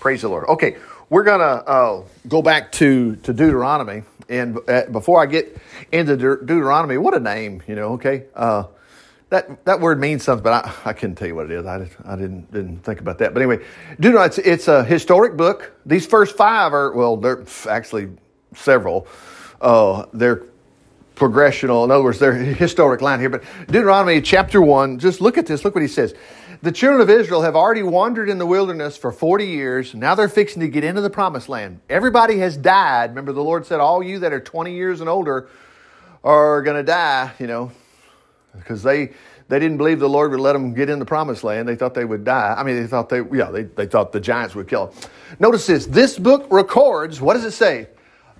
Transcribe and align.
Praise 0.00 0.22
the 0.22 0.28
Lord. 0.28 0.48
Okay, 0.48 0.78
we're 1.10 1.24
going 1.24 1.40
to 1.40 1.68
uh, 1.68 2.04
go 2.26 2.40
back 2.40 2.72
to, 2.72 3.16
to 3.16 3.34
Deuteronomy. 3.34 4.02
And 4.30 4.58
uh, 4.66 4.86
before 4.86 5.20
I 5.22 5.26
get 5.26 5.58
into 5.92 6.16
De- 6.16 6.38
Deuteronomy, 6.38 6.96
what 6.96 7.12
a 7.12 7.20
name, 7.20 7.62
you 7.68 7.74
know, 7.74 7.92
okay? 7.92 8.24
Uh, 8.34 8.64
that, 9.28 9.62
that 9.66 9.80
word 9.80 10.00
means 10.00 10.24
something, 10.24 10.42
but 10.42 10.64
I, 10.64 10.72
I 10.86 10.92
couldn't 10.94 11.16
tell 11.16 11.28
you 11.28 11.34
what 11.34 11.50
it 11.50 11.52
is. 11.52 11.66
I, 11.66 11.86
I 12.06 12.16
didn't, 12.16 12.50
didn't 12.50 12.78
think 12.78 13.00
about 13.00 13.18
that. 13.18 13.34
But 13.34 13.42
anyway, 13.42 13.62
Deuteronomy, 14.00 14.28
it's, 14.28 14.38
it's 14.38 14.68
a 14.68 14.82
historic 14.82 15.36
book. 15.36 15.70
These 15.84 16.06
first 16.06 16.34
five 16.34 16.72
are, 16.72 16.92
well, 16.92 17.18
they're 17.18 17.44
actually 17.68 18.08
several. 18.54 19.06
Uh, 19.60 20.06
they're 20.14 20.44
progressional. 21.14 21.84
In 21.84 21.90
other 21.90 22.02
words, 22.02 22.18
they're 22.18 22.32
historic 22.32 23.02
line 23.02 23.20
here. 23.20 23.28
But 23.28 23.42
Deuteronomy 23.66 24.22
chapter 24.22 24.62
1, 24.62 24.98
just 24.98 25.20
look 25.20 25.36
at 25.36 25.44
this. 25.44 25.62
Look 25.62 25.74
what 25.74 25.82
he 25.82 25.88
says. 25.88 26.14
The 26.62 26.72
children 26.72 27.00
of 27.00 27.08
Israel 27.08 27.40
have 27.40 27.56
already 27.56 27.82
wandered 27.82 28.28
in 28.28 28.36
the 28.36 28.44
wilderness 28.44 28.94
for 28.94 29.12
40 29.12 29.46
years. 29.46 29.94
Now 29.94 30.14
they're 30.14 30.28
fixing 30.28 30.60
to 30.60 30.68
get 30.68 30.84
into 30.84 31.00
the 31.00 31.08
promised 31.08 31.48
land. 31.48 31.80
Everybody 31.88 32.38
has 32.40 32.58
died. 32.58 33.10
Remember, 33.10 33.32
the 33.32 33.42
Lord 33.42 33.64
said, 33.64 33.80
All 33.80 34.02
you 34.02 34.18
that 34.18 34.34
are 34.34 34.40
20 34.40 34.74
years 34.74 35.00
and 35.00 35.08
older 35.08 35.48
are 36.22 36.60
going 36.60 36.76
to 36.76 36.82
die, 36.82 37.32
you 37.38 37.46
know, 37.46 37.72
because 38.56 38.82
they. 38.82 39.12
They 39.48 39.58
didn't 39.58 39.78
believe 39.78 39.98
the 39.98 40.08
Lord 40.08 40.30
would 40.30 40.38
let 40.38 40.52
them 40.52 40.74
get 40.74 40.88
in 40.88 41.00
the 41.00 41.04
promised 41.04 41.42
land. 41.42 41.66
They 41.66 41.74
thought 41.74 41.92
they 41.92 42.04
would 42.04 42.22
die. 42.22 42.54
I 42.56 42.62
mean, 42.62 42.76
they 42.76 42.86
thought 42.86 43.08
they, 43.08 43.20
yeah, 43.32 43.50
they, 43.50 43.64
they 43.64 43.84
thought 43.84 44.12
the 44.12 44.20
giants 44.20 44.54
would 44.54 44.68
kill 44.68 44.86
them. 44.86 45.10
Notice 45.40 45.66
this. 45.66 45.86
This 45.86 46.16
book 46.16 46.46
records, 46.52 47.20
what 47.20 47.34
does 47.34 47.44
it 47.44 47.50
say? 47.50 47.88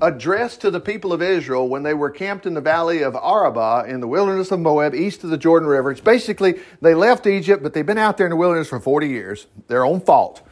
Addressed 0.02 0.62
to 0.62 0.70
the 0.70 0.80
people 0.80 1.12
of 1.12 1.20
Israel 1.20 1.68
when 1.68 1.82
they 1.82 1.94
were 1.94 2.10
camped 2.10 2.46
in 2.46 2.54
the 2.54 2.60
valley 2.60 3.02
of 3.02 3.14
Arabah 3.14 3.84
in 3.86 4.00
the 4.00 4.08
wilderness 4.08 4.50
of 4.50 4.60
Moab, 4.60 4.94
east 4.94 5.24
of 5.24 5.30
the 5.30 5.38
Jordan 5.38 5.68
River. 5.68 5.90
It's 5.90 6.00
basically 6.00 6.60
they 6.80 6.94
left 6.94 7.26
Egypt, 7.26 7.62
but 7.62 7.74
they've 7.74 7.84
been 7.84 7.98
out 7.98 8.16
there 8.16 8.26
in 8.26 8.30
the 8.30 8.36
wilderness 8.36 8.68
for 8.68 8.80
40 8.80 9.08
years. 9.08 9.46
Their 9.68 9.84
own 9.84 10.00
fault. 10.00 10.42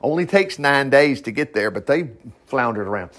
Only 0.00 0.26
takes 0.26 0.58
nine 0.58 0.90
days 0.90 1.22
to 1.22 1.30
get 1.30 1.52
there, 1.52 1.70
but 1.70 1.86
they 1.86 2.10
floundered 2.46 2.86
around. 2.86 3.10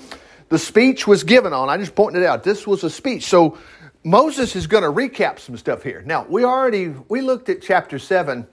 The 0.48 0.58
speech 0.58 1.06
was 1.06 1.24
given 1.24 1.54
on, 1.54 1.70
I 1.70 1.78
just 1.78 1.94
pointed 1.94 2.24
it 2.24 2.26
out, 2.26 2.44
this 2.44 2.66
was 2.66 2.84
a 2.84 2.90
speech. 2.90 3.26
So 3.26 3.58
Moses 4.04 4.56
is 4.56 4.66
going 4.66 4.84
to 4.84 4.90
recap 4.90 5.40
some 5.40 5.58
stuff 5.58 5.84
here. 5.84 6.02
Now, 6.06 6.26
we 6.28 6.44
already, 6.44 6.88
we 6.88 7.22
looked 7.22 7.50
at 7.50 7.62
chapter 7.62 8.00
7 8.00 8.48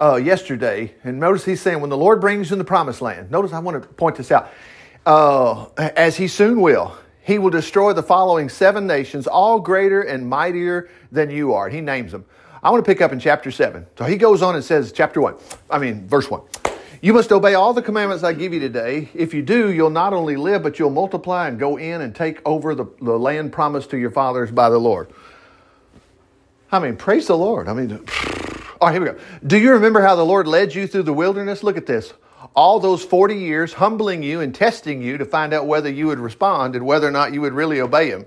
uh, 0.00 0.16
yesterday, 0.16 0.94
and 1.04 1.20
notice 1.20 1.44
he's 1.44 1.60
saying, 1.60 1.80
when 1.80 1.90
the 1.90 1.96
Lord 1.96 2.20
brings 2.20 2.50
you 2.50 2.54
in 2.54 2.58
the 2.58 2.64
promised 2.64 3.02
land. 3.02 3.30
Notice 3.30 3.52
I 3.52 3.58
want 3.60 3.80
to 3.80 3.88
point 3.88 4.16
this 4.16 4.32
out 4.32 4.50
uh, 5.06 5.66
as 5.76 6.16
he 6.16 6.28
soon 6.28 6.60
will, 6.60 6.96
he 7.22 7.38
will 7.38 7.50
destroy 7.50 7.92
the 7.92 8.02
following 8.02 8.48
seven 8.48 8.86
nations, 8.86 9.26
all 9.26 9.60
greater 9.60 10.02
and 10.02 10.28
mightier 10.28 10.88
than 11.12 11.30
you 11.30 11.54
are. 11.54 11.68
He 11.68 11.80
names 11.80 12.12
them. 12.12 12.24
I 12.62 12.70
want 12.70 12.84
to 12.84 12.90
pick 12.90 13.00
up 13.00 13.12
in 13.12 13.20
chapter 13.20 13.50
7. 13.50 13.86
So 13.96 14.04
he 14.04 14.16
goes 14.16 14.42
on 14.42 14.54
and 14.54 14.64
says, 14.64 14.92
chapter 14.92 15.20
1, 15.20 15.36
I 15.70 15.78
mean, 15.78 16.06
verse 16.06 16.30
1. 16.30 16.42
You 17.02 17.14
must 17.14 17.32
obey 17.32 17.54
all 17.54 17.72
the 17.72 17.80
commandments 17.80 18.22
I 18.24 18.34
give 18.34 18.52
you 18.52 18.60
today. 18.60 19.08
If 19.14 19.32
you 19.32 19.40
do, 19.40 19.72
you'll 19.72 19.88
not 19.88 20.12
only 20.12 20.36
live, 20.36 20.62
but 20.62 20.78
you'll 20.78 20.90
multiply 20.90 21.48
and 21.48 21.58
go 21.58 21.78
in 21.78 22.02
and 22.02 22.14
take 22.14 22.46
over 22.46 22.74
the, 22.74 22.84
the 23.00 23.18
land 23.18 23.52
promised 23.52 23.90
to 23.90 23.98
your 23.98 24.10
fathers 24.10 24.50
by 24.50 24.68
the 24.68 24.78
Lord. 24.78 25.10
I 26.70 26.78
mean, 26.78 26.96
praise 26.96 27.26
the 27.26 27.38
Lord. 27.38 27.68
I 27.68 27.72
mean, 27.72 27.92
all 28.80 28.88
right, 28.88 28.92
here 28.92 29.00
we 29.00 29.06
go. 29.06 29.18
Do 29.46 29.56
you 29.56 29.72
remember 29.72 30.02
how 30.02 30.14
the 30.14 30.26
Lord 30.26 30.46
led 30.46 30.74
you 30.74 30.86
through 30.86 31.04
the 31.04 31.14
wilderness? 31.14 31.62
Look 31.62 31.78
at 31.78 31.86
this 31.86 32.12
all 32.54 32.80
those 32.80 33.04
40 33.04 33.36
years 33.36 33.72
humbling 33.72 34.22
you 34.22 34.40
and 34.40 34.54
testing 34.54 35.02
you 35.02 35.18
to 35.18 35.24
find 35.24 35.52
out 35.52 35.66
whether 35.66 35.90
you 35.90 36.06
would 36.06 36.18
respond 36.18 36.74
and 36.76 36.86
whether 36.86 37.06
or 37.06 37.10
not 37.10 37.34
you 37.34 37.40
would 37.40 37.52
really 37.52 37.80
obey 37.80 38.10
him. 38.10 38.26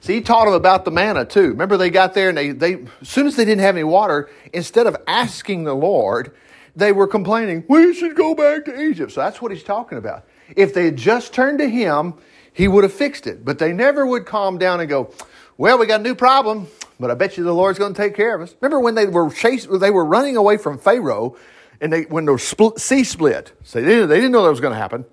See, 0.00 0.14
he 0.14 0.20
taught 0.20 0.46
them 0.46 0.54
about 0.54 0.84
the 0.84 0.90
manna 0.90 1.24
too. 1.24 1.50
Remember, 1.50 1.76
they 1.76 1.90
got 1.90 2.14
there 2.14 2.28
and 2.28 2.36
they, 2.36 2.50
they 2.50 2.84
as 3.00 3.08
soon 3.08 3.26
as 3.26 3.36
they 3.36 3.44
didn't 3.44 3.62
have 3.62 3.76
any 3.76 3.84
water, 3.84 4.30
instead 4.52 4.86
of 4.86 4.96
asking 5.06 5.64
the 5.64 5.74
Lord, 5.74 6.32
they 6.74 6.90
were 6.92 7.06
complaining, 7.06 7.64
we 7.68 7.94
should 7.94 8.16
go 8.16 8.34
back 8.34 8.64
to 8.64 8.80
Egypt. 8.80 9.12
So 9.12 9.20
that's 9.20 9.40
what 9.40 9.52
he's 9.52 9.62
talking 9.62 9.98
about. 9.98 10.24
If 10.56 10.74
they 10.74 10.86
had 10.86 10.96
just 10.96 11.32
turned 11.32 11.58
to 11.58 11.68
him, 11.68 12.14
he 12.52 12.68
would 12.68 12.84
have 12.84 12.92
fixed 12.92 13.26
it. 13.26 13.44
But 13.44 13.58
they 13.58 13.72
never 13.72 14.06
would 14.06 14.26
calm 14.26 14.58
down 14.58 14.80
and 14.80 14.88
go, 14.88 15.12
well, 15.56 15.78
we 15.78 15.86
got 15.86 16.00
a 16.00 16.02
new 16.02 16.14
problem, 16.14 16.66
but 16.98 17.10
I 17.10 17.14
bet 17.14 17.36
you 17.36 17.44
the 17.44 17.54
Lord's 17.54 17.78
going 17.78 17.94
to 17.94 18.00
take 18.00 18.16
care 18.16 18.34
of 18.34 18.40
us. 18.40 18.54
Remember 18.60 18.80
when 18.80 18.94
they 18.94 19.06
were 19.06 19.30
chased, 19.30 19.68
they 19.80 19.90
were 19.90 20.04
running 20.04 20.36
away 20.36 20.56
from 20.56 20.78
Pharaoh 20.78 21.36
and 21.82 21.92
they 21.92 22.02
when 22.04 22.24
the 22.24 22.38
split, 22.38 22.78
sea 22.78 23.04
split, 23.04 23.52
so 23.64 23.80
they 23.80 23.86
didn't, 23.86 24.08
they 24.08 24.16
didn't 24.16 24.32
know 24.32 24.44
that 24.44 24.50
was 24.50 24.60
going 24.60 24.72
to 24.72 24.78
happen. 24.78 25.04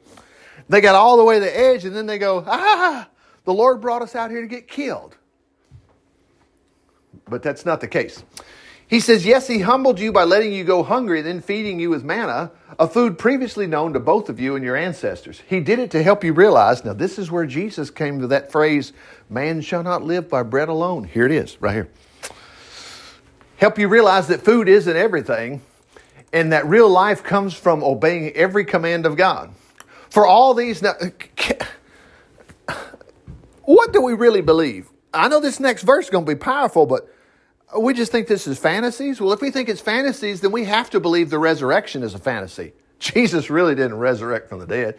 They 0.69 0.79
got 0.79 0.95
all 0.95 1.17
the 1.17 1.25
way 1.25 1.35
to 1.35 1.41
the 1.41 1.59
edge, 1.59 1.83
and 1.83 1.95
then 1.95 2.05
they 2.05 2.19
go, 2.19 2.43
ah, 2.47 3.09
the 3.43 3.53
Lord 3.53 3.81
brought 3.81 4.03
us 4.03 4.15
out 4.15 4.29
here 4.29 4.41
to 4.41 4.47
get 4.47 4.67
killed. 4.67 5.17
But 7.27 7.41
that's 7.41 7.65
not 7.65 7.81
the 7.81 7.87
case. 7.87 8.23
He 8.87 8.99
says, 8.99 9.25
Yes, 9.25 9.47
he 9.47 9.59
humbled 9.59 9.99
you 9.99 10.11
by 10.11 10.23
letting 10.23 10.51
you 10.51 10.63
go 10.63 10.81
hungry, 10.81 11.21
then 11.21 11.41
feeding 11.41 11.79
you 11.79 11.89
with 11.91 12.03
manna, 12.03 12.51
a 12.79 12.87
food 12.87 13.19
previously 13.19 13.67
known 13.67 13.93
to 13.93 13.99
both 13.99 14.29
of 14.29 14.39
you 14.39 14.55
and 14.55 14.63
your 14.63 14.75
ancestors. 14.75 15.41
He 15.47 15.59
did 15.59 15.77
it 15.77 15.91
to 15.91 16.01
help 16.01 16.23
you 16.23 16.33
realize. 16.33 16.83
Now, 16.83 16.93
this 16.93 17.19
is 17.19 17.29
where 17.29 17.45
Jesus 17.45 17.91
came 17.91 18.19
to 18.21 18.27
that 18.27 18.51
phrase, 18.51 18.93
man 19.29 19.61
shall 19.61 19.83
not 19.83 20.03
live 20.03 20.27
by 20.27 20.41
bread 20.41 20.69
alone. 20.69 21.03
Here 21.03 21.25
it 21.25 21.31
is, 21.31 21.61
right 21.61 21.73
here. 21.73 21.89
Help 23.57 23.77
you 23.77 23.87
realize 23.87 24.27
that 24.27 24.41
food 24.41 24.67
isn't 24.67 24.95
everything, 24.95 25.61
and 26.31 26.51
that 26.53 26.65
real 26.65 26.89
life 26.89 27.23
comes 27.23 27.53
from 27.53 27.83
obeying 27.83 28.31
every 28.31 28.65
command 28.65 29.05
of 29.05 29.15
God. 29.15 29.51
For 30.09 30.25
all 30.25 30.53
these, 30.53 30.81
now, 30.81 30.93
what 33.65 33.93
do 33.93 34.01
we 34.01 34.13
really 34.13 34.41
believe? 34.41 34.89
I 35.13 35.27
know 35.27 35.39
this 35.39 35.59
next 35.59 35.83
verse 35.83 36.05
is 36.05 36.11
going 36.11 36.25
to 36.25 36.31
be 36.31 36.37
powerful, 36.37 36.85
but 36.85 37.07
we 37.79 37.93
just 37.93 38.11
think 38.11 38.27
this 38.27 38.47
is 38.47 38.57
fantasies. 38.57 39.21
Well, 39.21 39.33
if 39.33 39.41
we 39.41 39.51
think 39.51 39.69
it's 39.69 39.81
fantasies, 39.81 40.41
then 40.41 40.51
we 40.51 40.65
have 40.65 40.89
to 40.91 40.99
believe 40.99 41.29
the 41.29 41.39
resurrection 41.39 42.03
is 42.03 42.13
a 42.13 42.19
fantasy. 42.19 42.73
Jesus 42.99 43.49
really 43.49 43.75
didn't 43.75 43.97
resurrect 43.97 44.49
from 44.49 44.59
the 44.59 44.67
dead. 44.67 44.97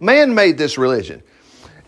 Man 0.00 0.34
made 0.34 0.58
this 0.58 0.76
religion. 0.76 1.22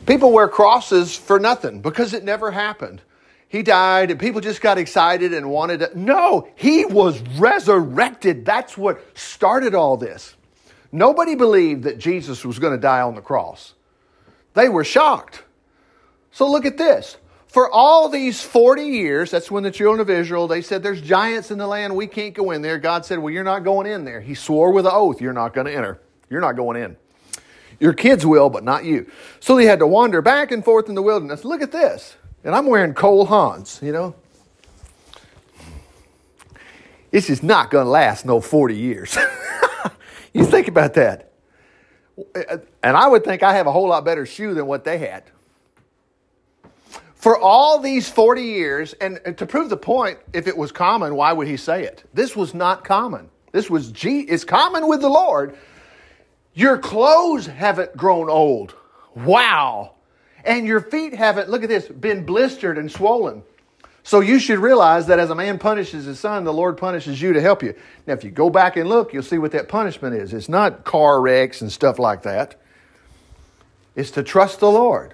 People 0.07 0.33
wear 0.33 0.49
crosses 0.49 1.15
for 1.15 1.39
nothing 1.39 1.81
because 1.81 2.15
it 2.15 2.25
never 2.25 2.51
happened 2.51 3.03
he 3.49 3.63
died 3.63 4.11
and 4.11 4.21
people 4.21 4.41
just 4.41 4.61
got 4.61 4.77
excited 4.77 5.33
and 5.33 5.51
wanted 5.51 5.81
to. 5.81 5.99
No, 5.99 6.49
he 6.55 6.85
was 6.85 7.21
resurrected. 7.39 8.45
That's 8.45 8.77
what 8.77 9.01
started 9.17 9.75
all 9.75 9.97
this. 9.97 10.35
Nobody 10.93 11.35
believed 11.35 11.85
that 11.85 11.99
Jesus 11.99 12.45
was 12.45 12.59
going 12.59 12.75
to 12.75 12.81
die 12.81 13.01
on 13.01 13.15
the 13.15 13.21
cross. 13.21 13.75
They 14.55 14.69
were 14.69 14.85
shocked. 14.85 15.43
So 16.31 16.51
look 16.51 16.67
at 16.67 16.77
this. 16.77 17.17
For 17.47 17.71
all 17.71 18.11
these 18.11 18.43
40 18.43 18.83
years, 18.83 19.31
that's 19.31 19.51
when 19.51 19.63
the 19.63 19.71
children 19.71 20.01
of 20.01 20.11
Israel, 20.11 20.47
they 20.47 20.61
said, 20.61 20.83
There's 20.83 21.01
giants 21.01 21.51
in 21.51 21.57
the 21.57 21.67
land, 21.67 21.97
we 21.97 22.07
can't 22.07 22.35
go 22.35 22.51
in 22.51 22.61
there. 22.61 22.79
God 22.79 23.07
said, 23.07 23.19
Well, 23.19 23.33
you're 23.33 23.45
not 23.45 23.65
going 23.65 23.87
in 23.87 24.05
there. 24.05 24.21
He 24.21 24.35
swore 24.35 24.71
with 24.73 24.85
an 24.85 24.93
oath, 24.95 25.23
You're 25.23 25.33
not 25.33 25.55
going 25.55 25.67
to 25.67 25.75
enter. 25.75 25.99
You're 26.29 26.43
not 26.43 26.57
going 26.57 26.83
in. 26.83 26.97
Your 27.81 27.95
kids 27.95 28.27
will, 28.27 28.51
but 28.51 28.65
not 28.65 28.85
you. 28.85 29.11
So 29.41 29.57
they 29.57 29.65
had 29.65 29.79
to 29.79 29.87
wander 29.87 30.21
back 30.21 30.53
and 30.53 30.63
forth 30.63 30.91
in 30.91 30.95
the 30.95 31.03
wilderness. 31.03 31.45
Look 31.45 31.63
at 31.63 31.73
this. 31.73 32.17
And 32.45 32.55
I'm 32.55 32.67
wearing 32.67 32.95
Cole 32.95 33.27
Haans, 33.27 33.83
you 33.83 33.93
know. 33.93 34.15
This 37.11 37.31
is 37.31 37.43
not 37.43 37.71
going 37.71 37.87
to 37.87 37.91
last 37.91 38.27
no 38.27 38.41
40 38.41 38.77
years. 38.77 39.17
you 40.33 40.45
think 40.45 40.69
about 40.69 40.95
that. 40.95 41.33
And 42.83 42.97
I 42.97 43.09
would 43.09 43.25
think 43.25 43.43
I 43.43 43.55
have 43.55 43.67
a 43.67 43.73
whole 43.73 43.89
lot 43.89 44.05
better 44.05 44.27
shoe 44.27 44.55
than 44.55 44.67
what 44.67 44.85
they 44.85 44.99
had. 44.99 45.25
For 47.15 47.39
all 47.39 47.81
these 47.81 48.09
40 48.09 48.43
years, 48.43 48.93
and, 48.95 49.19
to 49.37 49.47
prove 49.47 49.71
the 49.71 49.77
point, 49.77 50.19
if 50.33 50.47
it 50.47 50.57
was 50.57 50.71
common, 50.71 51.17
why 51.17 51.33
would 51.33 51.49
he 51.49 51.57
say 51.57 51.83
it? 51.85 52.05
This 52.15 52.37
was 52.37 52.55
not 52.55 52.85
common. 52.85 53.29
This 53.53 53.69
was, 53.69 53.91
G, 53.91 54.21
it's 54.21 54.45
common 54.45 54.87
with 54.87 55.01
the 55.01 55.09
Lord. 55.09 55.57
Your 56.55 56.79
clothes 56.79 57.47
haven't 57.47 57.97
grown 57.97 58.29
old. 58.31 58.75
Wow 59.15 59.95
and 60.45 60.67
your 60.67 60.81
feet 60.81 61.15
haven't, 61.15 61.49
look 61.49 61.63
at 61.63 61.69
this, 61.69 61.89
been 61.89 62.25
blistered 62.25 62.79
and 62.79 62.91
swollen. 62.91 63.43
So 64.03 64.21
you 64.21 64.39
should 64.39 64.59
realize 64.59 65.07
that 65.09 65.19
as 65.19 65.29
a 65.29 65.35
man 65.35 65.59
punishes 65.59 66.07
his 66.07 66.19
son, 66.19 66.45
the 66.45 66.53
Lord 66.53 66.79
punishes 66.79 67.21
you 67.21 67.35
to 67.35 67.43
help 67.43 67.63
you. 67.63 67.75
Now, 68.07 68.15
if 68.15 68.25
you 68.25 68.31
go 68.31 68.49
back 68.49 68.77
and 68.77 68.89
look, 68.89 69.13
you'll 69.13 69.23
see 69.23 69.37
what 69.37 69.53
that 69.53 69.69
punishment 69.69 70.15
is. 70.15 70.33
It's 70.33 70.49
not 70.49 70.85
car 70.85 71.21
wrecks 71.21 71.61
and 71.61 71.71
stuff 71.71 71.99
like 71.99 72.23
that. 72.23 72.59
It's 73.95 74.11
to 74.13 74.23
trust 74.23 74.61
the 74.61 74.71
Lord. 74.71 75.13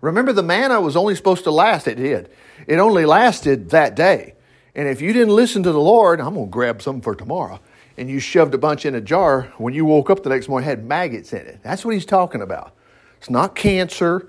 Remember, 0.00 0.32
the 0.32 0.42
manna 0.42 0.80
was 0.80 0.96
only 0.96 1.14
supposed 1.14 1.44
to 1.44 1.50
last, 1.50 1.86
it 1.86 1.96
did. 1.96 2.30
It 2.66 2.78
only 2.78 3.04
lasted 3.04 3.70
that 3.70 3.94
day. 3.94 4.34
And 4.74 4.88
if 4.88 5.02
you 5.02 5.12
didn't 5.12 5.34
listen 5.34 5.62
to 5.64 5.72
the 5.72 5.80
Lord, 5.80 6.20
I'm 6.20 6.34
going 6.34 6.46
to 6.46 6.50
grab 6.50 6.80
some 6.80 7.00
for 7.00 7.14
tomorrow, 7.14 7.60
and 7.98 8.08
you 8.08 8.20
shoved 8.20 8.54
a 8.54 8.58
bunch 8.58 8.86
in 8.86 8.94
a 8.94 9.00
jar, 9.00 9.52
when 9.58 9.74
you 9.74 9.84
woke 9.84 10.08
up 10.08 10.22
the 10.22 10.30
next 10.30 10.48
morning, 10.48 10.66
had 10.66 10.84
maggots 10.84 11.32
in 11.32 11.40
it. 11.40 11.60
That's 11.62 11.84
what 11.84 11.92
he's 11.92 12.06
talking 12.06 12.40
about. 12.40 12.74
It's 13.18 13.28
not 13.28 13.54
cancer 13.54 14.28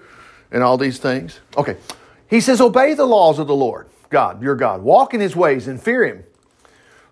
and 0.51 0.63
all 0.63 0.77
these 0.77 0.97
things. 0.97 1.39
Okay. 1.57 1.77
He 2.29 2.41
says, 2.41 2.61
Obey 2.61 2.93
the 2.93 3.05
laws 3.05 3.39
of 3.39 3.47
the 3.47 3.55
Lord, 3.55 3.87
God, 4.09 4.41
your 4.41 4.55
God. 4.55 4.81
Walk 4.81 5.13
in 5.13 5.19
his 5.19 5.35
ways 5.35 5.67
and 5.67 5.81
fear 5.81 6.05
him. 6.05 6.23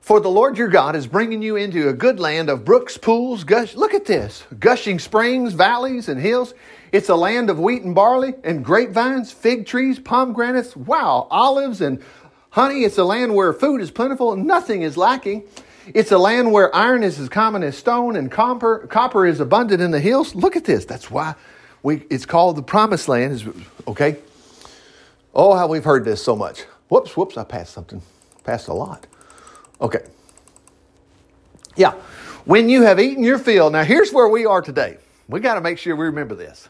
For 0.01 0.19
the 0.19 0.29
Lord 0.29 0.57
your 0.57 0.69
God 0.69 0.95
is 0.95 1.07
bringing 1.07 1.41
you 1.41 1.55
into 1.55 1.89
a 1.89 1.93
good 1.93 2.19
land 2.19 2.49
of 2.49 2.65
brooks, 2.65 2.97
pools, 2.97 3.43
gush. 3.43 3.75
Look 3.75 3.93
at 3.93 4.05
this 4.05 4.43
gushing 4.59 4.97
springs, 4.97 5.53
valleys, 5.53 6.09
and 6.09 6.19
hills. 6.19 6.53
It's 6.91 7.09
a 7.09 7.15
land 7.15 7.49
of 7.49 7.59
wheat 7.59 7.83
and 7.83 7.93
barley 7.93 8.33
and 8.43 8.65
grapevines, 8.65 9.31
fig 9.31 9.67
trees, 9.67 9.99
pomegranates, 9.99 10.75
wow, 10.75 11.27
olives 11.29 11.81
and 11.81 12.01
honey. 12.49 12.85
It's 12.85 12.97
a 12.97 13.03
land 13.03 13.35
where 13.35 13.53
food 13.53 13.81
is 13.81 13.91
plentiful 13.91 14.33
and 14.33 14.45
nothing 14.45 14.81
is 14.81 14.97
lacking. 14.97 15.43
It's 15.93 16.11
a 16.11 16.17
land 16.17 16.51
where 16.51 16.73
iron 16.75 17.03
is 17.03 17.19
as 17.19 17.29
common 17.29 17.61
as 17.61 17.77
stone 17.77 18.15
and 18.15 18.31
copper, 18.31 18.87
copper 18.87 19.25
is 19.25 19.39
abundant 19.39 19.81
in 19.81 19.91
the 19.91 19.99
hills. 19.99 20.33
Look 20.33 20.55
at 20.55 20.65
this. 20.65 20.85
That's 20.85 21.11
why 21.11 21.35
we, 21.83 22.05
it's 22.09 22.25
called 22.25 22.55
the 22.55 22.61
promised 22.61 23.07
land. 23.07 23.65
Okay? 23.87 24.17
Oh, 25.33 25.55
how 25.55 25.67
we've 25.67 25.83
heard 25.83 26.05
this 26.05 26.23
so 26.23 26.35
much. 26.35 26.63
Whoops, 26.89 27.15
whoops, 27.15 27.37
I 27.37 27.43
passed 27.43 27.73
something. 27.73 28.01
Passed 28.43 28.67
a 28.67 28.73
lot. 28.73 29.05
Okay. 29.81 30.05
Yeah. 31.75 31.93
When 32.45 32.67
you 32.67 32.81
have 32.83 32.99
eaten 32.99 33.23
your 33.23 33.37
fill, 33.37 33.69
now 33.69 33.83
here's 33.83 34.11
where 34.11 34.27
we 34.27 34.45
are 34.45 34.61
today. 34.61 34.97
We 35.27 35.39
got 35.39 35.55
to 35.55 35.61
make 35.61 35.77
sure 35.77 35.95
we 35.95 36.05
remember 36.05 36.35
this. 36.35 36.67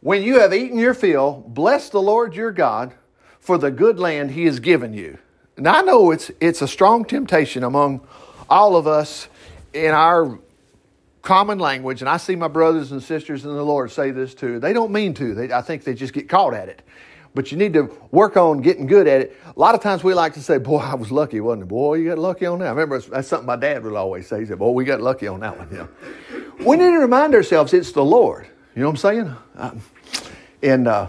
When 0.00 0.22
you 0.22 0.40
have 0.40 0.52
eaten 0.52 0.78
your 0.78 0.94
fill, 0.94 1.44
bless 1.46 1.88
the 1.88 2.00
Lord 2.02 2.34
your 2.34 2.52
God 2.52 2.94
for 3.40 3.58
the 3.58 3.70
good 3.70 3.98
land 3.98 4.32
he 4.32 4.44
has 4.44 4.60
given 4.60 4.92
you. 4.92 5.18
Now 5.56 5.78
I 5.78 5.82
know 5.82 6.10
it's 6.10 6.30
it's 6.40 6.62
a 6.62 6.68
strong 6.68 7.04
temptation 7.04 7.64
among 7.64 8.06
all 8.48 8.76
of 8.76 8.86
us 8.86 9.28
in 9.72 9.92
our 9.92 10.38
common 11.28 11.58
language, 11.58 12.00
and 12.00 12.08
I 12.08 12.16
see 12.16 12.36
my 12.36 12.48
brothers 12.48 12.90
and 12.90 13.02
sisters 13.02 13.44
in 13.44 13.52
the 13.54 13.62
Lord 13.62 13.90
say 13.90 14.12
this 14.12 14.34
too. 14.34 14.58
They 14.58 14.72
don't 14.72 14.90
mean 14.90 15.12
to. 15.12 15.34
They, 15.34 15.52
I 15.52 15.60
think 15.60 15.84
they 15.84 15.92
just 15.92 16.14
get 16.14 16.26
caught 16.26 16.54
at 16.54 16.70
it. 16.70 16.80
But 17.34 17.52
you 17.52 17.58
need 17.58 17.74
to 17.74 17.94
work 18.10 18.38
on 18.38 18.62
getting 18.62 18.86
good 18.86 19.06
at 19.06 19.20
it. 19.20 19.36
A 19.44 19.60
lot 19.60 19.74
of 19.74 19.82
times 19.82 20.02
we 20.02 20.14
like 20.14 20.32
to 20.34 20.42
say, 20.42 20.56
"Boy, 20.56 20.78
I 20.78 20.94
was 20.94 21.12
lucky, 21.12 21.40
wasn't 21.40 21.64
it? 21.64 21.68
Boy, 21.68 21.96
you 21.96 22.08
got 22.08 22.18
lucky 22.18 22.46
on 22.46 22.60
that." 22.60 22.68
I 22.68 22.70
remember 22.70 22.98
that's 22.98 23.28
something 23.28 23.46
my 23.46 23.56
dad 23.56 23.84
would 23.84 23.92
always 23.92 24.26
say. 24.26 24.40
He 24.40 24.46
said, 24.46 24.58
"Boy, 24.58 24.70
we 24.70 24.86
got 24.86 25.02
lucky 25.02 25.26
on 25.26 25.40
that 25.40 25.58
one." 25.58 25.70
Know, 25.70 25.88
we 26.60 26.78
need 26.78 26.92
to 26.92 26.98
remind 26.98 27.34
ourselves 27.34 27.74
it's 27.74 27.92
the 27.92 28.02
Lord. 28.02 28.46
You 28.74 28.80
know 28.80 28.88
what 28.88 28.92
I'm 28.92 28.96
saying? 28.96 29.36
Um, 29.56 29.82
and 30.62 30.88
uh, 30.88 31.08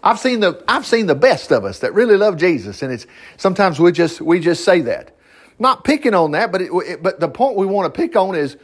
I've 0.00 0.20
seen 0.20 0.38
the 0.38 0.62
I've 0.68 0.86
seen 0.86 1.06
the 1.06 1.16
best 1.16 1.50
of 1.50 1.64
us 1.64 1.80
that 1.80 1.92
really 1.92 2.16
love 2.16 2.36
Jesus, 2.36 2.82
and 2.82 2.92
it's 2.92 3.08
sometimes 3.36 3.80
we 3.80 3.90
just 3.90 4.20
we 4.20 4.38
just 4.38 4.64
say 4.64 4.82
that, 4.82 5.16
not 5.58 5.82
picking 5.82 6.14
on 6.14 6.30
that, 6.30 6.52
but 6.52 6.62
it, 6.62 6.70
it, 6.72 7.02
but 7.02 7.18
the 7.18 7.28
point 7.28 7.56
we 7.56 7.66
want 7.66 7.92
to 7.92 8.00
pick 8.00 8.14
on 8.14 8.36
is 8.36 8.56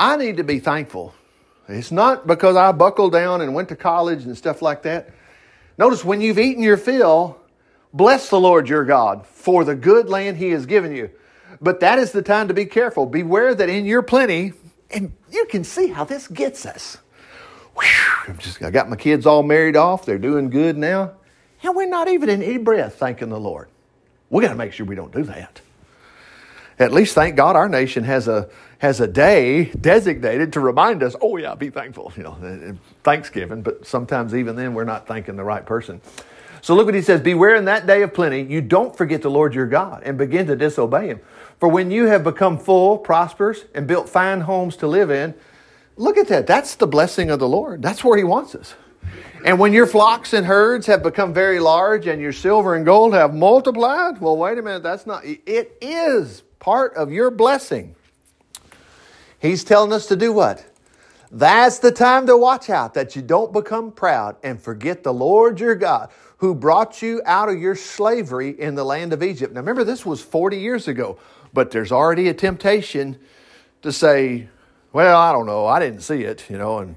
I 0.00 0.16
need 0.16 0.38
to 0.38 0.44
be 0.44 0.60
thankful. 0.60 1.14
It's 1.68 1.92
not 1.92 2.26
because 2.26 2.56
I 2.56 2.72
buckled 2.72 3.12
down 3.12 3.42
and 3.42 3.54
went 3.54 3.68
to 3.68 3.76
college 3.76 4.24
and 4.24 4.36
stuff 4.36 4.62
like 4.62 4.82
that. 4.84 5.10
Notice 5.76 6.02
when 6.02 6.22
you've 6.22 6.38
eaten 6.38 6.62
your 6.62 6.78
fill, 6.78 7.38
bless 7.92 8.30
the 8.30 8.40
Lord 8.40 8.66
your 8.66 8.84
God 8.86 9.26
for 9.26 9.62
the 9.62 9.74
good 9.74 10.08
land 10.08 10.38
He 10.38 10.50
has 10.50 10.64
given 10.64 10.96
you. 10.96 11.10
But 11.60 11.80
that 11.80 11.98
is 11.98 12.12
the 12.12 12.22
time 12.22 12.48
to 12.48 12.54
be 12.54 12.64
careful. 12.64 13.04
Beware 13.04 13.54
that 13.54 13.68
in 13.68 13.84
your 13.84 14.00
plenty, 14.00 14.54
and 14.90 15.12
you 15.30 15.44
can 15.44 15.64
see 15.64 15.88
how 15.88 16.04
this 16.04 16.28
gets 16.28 16.64
us. 16.64 16.96
Whew, 17.74 18.34
just, 18.38 18.62
I 18.62 18.70
got 18.70 18.88
my 18.88 18.96
kids 18.96 19.26
all 19.26 19.42
married 19.42 19.76
off. 19.76 20.06
They're 20.06 20.18
doing 20.18 20.48
good 20.48 20.78
now. 20.78 21.12
And 21.62 21.76
we're 21.76 21.86
not 21.88 22.08
even 22.08 22.30
in 22.30 22.42
any 22.42 22.56
breath 22.56 22.94
thanking 22.94 23.28
the 23.28 23.38
Lord. 23.38 23.68
We 24.30 24.42
got 24.42 24.50
to 24.50 24.56
make 24.56 24.72
sure 24.72 24.86
we 24.86 24.94
don't 24.94 25.12
do 25.12 25.24
that. 25.24 25.60
At 26.80 26.92
least 26.92 27.14
thank 27.14 27.36
God 27.36 27.54
our 27.54 27.68
nation 27.68 28.02
has 28.04 28.26
a 28.26 28.48
has 28.78 29.00
a 29.00 29.06
day 29.06 29.66
designated 29.80 30.54
to 30.54 30.60
remind 30.60 31.02
us, 31.02 31.14
oh 31.20 31.36
yeah, 31.36 31.54
be 31.54 31.68
thankful, 31.68 32.12
you 32.16 32.22
know, 32.22 32.78
Thanksgiving, 33.04 33.62
but 33.62 33.86
sometimes 33.86 34.34
even 34.34 34.56
then 34.56 34.72
we're 34.72 34.84
not 34.84 35.06
thanking 35.06 35.36
the 35.36 35.44
right 35.44 35.64
person. 35.64 36.00
So 36.62 36.74
look 36.74 36.86
what 36.86 36.94
he 36.94 37.02
says, 37.02 37.20
beware 37.20 37.54
in 37.56 37.66
that 37.66 37.86
day 37.86 38.02
of 38.02 38.14
plenty, 38.14 38.40
you 38.42 38.62
don't 38.62 38.96
forget 38.96 39.20
the 39.20 39.30
Lord 39.30 39.54
your 39.54 39.66
God 39.66 40.02
and 40.02 40.16
begin 40.16 40.46
to 40.46 40.56
disobey 40.56 41.08
him. 41.08 41.20
For 41.58 41.68
when 41.68 41.90
you 41.90 42.06
have 42.06 42.24
become 42.24 42.58
full, 42.58 42.96
prosperous, 42.96 43.66
and 43.74 43.86
built 43.86 44.08
fine 44.08 44.40
homes 44.40 44.76
to 44.78 44.86
live 44.86 45.10
in, 45.10 45.34
Look 46.00 46.16
at 46.16 46.28
that. 46.28 46.46
That's 46.46 46.76
the 46.76 46.86
blessing 46.86 47.30
of 47.30 47.40
the 47.40 47.48
Lord. 47.48 47.82
That's 47.82 48.02
where 48.02 48.16
He 48.16 48.24
wants 48.24 48.54
us. 48.54 48.74
And 49.44 49.58
when 49.58 49.74
your 49.74 49.86
flocks 49.86 50.32
and 50.32 50.46
herds 50.46 50.86
have 50.86 51.02
become 51.02 51.34
very 51.34 51.60
large 51.60 52.06
and 52.06 52.22
your 52.22 52.32
silver 52.32 52.74
and 52.74 52.86
gold 52.86 53.12
have 53.12 53.34
multiplied, 53.34 54.18
well, 54.18 54.36
wait 54.36 54.56
a 54.56 54.62
minute, 54.62 54.82
that's 54.82 55.06
not, 55.06 55.24
it 55.26 55.76
is 55.82 56.42
part 56.60 56.94
of 56.94 57.12
your 57.12 57.30
blessing. 57.32 57.96
He's 59.40 59.64
telling 59.64 59.92
us 59.92 60.06
to 60.06 60.16
do 60.16 60.32
what? 60.32 60.64
That's 61.32 61.80
the 61.80 61.90
time 61.90 62.26
to 62.26 62.36
watch 62.36 62.70
out 62.70 62.94
that 62.94 63.16
you 63.16 63.22
don't 63.22 63.52
become 63.52 63.90
proud 63.90 64.36
and 64.44 64.60
forget 64.60 65.02
the 65.02 65.12
Lord 65.12 65.58
your 65.58 65.74
God 65.74 66.10
who 66.38 66.54
brought 66.54 67.02
you 67.02 67.20
out 67.26 67.48
of 67.48 67.58
your 67.58 67.74
slavery 67.74 68.50
in 68.50 68.74
the 68.74 68.84
land 68.84 69.12
of 69.12 69.22
Egypt. 69.22 69.52
Now 69.52 69.60
remember, 69.60 69.84
this 69.84 70.06
was 70.06 70.22
40 70.22 70.58
years 70.58 70.86
ago, 70.86 71.18
but 71.52 71.72
there's 71.72 71.90
already 71.90 72.28
a 72.28 72.34
temptation 72.34 73.18
to 73.82 73.90
say, 73.90 74.48
well, 74.92 75.18
I 75.18 75.32
don't 75.32 75.46
know. 75.46 75.66
I 75.66 75.80
didn't 75.80 76.00
see 76.00 76.22
it, 76.22 76.44
you 76.48 76.58
know, 76.58 76.78
and 76.78 76.96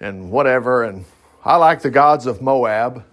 and 0.00 0.30
whatever. 0.30 0.82
And 0.82 1.04
I 1.44 1.56
like 1.56 1.82
the 1.82 1.90
gods 1.90 2.26
of 2.26 2.42
Moab. 2.42 3.04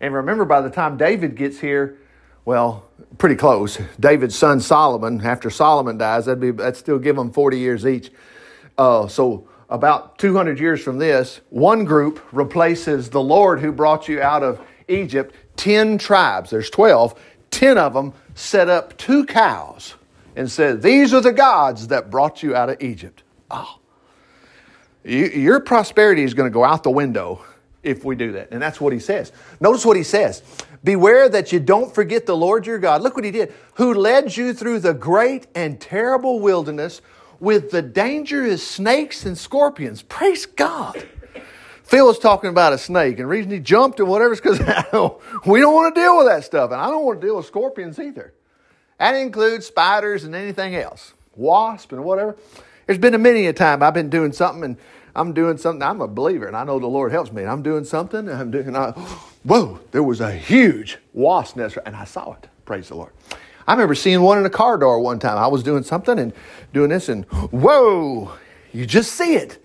And 0.00 0.14
remember, 0.14 0.44
by 0.44 0.60
the 0.60 0.70
time 0.70 0.96
David 0.96 1.34
gets 1.34 1.58
here, 1.58 1.98
well, 2.44 2.84
pretty 3.18 3.36
close. 3.36 3.78
David's 3.98 4.36
son 4.36 4.60
Solomon. 4.60 5.20
After 5.24 5.50
Solomon 5.50 5.98
dies, 5.98 6.26
that'd 6.26 6.40
be 6.40 6.50
that'd 6.50 6.76
still 6.76 6.98
give 6.98 7.16
them 7.16 7.32
forty 7.32 7.58
years 7.58 7.86
each. 7.86 8.10
Uh, 8.78 9.06
so 9.08 9.48
about 9.70 10.18
200 10.18 10.58
years 10.58 10.82
from 10.82 10.98
this, 10.98 11.40
one 11.50 11.84
group 11.84 12.20
replaces 12.32 13.08
the 13.08 13.20
Lord 13.20 13.60
who 13.60 13.70
brought 13.70 14.08
you 14.08 14.20
out 14.20 14.42
of 14.42 14.60
Egypt. 14.88 15.34
10 15.56 15.98
tribes, 15.98 16.50
there's 16.50 16.70
12, 16.70 17.14
10 17.50 17.78
of 17.78 17.94
them 17.94 18.12
set 18.34 18.68
up 18.68 18.96
two 18.96 19.24
cows 19.24 19.94
and 20.34 20.50
said, 20.50 20.82
These 20.82 21.14
are 21.14 21.20
the 21.20 21.32
gods 21.32 21.88
that 21.88 22.10
brought 22.10 22.42
you 22.42 22.56
out 22.56 22.68
of 22.68 22.82
Egypt. 22.82 23.22
Oh, 23.50 23.78
you, 25.04 25.26
your 25.26 25.60
prosperity 25.60 26.24
is 26.24 26.34
going 26.34 26.50
to 26.50 26.52
go 26.52 26.64
out 26.64 26.82
the 26.82 26.90
window 26.90 27.44
if 27.82 28.04
we 28.04 28.16
do 28.16 28.32
that. 28.32 28.48
And 28.50 28.60
that's 28.60 28.80
what 28.80 28.92
he 28.92 28.98
says. 28.98 29.32
Notice 29.60 29.84
what 29.84 29.96
he 29.96 30.02
says 30.02 30.42
Beware 30.82 31.28
that 31.28 31.52
you 31.52 31.60
don't 31.60 31.94
forget 31.94 32.26
the 32.26 32.36
Lord 32.36 32.66
your 32.66 32.78
God. 32.78 33.02
Look 33.02 33.14
what 33.16 33.24
he 33.24 33.30
did, 33.30 33.52
who 33.74 33.92
led 33.94 34.36
you 34.36 34.54
through 34.54 34.80
the 34.80 34.94
great 34.94 35.46
and 35.54 35.80
terrible 35.80 36.40
wilderness 36.40 37.02
with 37.38 37.70
the 37.70 37.82
dangerous 37.82 38.66
snakes 38.66 39.24
and 39.24 39.36
scorpions. 39.36 40.02
Praise 40.02 40.46
God. 40.46 41.06
Phil 41.82 42.06
was 42.06 42.18
talking 42.18 42.50
about 42.50 42.72
a 42.72 42.78
snake, 42.78 43.14
and 43.14 43.20
the 43.20 43.26
reason 43.26 43.50
he 43.50 43.58
jumped 43.58 43.98
and 43.98 44.08
whatever 44.08 44.32
is 44.32 44.40
because 44.40 44.60
we 45.46 45.60
don't 45.60 45.74
want 45.74 45.94
to 45.94 46.00
deal 46.00 46.16
with 46.18 46.28
that 46.28 46.44
stuff, 46.44 46.70
and 46.70 46.80
I 46.80 46.86
don't 46.86 47.04
want 47.04 47.20
to 47.20 47.26
deal 47.26 47.36
with 47.36 47.46
scorpions 47.46 47.98
either. 47.98 48.32
That 48.98 49.16
includes 49.16 49.66
spiders 49.66 50.24
and 50.24 50.34
anything 50.34 50.76
else, 50.76 51.14
wasp 51.34 51.92
and 51.92 52.04
whatever. 52.04 52.36
There's 52.86 52.98
been 52.98 53.14
a 53.14 53.18
many 53.18 53.46
a 53.46 53.52
time 53.52 53.82
I've 53.82 53.94
been 53.94 54.10
doing 54.10 54.32
something 54.32 54.62
and 54.62 54.76
I'm 55.14 55.32
doing 55.32 55.56
something. 55.56 55.82
I'm 55.82 56.00
a 56.00 56.08
believer 56.08 56.46
and 56.46 56.56
I 56.56 56.64
know 56.64 56.78
the 56.78 56.86
Lord 56.86 57.12
helps 57.12 57.32
me. 57.32 57.42
And 57.42 57.50
I'm 57.50 57.62
doing 57.62 57.84
something 57.84 58.20
and 58.20 58.30
I'm 58.30 58.50
doing, 58.50 58.68
and 58.68 58.76
I, 58.76 58.90
whoa, 59.42 59.80
there 59.90 60.02
was 60.02 60.20
a 60.20 60.32
huge 60.32 60.98
wasp 61.12 61.56
nest 61.56 61.78
and 61.84 61.96
I 61.96 62.04
saw 62.04 62.32
it. 62.34 62.48
Praise 62.64 62.88
the 62.88 62.96
Lord. 62.96 63.12
I 63.66 63.72
remember 63.72 63.94
seeing 63.94 64.22
one 64.22 64.38
in 64.38 64.46
a 64.46 64.50
car 64.50 64.78
door 64.78 65.00
one 65.00 65.18
time. 65.18 65.38
I 65.38 65.46
was 65.46 65.62
doing 65.62 65.82
something 65.82 66.18
and 66.18 66.32
doing 66.72 66.90
this 66.90 67.08
and 67.08 67.24
whoa, 67.26 68.32
you 68.72 68.86
just 68.86 69.12
see 69.12 69.34
it. 69.34 69.64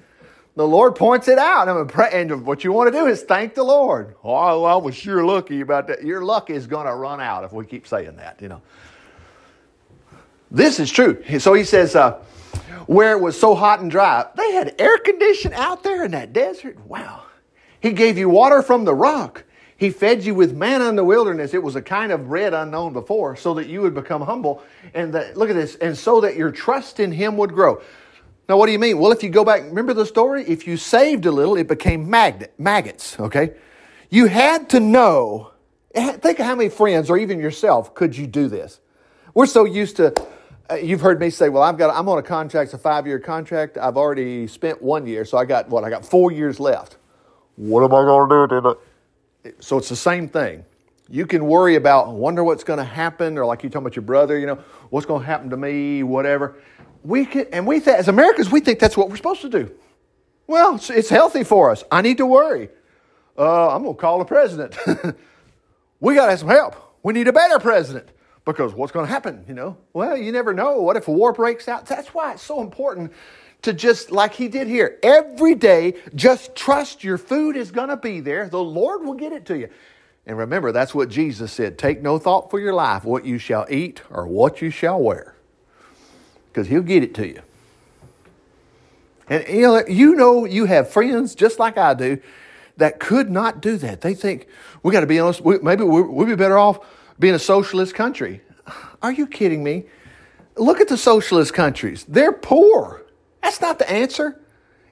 The 0.56 0.65
Lord 0.65 0.96
points 0.96 1.27
it 1.27 1.38
out. 1.38 1.67
I'm 1.67 1.86
pray, 1.88 2.10
and 2.13 2.46
what 2.46 2.63
you 2.63 2.72
want 2.72 2.91
to 2.91 2.98
do 2.98 3.08
is 3.08 3.24
thank 3.24 3.55
the 3.55 3.63
Lord. 3.63 4.15
Oh, 4.24 4.63
I 4.63 4.77
was 4.77 4.96
sure 4.96 5.25
lucky 5.25 5.60
about 5.60 5.88
that. 5.88 6.03
Your 6.03 6.24
luck 6.24 6.50
is 6.50 6.65
going 6.65 6.86
to 6.88 6.96
run 6.96 7.19
out 7.19 7.43
if 7.43 7.51
we 7.51 7.65
keep 7.65 7.86
saying 7.86 8.15
that, 8.15 8.41
you 8.41 8.48
know. 8.48 8.62
This 10.50 10.79
is 10.79 10.89
true. 10.89 11.22
So 11.39 11.53
he 11.53 11.65
says, 11.65 11.98
uh, 11.98 12.22
where 12.88 13.13
it 13.13 13.22
was 13.22 13.39
so 13.39 13.56
hot 13.56 13.80
and 13.80 13.89
dry. 13.89 14.25
They 14.36 14.51
had 14.54 14.75
air 14.80 14.98
conditioning 14.98 15.58
out 15.58 15.84
there 15.84 16.06
in 16.06 16.12
that 16.12 16.34
desert. 16.34 16.80
Wow. 16.86 17.24
He 17.80 17.92
gave 17.92 18.18
you 18.18 18.30
water 18.30 18.62
from 18.62 18.86
the 18.86 18.96
rock. 18.96 19.44
He 19.77 19.89
fed 19.89 20.24
you 20.24 20.34
with 20.34 20.56
manna 20.56 20.88
in 20.88 20.96
the 20.96 21.04
wilderness. 21.04 21.54
It 21.54 21.62
was 21.62 21.75
a 21.75 21.82
kind 21.82 22.12
of 22.12 22.27
bread 22.27 22.54
unknown 22.54 22.94
before, 22.94 23.36
so 23.36 23.54
that 23.56 23.68
you 23.68 23.82
would 23.82 23.94
become 23.94 24.22
humble. 24.22 24.63
And 24.94 25.13
that, 25.13 25.36
look 25.36 25.50
at 25.50 25.56
this, 25.56 25.75
and 25.75 25.98
so 25.98 26.22
that 26.22 26.38
your 26.38 26.50
trust 26.50 27.00
in 27.00 27.12
Him 27.12 27.36
would 27.38 27.51
grow. 27.51 27.82
Now, 28.48 28.58
what 28.58 28.68
do 28.68 28.72
you 28.72 28.80
mean? 28.80 29.00
Well, 29.00 29.12
if 29.12 29.22
you 29.22 29.30
go 29.30 29.44
back, 29.44 29.63
remember 29.63 29.94
the 29.94 30.06
story? 30.06 30.46
If 30.46 30.65
you 30.65 30.77
saved 30.77 31.25
a 31.25 31.32
little, 31.32 31.58
it 31.58 31.68
became 31.68 32.10
magnet, 32.10 32.54
maggots, 32.58 33.20
okay? 33.20 33.56
You 34.10 34.27
had 34.27 34.70
to 34.70 34.80
know, 34.80 35.51
think 35.94 36.39
of 36.39 36.46
how 36.46 36.56
many 36.56 36.70
friends 36.70 37.10
or 37.10 37.18
even 37.18 37.39
yourself 37.39 37.94
could 37.94 38.15
you 38.15 38.27
do 38.27 38.48
this. 38.48 38.80
We're 39.34 39.48
so 39.48 39.65
used 39.65 39.98
to, 39.98 40.13
you've 40.81 41.01
heard 41.01 41.19
me 41.19 41.29
say, 41.29 41.50
well, 41.50 41.63
I've 41.63 41.77
got, 41.77 41.95
I'm 41.95 42.10
on 42.10 42.17
a 42.17 42.24
contract, 42.24 42.67
it's 42.67 42.74
a 42.74 42.77
five 42.77 43.05
year 43.05 43.19
contract. 43.19 43.77
I've 43.77 43.98
already 43.98 44.48
spent 44.48 44.81
one 44.81 45.05
year, 45.05 45.25
so 45.25 45.38
I 45.38 45.45
got 45.45 45.69
what? 45.69 45.84
I 45.84 45.89
got 45.89 46.05
four 46.05 46.31
years 46.31 46.60
left. 46.60 46.98
What 47.55 47.84
am 47.84 47.93
I 47.93 48.03
going 48.03 48.50
to 48.50 48.62
do? 48.62 49.53
So 49.60 49.77
it's 49.77 49.89
the 49.89 49.95
same 49.95 50.27
thing. 50.27 50.65
You 51.07 51.27
can 51.27 51.45
worry 51.45 51.75
about, 51.75 52.13
wonder 52.13 52.43
what's 52.43 52.63
going 52.63 52.79
to 52.79 52.84
happen, 52.84 53.38
or 53.38 53.45
like 53.45 53.63
you 53.63 53.69
talking 53.69 53.84
about 53.86 53.95
your 53.95 54.03
brother, 54.03 54.39
you 54.39 54.48
know, 54.48 54.60
what's 54.89 55.05
going 55.05 55.22
to 55.22 55.27
happen 55.27 55.51
to 55.51 55.57
me, 55.57 56.01
whatever. 56.01 56.55
We 57.03 57.25
can, 57.27 57.45
and 57.53 57.67
we, 57.67 57.79
th- 57.79 57.95
as 57.95 58.07
Americans, 58.07 58.50
we 58.50 58.60
think 58.60 58.79
that's 58.79 58.98
what 58.98 59.10
we're 59.10 59.17
supposed 59.17 59.41
to 59.41 59.50
do. 59.50 59.72
Well, 60.48 60.75
it's, 60.75 60.89
it's 60.89 61.10
healthy 61.10 61.43
for 61.43 61.69
us. 61.69 61.84
I 61.91 62.01
need 62.01 62.17
to 62.17 62.25
worry. 62.25 62.69
Uh, 63.38 63.75
I'm 63.75 63.84
going 63.84 63.95
to 63.95 64.01
call 64.01 64.17
the 64.17 64.25
president. 64.25 64.75
we 66.00 66.15
got 66.15 66.25
to 66.25 66.31
have 66.31 66.39
some 66.39 66.50
help. 66.50 66.75
We 67.03 67.13
need 67.13 67.27
a 67.27 67.34
better 67.34 67.60
president 67.60 68.10
because 68.45 68.73
what's 68.73 68.91
going 68.91 69.05
to 69.05 69.11
happen, 69.11 69.43
you 69.47 69.53
know? 69.55 69.77
Well, 69.93 70.15
you 70.15 70.31
never 70.31 70.53
know. 70.53 70.81
What 70.81 70.95
if 70.97 71.07
a 71.07 71.11
war 71.11 71.33
breaks 71.33 71.67
out? 71.67 71.87
That's 71.87 72.09
why 72.09 72.33
it's 72.33 72.43
so 72.43 72.61
important 72.61 73.11
to 73.63 73.73
just, 73.73 74.11
like 74.11 74.33
he 74.33 74.47
did 74.47 74.67
here, 74.67 74.99
every 75.03 75.55
day, 75.55 75.95
just 76.13 76.55
trust 76.55 77.03
your 77.03 77.17
food 77.17 77.57
is 77.57 77.71
going 77.71 77.89
to 77.89 77.97
be 77.97 78.19
there. 78.19 78.47
The 78.47 78.63
Lord 78.63 79.03
will 79.03 79.15
get 79.15 79.31
it 79.33 79.45
to 79.47 79.57
you. 79.57 79.69
And 80.27 80.37
remember, 80.37 80.71
that's 80.71 80.93
what 80.95 81.09
Jesus 81.09 81.51
said 81.51 81.77
take 81.77 82.01
no 82.01 82.19
thought 82.19 82.51
for 82.51 82.59
your 82.59 82.73
life, 82.73 83.03
what 83.03 83.25
you 83.25 83.37
shall 83.39 83.65
eat 83.69 84.01
or 84.11 84.27
what 84.27 84.61
you 84.61 84.69
shall 84.69 85.01
wear. 85.01 85.35
because 86.55 86.69
he'll 86.69 86.81
get 86.81 87.03
it 87.03 87.13
to 87.15 87.27
you. 87.27 87.41
And 89.27 89.45
you 89.89 90.15
know, 90.15 90.45
you 90.45 90.65
have 90.65 90.89
friends 90.89 91.35
just 91.35 91.59
like 91.59 91.77
I 91.77 91.93
do 91.93 92.21
that 92.77 92.99
could 92.99 93.29
not 93.29 93.61
do 93.61 93.75
that. 93.77 93.99
They 94.01 94.13
think 94.13 94.47
we 94.83 94.93
got 94.93 95.01
to 95.01 95.07
be 95.07 95.19
honest. 95.19 95.43
Maybe 95.43 95.83
we'd 95.83 96.27
be 96.27 96.35
better 96.35 96.57
off 96.57 96.79
being 97.19 97.34
a 97.34 97.39
socialist 97.39 97.95
country. 97.95 98.41
Are 99.01 99.12
you 99.12 99.27
kidding 99.27 99.63
me? 99.63 99.86
Look 100.57 100.79
at 100.81 100.88
the 100.88 100.98
socialist 100.98 101.53
countries. 101.53 102.05
They're 102.07 102.31
poor. 102.31 103.03
That's 103.41 103.62
not 103.62 103.79
the 103.79 103.89
answer. 103.89 104.39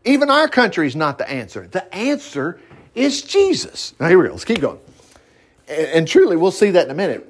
Even 0.06 0.30
our 0.30 0.48
country 0.48 0.86
is 0.86 0.96
not 0.96 1.18
the 1.18 1.30
answer. 1.30 1.68
The 1.68 1.94
answer 1.96 2.60
is 2.94 3.22
Jesus. 3.22 3.94
Now, 4.00 4.10
here 4.10 4.20
we 4.20 4.28
go. 4.28 4.32
Let's 4.34 4.46
keep 4.46 4.60
going. 4.60 4.80
And, 5.68 6.08
truly, 6.08 6.36
we'll 6.36 6.52
see 6.52 6.72
that 6.72 6.86
in 6.86 6.92
a 6.92 6.96
minute. 6.96 7.30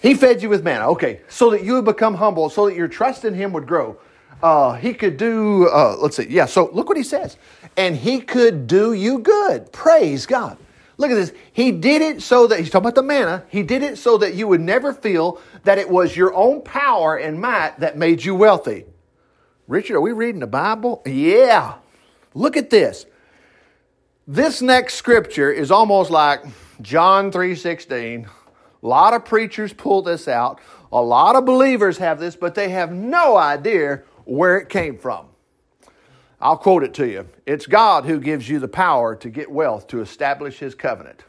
He 0.00 0.14
fed 0.14 0.42
you 0.42 0.48
with 0.48 0.62
manna. 0.62 0.88
Okay. 0.90 1.20
So 1.28 1.50
that 1.50 1.64
you 1.64 1.74
would 1.74 1.86
become 1.86 2.14
humble, 2.14 2.50
so 2.50 2.66
that 2.66 2.76
your 2.76 2.88
trust 2.88 3.24
in 3.24 3.34
Him 3.34 3.52
would 3.54 3.66
grow. 3.66 3.98
Uh, 4.42 4.74
he 4.74 4.92
could 4.92 5.16
do, 5.16 5.68
uh, 5.68 5.96
let's 6.00 6.16
see. 6.16 6.26
Yeah. 6.28 6.46
So 6.46 6.68
look 6.72 6.88
what 6.88 6.98
He 6.98 7.04
says. 7.04 7.38
And 7.76 7.96
He 7.96 8.20
could 8.20 8.66
do 8.66 8.92
you 8.92 9.20
good. 9.20 9.72
Praise 9.72 10.26
God. 10.26 10.58
Look 10.98 11.10
at 11.10 11.14
this. 11.14 11.32
He 11.52 11.72
did 11.72 12.02
it 12.02 12.22
so 12.22 12.46
that, 12.46 12.58
he's 12.58 12.70
talking 12.70 12.86
about 12.86 12.94
the 12.94 13.02
manna, 13.02 13.44
he 13.48 13.62
did 13.62 13.82
it 13.82 13.98
so 13.98 14.18
that 14.18 14.34
you 14.34 14.46
would 14.48 14.60
never 14.60 14.92
feel 14.92 15.40
that 15.64 15.78
it 15.78 15.88
was 15.88 16.16
your 16.16 16.34
own 16.34 16.62
power 16.62 17.16
and 17.16 17.40
might 17.40 17.80
that 17.80 17.96
made 17.96 18.24
you 18.24 18.34
wealthy. 18.34 18.84
Richard, 19.66 19.96
are 19.96 20.00
we 20.00 20.12
reading 20.12 20.40
the 20.40 20.46
Bible? 20.46 21.02
Yeah. 21.06 21.74
Look 22.34 22.56
at 22.56 22.70
this. 22.70 23.06
This 24.26 24.62
next 24.62 24.94
scripture 24.94 25.50
is 25.50 25.70
almost 25.70 26.10
like 26.10 26.44
John 26.80 27.32
3:16. 27.32 28.26
A 28.82 28.86
lot 28.86 29.14
of 29.14 29.24
preachers 29.24 29.72
pull 29.72 30.02
this 30.02 30.28
out. 30.28 30.60
A 30.92 31.00
lot 31.00 31.36
of 31.36 31.44
believers 31.44 31.98
have 31.98 32.20
this, 32.20 32.36
but 32.36 32.54
they 32.54 32.68
have 32.68 32.92
no 32.92 33.36
idea 33.36 34.02
where 34.24 34.58
it 34.58 34.68
came 34.68 34.98
from. 34.98 35.26
I'll 36.42 36.56
quote 36.56 36.82
it 36.82 36.92
to 36.94 37.08
you. 37.08 37.28
It's 37.46 37.66
God 37.66 38.04
who 38.04 38.18
gives 38.18 38.48
you 38.48 38.58
the 38.58 38.66
power 38.66 39.14
to 39.14 39.30
get 39.30 39.48
wealth 39.48 39.86
to 39.88 40.00
establish 40.00 40.58
his 40.58 40.74
covenant. 40.74 41.22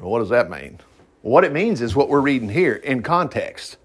What 0.00 0.18
does 0.18 0.30
that 0.30 0.50
mean? 0.50 0.80
What 1.22 1.44
it 1.44 1.52
means 1.52 1.80
is 1.80 1.94
what 1.94 2.08
we're 2.08 2.20
reading 2.20 2.48
here 2.48 2.74
in 2.74 3.04
context. 3.04 3.76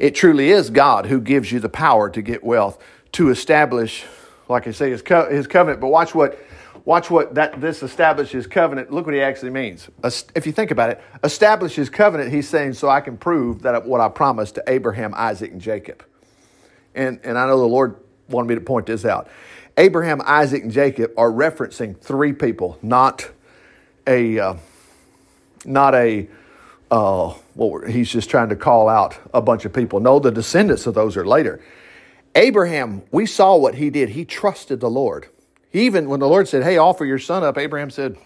It 0.00 0.16
truly 0.16 0.50
is 0.50 0.68
God 0.68 1.06
who 1.06 1.20
gives 1.20 1.52
you 1.52 1.60
the 1.60 1.68
power 1.68 2.10
to 2.10 2.20
get 2.20 2.42
wealth 2.42 2.82
to 3.12 3.30
establish, 3.30 4.04
like 4.48 4.66
I 4.66 4.72
say, 4.72 4.90
his, 4.90 5.00
co- 5.00 5.30
his 5.30 5.46
covenant. 5.46 5.80
But 5.80 5.88
watch 5.88 6.12
what, 6.12 6.36
watch 6.84 7.08
what 7.08 7.36
that 7.36 7.60
this 7.60 7.84
establishes 7.84 8.48
covenant. 8.48 8.90
Look 8.90 9.06
what 9.06 9.14
he 9.14 9.20
actually 9.20 9.50
means. 9.50 9.88
If 10.34 10.44
you 10.44 10.52
think 10.52 10.72
about 10.72 10.90
it, 10.90 11.00
establish 11.22 11.76
his 11.76 11.88
covenant. 11.88 12.32
He's 12.32 12.48
saying, 12.48 12.72
so 12.72 12.88
I 12.88 13.00
can 13.00 13.16
prove 13.16 13.62
that 13.62 13.86
what 13.86 14.00
I 14.00 14.08
promised 14.08 14.56
to 14.56 14.64
Abraham, 14.66 15.14
Isaac, 15.14 15.52
and 15.52 15.60
Jacob. 15.60 16.04
And 16.96 17.20
and 17.22 17.38
I 17.38 17.46
know 17.46 17.60
the 17.60 17.68
Lord 17.68 17.96
wanted 18.30 18.48
me 18.48 18.54
to 18.54 18.60
point 18.60 18.86
this 18.86 19.04
out. 19.04 19.28
Abraham, 19.76 20.20
Isaac, 20.24 20.62
and 20.62 20.72
Jacob 20.72 21.12
are 21.16 21.30
referencing 21.30 21.98
three 21.98 22.32
people, 22.32 22.78
not 22.82 23.30
a, 24.06 24.38
uh, 24.38 24.54
not 25.64 25.94
a, 25.94 26.28
uh, 26.90 27.34
well, 27.54 27.82
he's 27.86 28.10
just 28.10 28.28
trying 28.28 28.48
to 28.48 28.56
call 28.56 28.88
out 28.88 29.18
a 29.32 29.40
bunch 29.40 29.64
of 29.64 29.72
people. 29.72 30.00
No, 30.00 30.18
the 30.18 30.30
descendants 30.30 30.86
of 30.86 30.94
those 30.94 31.16
are 31.16 31.26
later. 31.26 31.60
Abraham, 32.34 33.02
we 33.10 33.26
saw 33.26 33.56
what 33.56 33.76
he 33.76 33.90
did. 33.90 34.10
He 34.10 34.24
trusted 34.24 34.80
the 34.80 34.90
Lord. 34.90 35.28
Even, 35.72 36.08
when 36.08 36.20
the 36.20 36.28
Lord 36.28 36.48
said, 36.48 36.62
hey, 36.62 36.76
offer 36.76 37.04
your 37.04 37.18
son 37.18 37.44
up, 37.44 37.56
Abraham 37.56 37.90
said, 37.90 38.16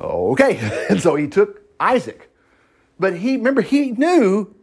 okay. 0.00 0.86
and 0.90 1.00
so 1.00 1.14
he 1.14 1.28
took 1.28 1.62
Isaac. 1.78 2.30
But 2.98 3.16
he, 3.16 3.36
remember, 3.36 3.62
he 3.62 3.92
knew 3.92 4.54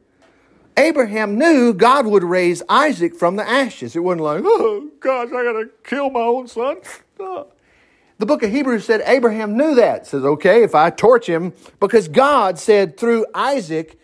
Abraham 0.78 1.38
knew 1.38 1.74
God 1.74 2.06
would 2.06 2.24
raise 2.24 2.64
Isaac 2.70 3.16
from 3.16 3.36
the 3.36 3.48
ashes. 3.48 3.96
It 3.96 4.00
wasn't 4.00 4.22
like, 4.24 4.44
oh, 4.46 4.90
gosh, 5.00 5.28
I 5.28 5.44
got 5.44 5.54
to 5.54 5.70
kill 5.84 6.10
my 6.10 6.22
own 6.22 6.48
son. 6.48 6.78
The 7.18 8.26
book 8.26 8.44
of 8.44 8.52
Hebrews 8.52 8.86
said 8.86 9.02
Abraham 9.06 9.58
knew 9.58 9.76
that. 9.76 10.08
Says, 10.08 10.24
okay, 10.24 10.64
if 10.64 10.76
I 10.76 10.90
torch 10.90 11.28
him, 11.28 11.54
because 11.80 12.08
God 12.08 12.60
said 12.60 12.98
through 12.98 13.26
Isaac, 13.34 14.00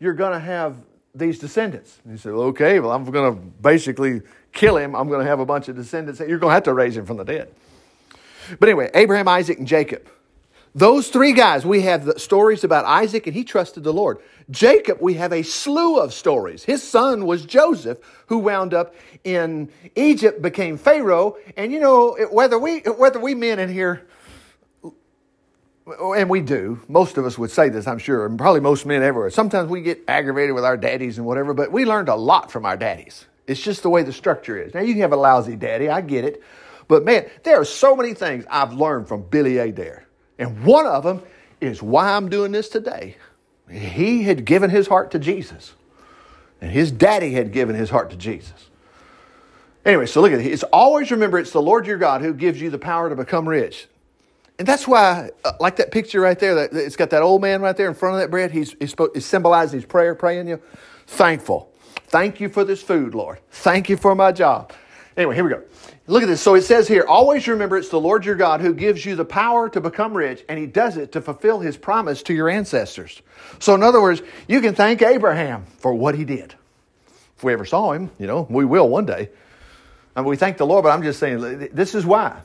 you're 0.00 0.14
to 0.32 0.40
have 0.40 0.76
these 1.14 1.38
descendants. 1.38 2.00
And 2.04 2.12
he 2.12 2.18
said, 2.18 2.32
okay, 2.32 2.80
well, 2.80 2.90
I'm 2.90 3.04
to 3.34 3.40
basically 3.40 4.22
kill 4.52 4.76
him. 4.76 4.94
I'm 4.96 5.08
to 5.20 5.26
have 5.26 5.40
a 5.40 5.46
bunch 5.46 5.68
of 5.68 5.76
descendants. 5.76 6.20
You're 6.20 6.38
to 6.50 6.54
have 6.54 6.64
to 6.64 6.74
raise 6.74 6.96
him 6.96 7.06
from 7.06 7.18
the 7.18 7.24
dead. 7.24 7.54
But 8.58 8.68
anyway, 8.68 8.90
Abraham, 8.94 9.28
Isaac, 9.28 9.58
and 9.58 9.66
Jacob. 9.66 10.08
Those 10.74 11.08
three 11.08 11.34
guys, 11.34 11.66
we 11.66 11.82
have 11.82 12.06
the 12.06 12.18
stories 12.18 12.64
about 12.64 12.86
Isaac, 12.86 13.26
and 13.26 13.36
he 13.36 13.44
trusted 13.44 13.84
the 13.84 13.92
Lord. 13.92 14.18
Jacob, 14.50 14.98
we 15.02 15.14
have 15.14 15.32
a 15.32 15.42
slew 15.42 15.98
of 15.98 16.14
stories. 16.14 16.64
His 16.64 16.82
son 16.82 17.26
was 17.26 17.44
Joseph, 17.44 17.98
who 18.26 18.38
wound 18.38 18.72
up 18.72 18.94
in 19.22 19.68
Egypt, 19.96 20.40
became 20.40 20.78
Pharaoh. 20.78 21.36
And 21.58 21.72
you 21.72 21.78
know, 21.78 22.16
whether 22.30 22.58
we, 22.58 22.80
whether 22.80 23.20
we 23.20 23.34
men 23.34 23.58
in 23.58 23.68
here, 23.68 24.06
and 25.86 26.30
we 26.30 26.40
do, 26.40 26.80
most 26.88 27.18
of 27.18 27.26
us 27.26 27.36
would 27.36 27.50
say 27.50 27.68
this, 27.68 27.86
I'm 27.86 27.98
sure, 27.98 28.24
and 28.24 28.38
probably 28.38 28.60
most 28.60 28.86
men 28.86 29.02
everywhere. 29.02 29.28
Sometimes 29.30 29.68
we 29.68 29.82
get 29.82 30.02
aggravated 30.08 30.54
with 30.54 30.64
our 30.64 30.78
daddies 30.78 31.18
and 31.18 31.26
whatever, 31.26 31.52
but 31.52 31.70
we 31.70 31.84
learned 31.84 32.08
a 32.08 32.14
lot 32.14 32.50
from 32.50 32.64
our 32.64 32.78
daddies. 32.78 33.26
It's 33.46 33.60
just 33.60 33.82
the 33.82 33.90
way 33.90 34.04
the 34.04 34.12
structure 34.12 34.56
is. 34.56 34.72
Now, 34.72 34.80
you 34.80 34.94
can 34.94 35.02
have 35.02 35.12
a 35.12 35.16
lousy 35.16 35.56
daddy, 35.56 35.90
I 35.90 36.00
get 36.00 36.24
it. 36.24 36.42
But 36.88 37.04
man, 37.04 37.28
there 37.42 37.60
are 37.60 37.64
so 37.64 37.94
many 37.94 38.14
things 38.14 38.46
I've 38.48 38.72
learned 38.72 39.08
from 39.08 39.22
Billy 39.28 39.58
Adair. 39.58 40.06
And 40.38 40.64
one 40.64 40.86
of 40.86 41.04
them 41.04 41.22
is 41.60 41.82
why 41.82 42.12
I'm 42.12 42.28
doing 42.28 42.52
this 42.52 42.68
today. 42.68 43.16
He 43.70 44.24
had 44.24 44.44
given 44.44 44.70
his 44.70 44.88
heart 44.88 45.10
to 45.12 45.18
Jesus, 45.18 45.74
and 46.60 46.70
his 46.70 46.90
daddy 46.90 47.32
had 47.32 47.52
given 47.52 47.76
his 47.76 47.90
heart 47.90 48.10
to 48.10 48.16
Jesus. 48.16 48.70
Anyway, 49.84 50.06
so 50.06 50.20
look 50.20 50.32
at 50.32 50.40
it. 50.40 50.46
It's 50.46 50.62
always 50.64 51.10
remember 51.10 51.38
it's 51.38 51.50
the 51.52 51.62
Lord 51.62 51.86
your 51.86 51.98
God 51.98 52.20
who 52.20 52.34
gives 52.34 52.60
you 52.60 52.70
the 52.70 52.78
power 52.78 53.08
to 53.08 53.16
become 53.16 53.48
rich. 53.48 53.88
And 54.58 54.68
that's 54.68 54.86
why, 54.86 55.30
uh, 55.44 55.52
like 55.58 55.76
that 55.76 55.90
picture 55.90 56.20
right 56.20 56.38
there, 56.38 56.54
that 56.54 56.72
it's 56.72 56.94
got 56.94 57.10
that 57.10 57.22
old 57.22 57.42
man 57.42 57.62
right 57.62 57.76
there 57.76 57.88
in 57.88 57.94
front 57.94 58.14
of 58.14 58.20
that 58.20 58.30
bread. 58.30 58.52
He's, 58.52 58.76
he's, 58.78 58.94
he's 59.14 59.26
symbolizing 59.26 59.80
his 59.80 59.86
prayer, 59.86 60.14
praying 60.14 60.46
you. 60.46 60.60
Thankful. 61.06 61.72
Thank 62.06 62.40
you 62.40 62.48
for 62.48 62.62
this 62.64 62.82
food, 62.82 63.14
Lord. 63.14 63.40
Thank 63.50 63.88
you 63.88 63.96
for 63.96 64.14
my 64.14 64.30
job. 64.30 64.72
Anyway, 65.16 65.34
here 65.34 65.44
we 65.44 65.50
go. 65.50 65.62
Look 66.06 66.22
at 66.22 66.26
this. 66.26 66.40
So 66.40 66.54
it 66.54 66.62
says 66.62 66.88
here, 66.88 67.04
always 67.06 67.46
remember 67.46 67.76
it's 67.76 67.90
the 67.90 68.00
Lord 68.00 68.24
your 68.24 68.34
God 68.34 68.60
who 68.60 68.72
gives 68.72 69.04
you 69.04 69.14
the 69.14 69.24
power 69.24 69.68
to 69.68 69.80
become 69.80 70.16
rich, 70.16 70.44
and 70.48 70.58
he 70.58 70.66
does 70.66 70.96
it 70.96 71.12
to 71.12 71.20
fulfill 71.20 71.60
his 71.60 71.76
promise 71.76 72.22
to 72.24 72.34
your 72.34 72.48
ancestors. 72.48 73.20
So, 73.58 73.74
in 73.74 73.82
other 73.82 74.00
words, 74.00 74.22
you 74.48 74.60
can 74.60 74.74
thank 74.74 75.02
Abraham 75.02 75.66
for 75.78 75.92
what 75.92 76.14
he 76.14 76.24
did. 76.24 76.54
If 77.36 77.44
we 77.44 77.52
ever 77.52 77.66
saw 77.66 77.92
him, 77.92 78.10
you 78.18 78.26
know, 78.26 78.46
we 78.48 78.64
will 78.64 78.88
one 78.88 79.04
day. 79.04 79.28
And 80.16 80.24
we 80.24 80.36
thank 80.36 80.56
the 80.56 80.66
Lord, 80.66 80.84
but 80.84 80.90
I'm 80.90 81.02
just 81.02 81.18
saying, 81.18 81.68
this 81.72 81.94
is 81.94 82.06
why. 82.06 82.40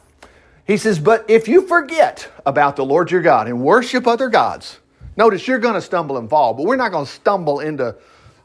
He 0.66 0.78
says, 0.78 1.00
But 1.00 1.30
if 1.30 1.48
you 1.48 1.68
forget 1.68 2.30
about 2.46 2.76
the 2.76 2.86
Lord 2.86 3.12
your 3.12 3.22
God 3.22 3.48
and 3.48 3.62
worship 3.62 4.08
other 4.08 4.28
gods, 4.28 4.80
notice 5.16 5.48
you're 5.48 5.60
going 5.60 5.76
to 5.76 5.82
stumble 5.82 6.18
and 6.18 6.30
fall, 6.30 6.54
but 6.54 6.66
we're 6.66 6.76
not 6.76 6.92
going 6.92 7.06
to 7.06 7.12
stumble 7.12 7.62
into, 7.62 7.96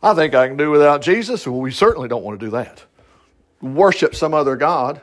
I 0.03 0.15
think 0.15 0.35
I 0.35 0.47
can 0.47 0.57
do 0.57 0.71
without 0.71 1.03
Jesus. 1.03 1.47
Well, 1.47 1.61
we 1.61 1.73
certainly 1.73 2.09
don't 2.09 2.23
want 2.23 2.39
to 2.39 2.47
do 2.47 2.51
that 2.53 2.85
worship 3.63 4.15
some 4.15 4.35
other 4.35 4.57
God. 4.57 5.01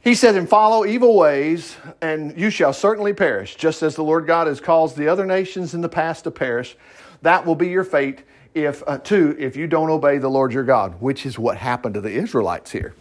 He 0.00 0.14
said, 0.14 0.36
and 0.36 0.48
follow 0.48 0.86
evil 0.86 1.16
ways, 1.16 1.76
and 2.00 2.38
you 2.38 2.50
shall 2.50 2.72
certainly 2.72 3.12
perish, 3.12 3.56
just 3.56 3.82
as 3.82 3.96
the 3.96 4.04
Lord 4.04 4.26
God 4.26 4.46
has 4.46 4.60
caused 4.60 4.96
the 4.96 5.08
other 5.08 5.26
nations 5.26 5.74
in 5.74 5.80
the 5.80 5.88
past 5.88 6.24
to 6.24 6.30
perish. 6.30 6.76
That 7.22 7.44
will 7.44 7.56
be 7.56 7.68
your 7.68 7.84
fate 7.84 8.22
if, 8.54 8.82
uh, 8.86 8.98
too, 8.98 9.36
if 9.38 9.56
you 9.56 9.66
don't 9.66 9.90
obey 9.90 10.18
the 10.18 10.28
Lord 10.28 10.52
your 10.52 10.64
God, 10.64 11.00
which 11.00 11.26
is 11.26 11.38
what 11.38 11.56
happened 11.56 11.94
to 11.94 12.00
the 12.00 12.12
Israelites 12.12 12.70
here. 12.70 12.94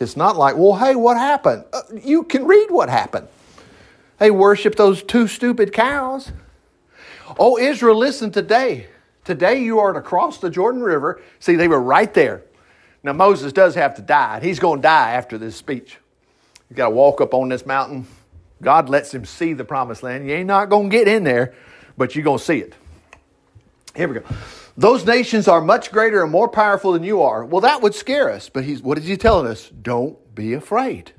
It's 0.00 0.16
not 0.16 0.36
like, 0.36 0.56
well, 0.56 0.74
hey, 0.74 0.96
what 0.96 1.16
happened? 1.16 1.64
Uh, 1.72 1.82
you 2.02 2.24
can 2.24 2.44
read 2.44 2.70
what 2.70 2.88
happened. 2.88 3.28
They 4.18 4.30
worship 4.30 4.74
those 4.74 5.02
two 5.02 5.28
stupid 5.28 5.72
cows. 5.72 6.32
Oh, 7.38 7.58
Israel, 7.58 7.96
listen 7.96 8.30
today. 8.30 8.86
Today 9.24 9.62
you 9.62 9.78
are 9.78 9.92
to 9.92 10.00
cross 10.00 10.38
the 10.38 10.50
Jordan 10.50 10.82
River. 10.82 11.20
See, 11.38 11.56
they 11.56 11.68
were 11.68 11.80
right 11.80 12.12
there. 12.12 12.42
Now, 13.02 13.12
Moses 13.12 13.52
does 13.52 13.74
have 13.74 13.94
to 13.96 14.02
die. 14.02 14.40
He's 14.40 14.58
going 14.58 14.78
to 14.78 14.82
die 14.82 15.12
after 15.12 15.38
this 15.38 15.56
speech. 15.56 15.98
He's 16.68 16.76
got 16.76 16.88
to 16.88 16.94
walk 16.94 17.20
up 17.20 17.34
on 17.34 17.48
this 17.48 17.66
mountain. 17.66 18.06
God 18.62 18.88
lets 18.88 19.12
him 19.12 19.24
see 19.24 19.54
the 19.54 19.64
promised 19.64 20.02
land. 20.02 20.26
You 20.26 20.34
ain't 20.34 20.46
not 20.46 20.70
going 20.70 20.88
to 20.88 20.96
get 20.96 21.08
in 21.08 21.24
there, 21.24 21.54
but 21.96 22.14
you're 22.14 22.24
going 22.24 22.38
to 22.38 22.44
see 22.44 22.58
it. 22.58 22.74
Here 23.96 24.08
we 24.08 24.14
go. 24.14 24.24
Those 24.76 25.04
nations 25.04 25.48
are 25.48 25.60
much 25.60 25.90
greater 25.90 26.22
and 26.22 26.30
more 26.32 26.48
powerful 26.48 26.92
than 26.92 27.02
you 27.02 27.22
are. 27.22 27.44
Well, 27.44 27.60
that 27.62 27.82
would 27.82 27.94
scare 27.94 28.30
us, 28.30 28.48
but 28.48 28.64
he's, 28.64 28.80
what 28.80 28.96
is 28.98 29.04
he 29.04 29.16
telling 29.16 29.46
us? 29.46 29.68
Don't 29.68 30.16
be 30.34 30.54
afraid. 30.54 31.12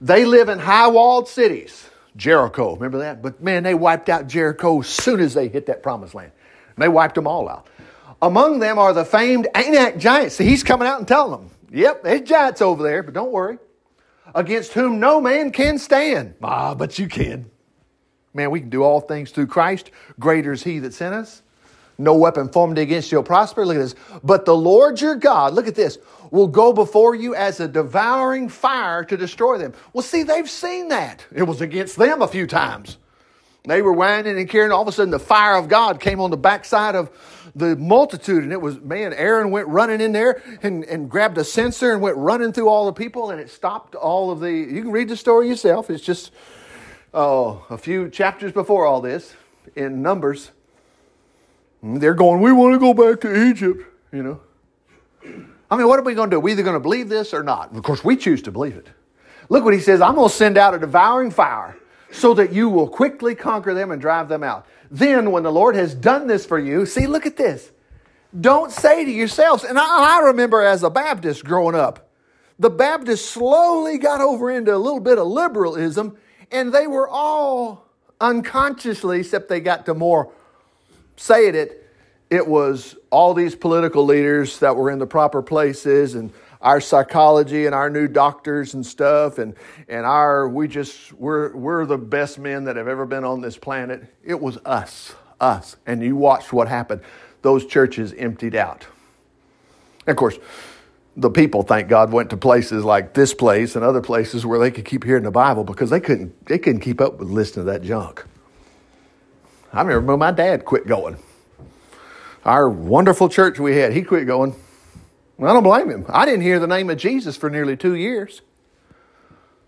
They 0.00 0.24
live 0.24 0.48
in 0.48 0.58
high 0.58 0.88
walled 0.88 1.28
cities. 1.28 1.88
Jericho, 2.16 2.74
remember 2.74 2.98
that? 2.98 3.22
But 3.22 3.42
man, 3.42 3.62
they 3.62 3.74
wiped 3.74 4.08
out 4.08 4.28
Jericho 4.28 4.80
as 4.80 4.88
soon 4.88 5.20
as 5.20 5.32
they 5.32 5.48
hit 5.48 5.66
that 5.66 5.82
promised 5.82 6.14
land. 6.14 6.32
And 6.76 6.82
they 6.82 6.88
wiped 6.88 7.14
them 7.14 7.26
all 7.26 7.48
out. 7.48 7.68
Among 8.22 8.58
them 8.58 8.78
are 8.78 8.92
the 8.92 9.04
famed 9.04 9.48
Anak 9.54 9.98
giants. 9.98 10.36
See, 10.36 10.44
he's 10.44 10.62
coming 10.62 10.88
out 10.88 10.98
and 10.98 11.08
telling 11.08 11.32
them, 11.32 11.50
yep, 11.70 12.02
there's 12.02 12.22
giants 12.22 12.62
over 12.62 12.82
there, 12.82 13.02
but 13.02 13.14
don't 13.14 13.32
worry. 13.32 13.58
Against 14.34 14.72
whom 14.72 14.98
no 15.00 15.20
man 15.20 15.52
can 15.52 15.78
stand. 15.78 16.34
Ah, 16.42 16.74
but 16.74 16.98
you 16.98 17.08
can. 17.08 17.50
Man, 18.32 18.50
we 18.50 18.60
can 18.60 18.70
do 18.70 18.82
all 18.82 19.00
things 19.00 19.30
through 19.30 19.46
Christ. 19.46 19.90
Greater 20.18 20.52
is 20.52 20.62
he 20.62 20.80
that 20.80 20.94
sent 20.94 21.14
us. 21.14 21.42
No 21.96 22.16
weapon 22.16 22.48
formed 22.48 22.78
against 22.78 23.12
you 23.12 23.18
will 23.18 23.22
prosper. 23.22 23.64
Look 23.64 23.76
at 23.76 23.80
this. 23.80 23.94
But 24.24 24.44
the 24.44 24.56
Lord 24.56 25.00
your 25.00 25.14
God, 25.14 25.54
look 25.54 25.68
at 25.68 25.76
this, 25.76 25.98
will 26.32 26.48
go 26.48 26.72
before 26.72 27.14
you 27.14 27.36
as 27.36 27.60
a 27.60 27.68
devouring 27.68 28.48
fire 28.48 29.04
to 29.04 29.16
destroy 29.16 29.58
them. 29.58 29.72
Well, 29.92 30.02
see, 30.02 30.24
they've 30.24 30.50
seen 30.50 30.88
that. 30.88 31.24
It 31.32 31.44
was 31.44 31.60
against 31.60 31.96
them 31.96 32.22
a 32.22 32.26
few 32.26 32.48
times. 32.48 32.98
They 33.66 33.80
were 33.80 33.92
whining 33.92 34.36
and 34.36 34.48
carrying. 34.48 34.72
All 34.72 34.82
of 34.82 34.88
a 34.88 34.92
sudden, 34.92 35.10
the 35.10 35.18
fire 35.18 35.56
of 35.56 35.68
God 35.68 36.00
came 36.00 36.20
on 36.20 36.30
the 36.30 36.36
backside 36.36 36.96
of 36.96 37.10
the 37.54 37.76
multitude, 37.76 38.42
and 38.42 38.52
it 38.52 38.60
was 38.60 38.80
man. 38.80 39.12
Aaron 39.12 39.50
went 39.50 39.68
running 39.68 40.00
in 40.00 40.12
there 40.12 40.42
and, 40.62 40.84
and 40.84 41.08
grabbed 41.08 41.38
a 41.38 41.44
censer 41.44 41.92
and 41.92 42.02
went 42.02 42.16
running 42.16 42.52
through 42.52 42.68
all 42.68 42.86
the 42.86 42.92
people, 42.92 43.30
and 43.30 43.40
it 43.40 43.50
stopped 43.50 43.94
all 43.94 44.30
of 44.30 44.40
the. 44.40 44.52
You 44.52 44.82
can 44.82 44.90
read 44.90 45.08
the 45.08 45.16
story 45.16 45.48
yourself. 45.48 45.90
It's 45.90 46.02
just 46.02 46.32
oh, 47.14 47.64
a 47.70 47.78
few 47.78 48.10
chapters 48.10 48.52
before 48.52 48.86
all 48.86 49.00
this 49.00 49.34
in 49.76 50.02
Numbers. 50.02 50.50
Mm, 51.82 52.00
they're 52.00 52.14
going, 52.14 52.40
we 52.40 52.52
want 52.52 52.74
to 52.74 52.78
go 52.78 52.92
back 52.92 53.20
to 53.22 53.48
Egypt, 53.48 53.84
you 54.12 54.22
know. 54.22 54.40
I 55.70 55.76
mean, 55.76 55.86
what 55.88 55.98
are 55.98 56.02
we 56.02 56.14
going 56.14 56.30
to 56.30 56.36
do? 56.36 56.40
we 56.40 56.52
either 56.52 56.62
going 56.62 56.74
to 56.74 56.80
believe 56.80 57.08
this 57.08 57.32
or 57.32 57.42
not. 57.42 57.74
Of 57.74 57.82
course, 57.82 58.04
we 58.04 58.16
choose 58.16 58.42
to 58.42 58.52
believe 58.52 58.76
it. 58.76 58.88
Look 59.48 59.64
what 59.64 59.74
he 59.74 59.80
says 59.80 60.00
I'm 60.00 60.14
going 60.14 60.28
to 60.28 60.34
send 60.34 60.58
out 60.58 60.74
a 60.74 60.78
devouring 60.78 61.30
fire 61.30 61.76
so 62.10 62.34
that 62.34 62.52
you 62.52 62.68
will 62.68 62.88
quickly 62.88 63.34
conquer 63.34 63.74
them 63.74 63.90
and 63.90 64.00
drive 64.00 64.28
them 64.28 64.42
out. 64.42 64.66
Then, 64.90 65.30
when 65.30 65.42
the 65.42 65.52
Lord 65.52 65.76
has 65.76 65.94
done 65.94 66.26
this 66.26 66.44
for 66.46 66.58
you, 66.58 66.86
see, 66.86 67.06
look 67.06 67.26
at 67.26 67.36
this. 67.36 67.70
Don't 68.38 68.70
say 68.70 69.04
to 69.04 69.10
yourselves, 69.10 69.64
and 69.64 69.78
I, 69.78 70.18
I 70.18 70.20
remember 70.26 70.62
as 70.62 70.82
a 70.82 70.90
Baptist 70.90 71.44
growing 71.44 71.74
up, 71.74 72.10
the 72.58 72.70
Baptists 72.70 73.28
slowly 73.28 73.98
got 73.98 74.20
over 74.20 74.50
into 74.50 74.74
a 74.74 74.78
little 74.78 75.00
bit 75.00 75.18
of 75.18 75.26
liberalism, 75.26 76.16
and 76.50 76.72
they 76.72 76.86
were 76.86 77.08
all 77.08 77.86
unconsciously, 78.20 79.20
except 79.20 79.48
they 79.48 79.60
got 79.60 79.86
to 79.86 79.94
more 79.94 80.32
saying 81.16 81.54
it, 81.54 81.80
it 82.30 82.46
was 82.46 82.96
all 83.10 83.34
these 83.34 83.54
political 83.54 84.04
leaders 84.04 84.58
that 84.58 84.76
were 84.76 84.90
in 84.90 84.98
the 84.98 85.06
proper 85.06 85.42
places 85.42 86.14
and 86.14 86.32
our 86.64 86.80
psychology 86.80 87.66
and 87.66 87.74
our 87.74 87.90
new 87.90 88.08
doctors 88.08 88.72
and 88.72 88.84
stuff 88.84 89.38
and, 89.38 89.54
and 89.86 90.06
our 90.06 90.48
we 90.48 90.66
just 90.66 91.12
we're 91.12 91.54
we're 91.54 91.84
the 91.84 91.98
best 91.98 92.38
men 92.38 92.64
that 92.64 92.76
have 92.76 92.88
ever 92.88 93.04
been 93.04 93.22
on 93.22 93.42
this 93.42 93.58
planet. 93.58 94.02
It 94.24 94.40
was 94.40 94.56
us, 94.64 95.14
us. 95.40 95.76
And 95.86 96.02
you 96.02 96.16
watched 96.16 96.54
what 96.54 96.66
happened. 96.66 97.02
Those 97.42 97.66
churches 97.66 98.14
emptied 98.14 98.56
out. 98.56 98.86
And 100.06 100.12
of 100.12 100.16
course, 100.16 100.38
the 101.16 101.30
people, 101.30 101.62
thank 101.62 101.88
God, 101.88 102.10
went 102.10 102.30
to 102.30 102.36
places 102.38 102.82
like 102.82 103.12
this 103.12 103.34
place 103.34 103.76
and 103.76 103.84
other 103.84 104.00
places 104.00 104.46
where 104.46 104.58
they 104.58 104.70
could 104.70 104.86
keep 104.86 105.04
hearing 105.04 105.22
the 105.22 105.30
Bible 105.30 105.64
because 105.64 105.90
they 105.90 106.00
couldn't 106.00 106.46
they 106.46 106.58
couldn't 106.58 106.80
keep 106.80 106.98
up 106.98 107.18
with 107.18 107.28
listening 107.28 107.66
to 107.66 107.72
that 107.72 107.82
junk. 107.82 108.24
I 109.70 109.82
remember 109.82 110.16
my 110.16 110.30
dad 110.30 110.64
quit 110.64 110.86
going. 110.86 111.18
Our 112.42 112.70
wonderful 112.70 113.28
church 113.28 113.60
we 113.60 113.76
had, 113.76 113.92
he 113.92 114.02
quit 114.02 114.26
going. 114.26 114.54
I 115.40 115.52
don't 115.52 115.62
blame 115.62 115.90
him. 115.90 116.06
I 116.08 116.26
didn't 116.26 116.42
hear 116.42 116.58
the 116.58 116.66
name 116.66 116.90
of 116.90 116.96
Jesus 116.96 117.36
for 117.36 117.50
nearly 117.50 117.76
two 117.76 117.94
years. 117.94 118.42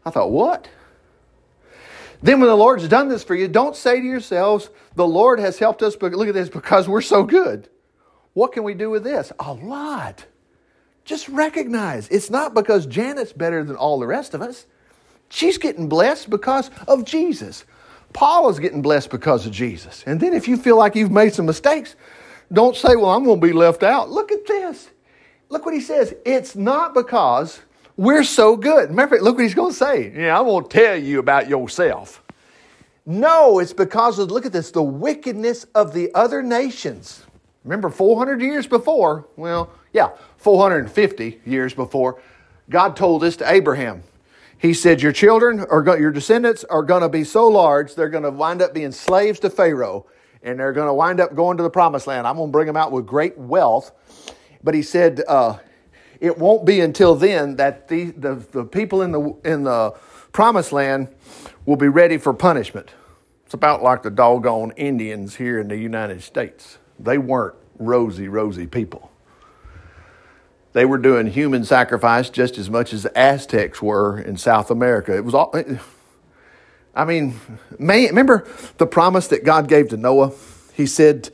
I 0.04 0.10
thought, 0.10 0.30
what? 0.30 0.68
Then, 2.22 2.40
when 2.40 2.48
the 2.48 2.56
Lord's 2.56 2.88
done 2.88 3.08
this 3.08 3.24
for 3.24 3.34
you, 3.34 3.48
don't 3.48 3.76
say 3.76 4.00
to 4.00 4.06
yourselves, 4.06 4.70
the 4.94 5.06
Lord 5.06 5.38
has 5.38 5.58
helped 5.58 5.82
us, 5.82 5.96
but 5.96 6.12
look 6.12 6.28
at 6.28 6.34
this, 6.34 6.48
because 6.48 6.88
we're 6.88 7.02
so 7.02 7.24
good. 7.24 7.68
What 8.32 8.52
can 8.52 8.62
we 8.64 8.74
do 8.74 8.90
with 8.90 9.04
this? 9.04 9.32
A 9.38 9.52
lot. 9.52 10.24
Just 11.04 11.28
recognize 11.28 12.08
it's 12.08 12.30
not 12.30 12.54
because 12.54 12.86
Janet's 12.86 13.32
better 13.32 13.62
than 13.64 13.76
all 13.76 13.98
the 13.98 14.06
rest 14.06 14.34
of 14.34 14.42
us. 14.42 14.66
She's 15.28 15.58
getting 15.58 15.88
blessed 15.88 16.30
because 16.30 16.70
of 16.88 17.04
Jesus. 17.04 17.64
Paul 18.12 18.48
is 18.48 18.58
getting 18.58 18.82
blessed 18.82 19.10
because 19.10 19.46
of 19.46 19.52
Jesus. 19.52 20.02
And 20.06 20.20
then 20.20 20.32
if 20.32 20.48
you 20.48 20.56
feel 20.56 20.76
like 20.76 20.94
you've 20.94 21.10
made 21.10 21.34
some 21.34 21.46
mistakes, 21.46 21.96
don't 22.52 22.76
say, 22.76 22.96
well, 22.96 23.10
I'm 23.10 23.24
going 23.24 23.40
to 23.40 23.46
be 23.46 23.52
left 23.52 23.82
out. 23.82 24.10
Look 24.10 24.32
at 24.32 24.46
this. 24.46 24.90
Look 25.48 25.64
what 25.64 25.74
he 25.74 25.80
says. 25.80 26.14
It's 26.24 26.56
not 26.56 26.94
because 26.94 27.60
we're 27.96 28.24
so 28.24 28.56
good. 28.56 28.90
Remember, 28.90 29.20
look 29.20 29.36
what 29.36 29.44
he's 29.44 29.54
going 29.54 29.72
to 29.72 29.76
say. 29.76 30.12
Yeah, 30.14 30.38
going 30.38 30.64
to 30.64 30.68
tell 30.68 30.96
you 30.96 31.18
about 31.18 31.48
yourself. 31.48 32.22
No, 33.06 33.60
it's 33.60 33.72
because 33.72 34.18
of, 34.18 34.30
look 34.30 34.44
at 34.44 34.52
this, 34.52 34.72
the 34.72 34.82
wickedness 34.82 35.64
of 35.74 35.94
the 35.94 36.12
other 36.14 36.42
nations. 36.42 37.24
Remember, 37.64 37.88
400 37.88 38.40
years 38.40 38.66
before, 38.66 39.26
well, 39.36 39.70
yeah, 39.92 40.10
450 40.38 41.40
years 41.46 41.72
before, 41.72 42.20
God 42.68 42.96
told 42.96 43.22
this 43.22 43.36
to 43.38 43.50
Abraham. 43.50 44.02
He 44.58 44.74
said, 44.74 45.02
Your 45.02 45.12
children 45.12 45.64
or 45.68 45.84
your 45.98 46.10
descendants 46.10 46.64
are 46.64 46.82
going 46.82 47.02
to 47.02 47.08
be 47.08 47.24
so 47.24 47.46
large, 47.48 47.94
they're 47.94 48.08
going 48.08 48.24
to 48.24 48.30
wind 48.30 48.62
up 48.62 48.74
being 48.74 48.92
slaves 48.92 49.38
to 49.40 49.50
Pharaoh, 49.50 50.06
and 50.42 50.58
they're 50.58 50.72
going 50.72 50.88
to 50.88 50.94
wind 50.94 51.20
up 51.20 51.34
going 51.34 51.56
to 51.58 51.62
the 51.62 51.70
promised 51.70 52.06
land. 52.06 52.26
I'm 52.26 52.36
going 52.36 52.48
to 52.48 52.52
bring 52.52 52.66
them 52.66 52.76
out 52.76 52.92
with 52.92 53.06
great 53.06 53.36
wealth. 53.38 53.92
But 54.66 54.74
he 54.74 54.82
said, 54.82 55.22
uh, 55.28 55.58
It 56.20 56.38
won't 56.38 56.66
be 56.66 56.80
until 56.80 57.14
then 57.14 57.54
that 57.54 57.86
the, 57.86 58.06
the, 58.10 58.34
the 58.50 58.64
people 58.64 59.00
in 59.00 59.12
the, 59.12 59.36
in 59.44 59.62
the 59.62 59.92
promised 60.32 60.72
land 60.72 61.06
will 61.64 61.76
be 61.76 61.86
ready 61.86 62.18
for 62.18 62.34
punishment. 62.34 62.90
It's 63.44 63.54
about 63.54 63.84
like 63.84 64.02
the 64.02 64.10
doggone 64.10 64.72
Indians 64.72 65.36
here 65.36 65.60
in 65.60 65.68
the 65.68 65.76
United 65.76 66.20
States. 66.24 66.78
They 66.98 67.16
weren't 67.16 67.54
rosy, 67.78 68.26
rosy 68.26 68.66
people. 68.66 69.12
They 70.72 70.84
were 70.84 70.98
doing 70.98 71.28
human 71.28 71.64
sacrifice 71.64 72.28
just 72.28 72.58
as 72.58 72.68
much 72.68 72.92
as 72.92 73.04
the 73.04 73.16
Aztecs 73.16 73.80
were 73.80 74.18
in 74.18 74.36
South 74.36 74.72
America. 74.72 75.16
It 75.16 75.24
was 75.24 75.32
all. 75.32 75.54
I 76.92 77.04
mean, 77.04 77.38
man, 77.78 78.08
remember 78.08 78.48
the 78.78 78.86
promise 78.86 79.28
that 79.28 79.44
God 79.44 79.68
gave 79.68 79.90
to 79.90 79.96
Noah? 79.96 80.32
He 80.74 80.86
said 80.86 81.30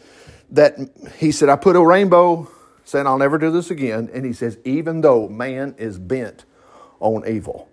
that 0.50 0.76
he 1.16 1.32
said, 1.32 1.48
"I 1.48 1.56
put 1.56 1.76
a 1.76 1.84
rainbow, 1.84 2.48
saying 2.92 3.06
I'll 3.08 3.18
never 3.18 3.38
do 3.38 3.50
this 3.50 3.70
again." 3.70 4.08
And 4.12 4.24
he 4.24 4.32
says, 4.32 4.58
even 4.64 5.00
though 5.00 5.28
man 5.28 5.74
is 5.78 5.98
bent 5.98 6.44
on 7.00 7.26
evil, 7.26 7.68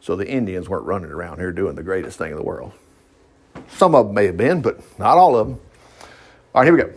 so 0.00 0.16
the 0.16 0.26
Indians 0.28 0.68
weren't 0.68 0.86
running 0.86 1.10
around 1.10 1.38
here 1.38 1.52
doing 1.52 1.76
the 1.76 1.82
greatest 1.82 2.18
thing 2.18 2.30
in 2.30 2.36
the 2.36 2.42
world. 2.42 2.72
Some 3.68 3.94
of 3.94 4.06
them 4.06 4.14
may 4.14 4.26
have 4.26 4.36
been, 4.36 4.60
but 4.62 4.80
not 4.98 5.16
all 5.16 5.36
of 5.36 5.48
them. 5.48 5.60
All 6.54 6.62
right, 6.62 6.64
here 6.64 6.76
we 6.76 6.82
go. 6.82 6.92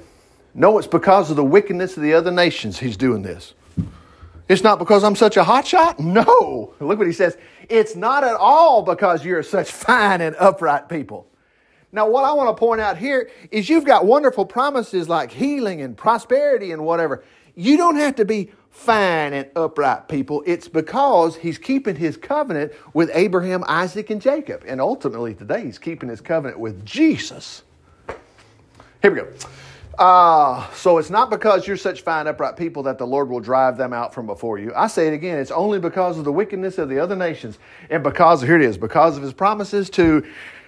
No, 0.53 0.77
it's 0.77 0.87
because 0.87 1.29
of 1.29 1.35
the 1.35 1.43
wickedness 1.43 1.95
of 1.95 2.03
the 2.03 2.13
other 2.13 2.31
nations 2.31 2.79
he's 2.79 2.97
doing 2.97 3.21
this. 3.21 3.53
It's 4.47 4.63
not 4.63 4.79
because 4.79 5.03
I'm 5.03 5.15
such 5.15 5.37
a 5.37 5.43
hotshot. 5.43 5.99
No. 5.99 6.73
Look 6.79 6.97
what 6.97 7.05
he 7.07 7.13
says. 7.13 7.37
It's 7.69 7.95
not 7.95 8.23
at 8.23 8.35
all 8.35 8.81
because 8.81 9.23
you're 9.23 9.43
such 9.43 9.71
fine 9.71 10.21
and 10.21 10.35
upright 10.37 10.89
people. 10.89 11.27
Now, 11.91 12.07
what 12.07 12.23
I 12.23 12.33
want 12.33 12.55
to 12.55 12.59
point 12.59 12.81
out 12.81 12.97
here 12.97 13.31
is 13.49 13.67
you've 13.67 13.85
got 13.85 14.05
wonderful 14.05 14.45
promises 14.45 15.09
like 15.09 15.31
healing 15.31 15.81
and 15.81 15.97
prosperity 15.97 16.71
and 16.71 16.85
whatever. 16.85 17.23
You 17.55 17.77
don't 17.77 17.95
have 17.95 18.15
to 18.17 18.25
be 18.25 18.51
fine 18.69 19.33
and 19.33 19.49
upright 19.55 20.07
people. 20.07 20.43
It's 20.45 20.67
because 20.67 21.35
he's 21.35 21.57
keeping 21.57 21.95
his 21.95 22.15
covenant 22.15 22.73
with 22.93 23.09
Abraham, 23.13 23.63
Isaac, 23.67 24.11
and 24.11 24.21
Jacob. 24.21 24.63
And 24.67 24.79
ultimately, 24.79 25.33
today, 25.33 25.63
he's 25.63 25.79
keeping 25.79 26.09
his 26.09 26.21
covenant 26.21 26.59
with 26.59 26.85
Jesus. 26.85 27.63
Here 29.01 29.11
we 29.11 29.21
go. 29.21 29.27
Uh, 29.97 30.71
so 30.73 30.97
it's 30.97 31.09
not 31.09 31.29
because 31.29 31.67
you're 31.67 31.75
such 31.75 32.01
fine, 32.03 32.27
upright 32.27 32.55
people 32.55 32.83
that 32.83 32.97
the 32.97 33.07
Lord 33.07 33.29
will 33.29 33.41
drive 33.41 33.77
them 33.77 33.91
out 33.91 34.13
from 34.13 34.27
before 34.27 34.57
you. 34.57 34.71
I 34.75 34.87
say 34.87 35.07
it 35.07 35.13
again, 35.13 35.39
it's 35.39 35.51
only 35.51 35.79
because 35.79 36.17
of 36.17 36.23
the 36.23 36.31
wickedness 36.31 36.77
of 36.77 36.87
the 36.87 36.99
other 36.99 37.17
nations 37.17 37.59
and 37.89 38.01
because, 38.01 38.41
here 38.41 38.55
it 38.55 38.61
is, 38.61 38.77
because 38.77 39.17
of 39.17 39.23
his 39.23 39.33
promises 39.33 39.89
to 39.91 40.25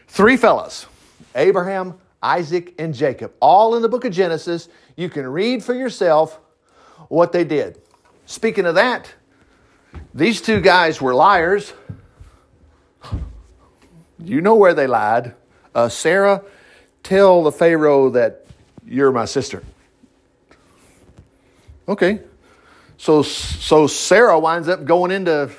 three 0.08 0.36
fellows 0.36 0.88
Abraham, 1.36 2.00
Isaac, 2.22 2.76
and 2.78 2.94
Jacob. 2.94 3.34
All 3.40 3.76
in 3.76 3.82
the 3.82 3.90
book 3.90 4.06
of 4.06 4.14
Genesis. 4.14 4.70
You 4.96 5.10
can 5.10 5.28
read 5.28 5.64
for 5.64 5.74
yourself 5.74 6.40
what 7.08 7.32
they 7.32 7.44
did. 7.44 7.82
Speaking 8.26 8.66
of 8.66 8.76
that, 8.76 9.14
these 10.14 10.42
two 10.42 10.62
guys 10.62 11.02
were 11.02 11.14
liars. 11.14 11.74
You 14.20 14.42
know 14.42 14.56
where 14.56 14.74
they 14.74 14.88
lied. 14.88 15.34
Uh, 15.74 15.90
Sarah, 15.90 16.44
tell 17.04 17.44
the 17.44 17.52
Pharaoh 17.52 18.12
that 18.12 18.46
you're 18.86 19.12
my 19.12 19.26
sister. 19.26 19.64
Okay. 21.88 22.22
So, 22.98 23.24
so 23.24 23.88
Sarah 23.88 24.40
winds 24.40 24.68
up 24.68 24.86
going 24.86 25.12
into 25.12 25.50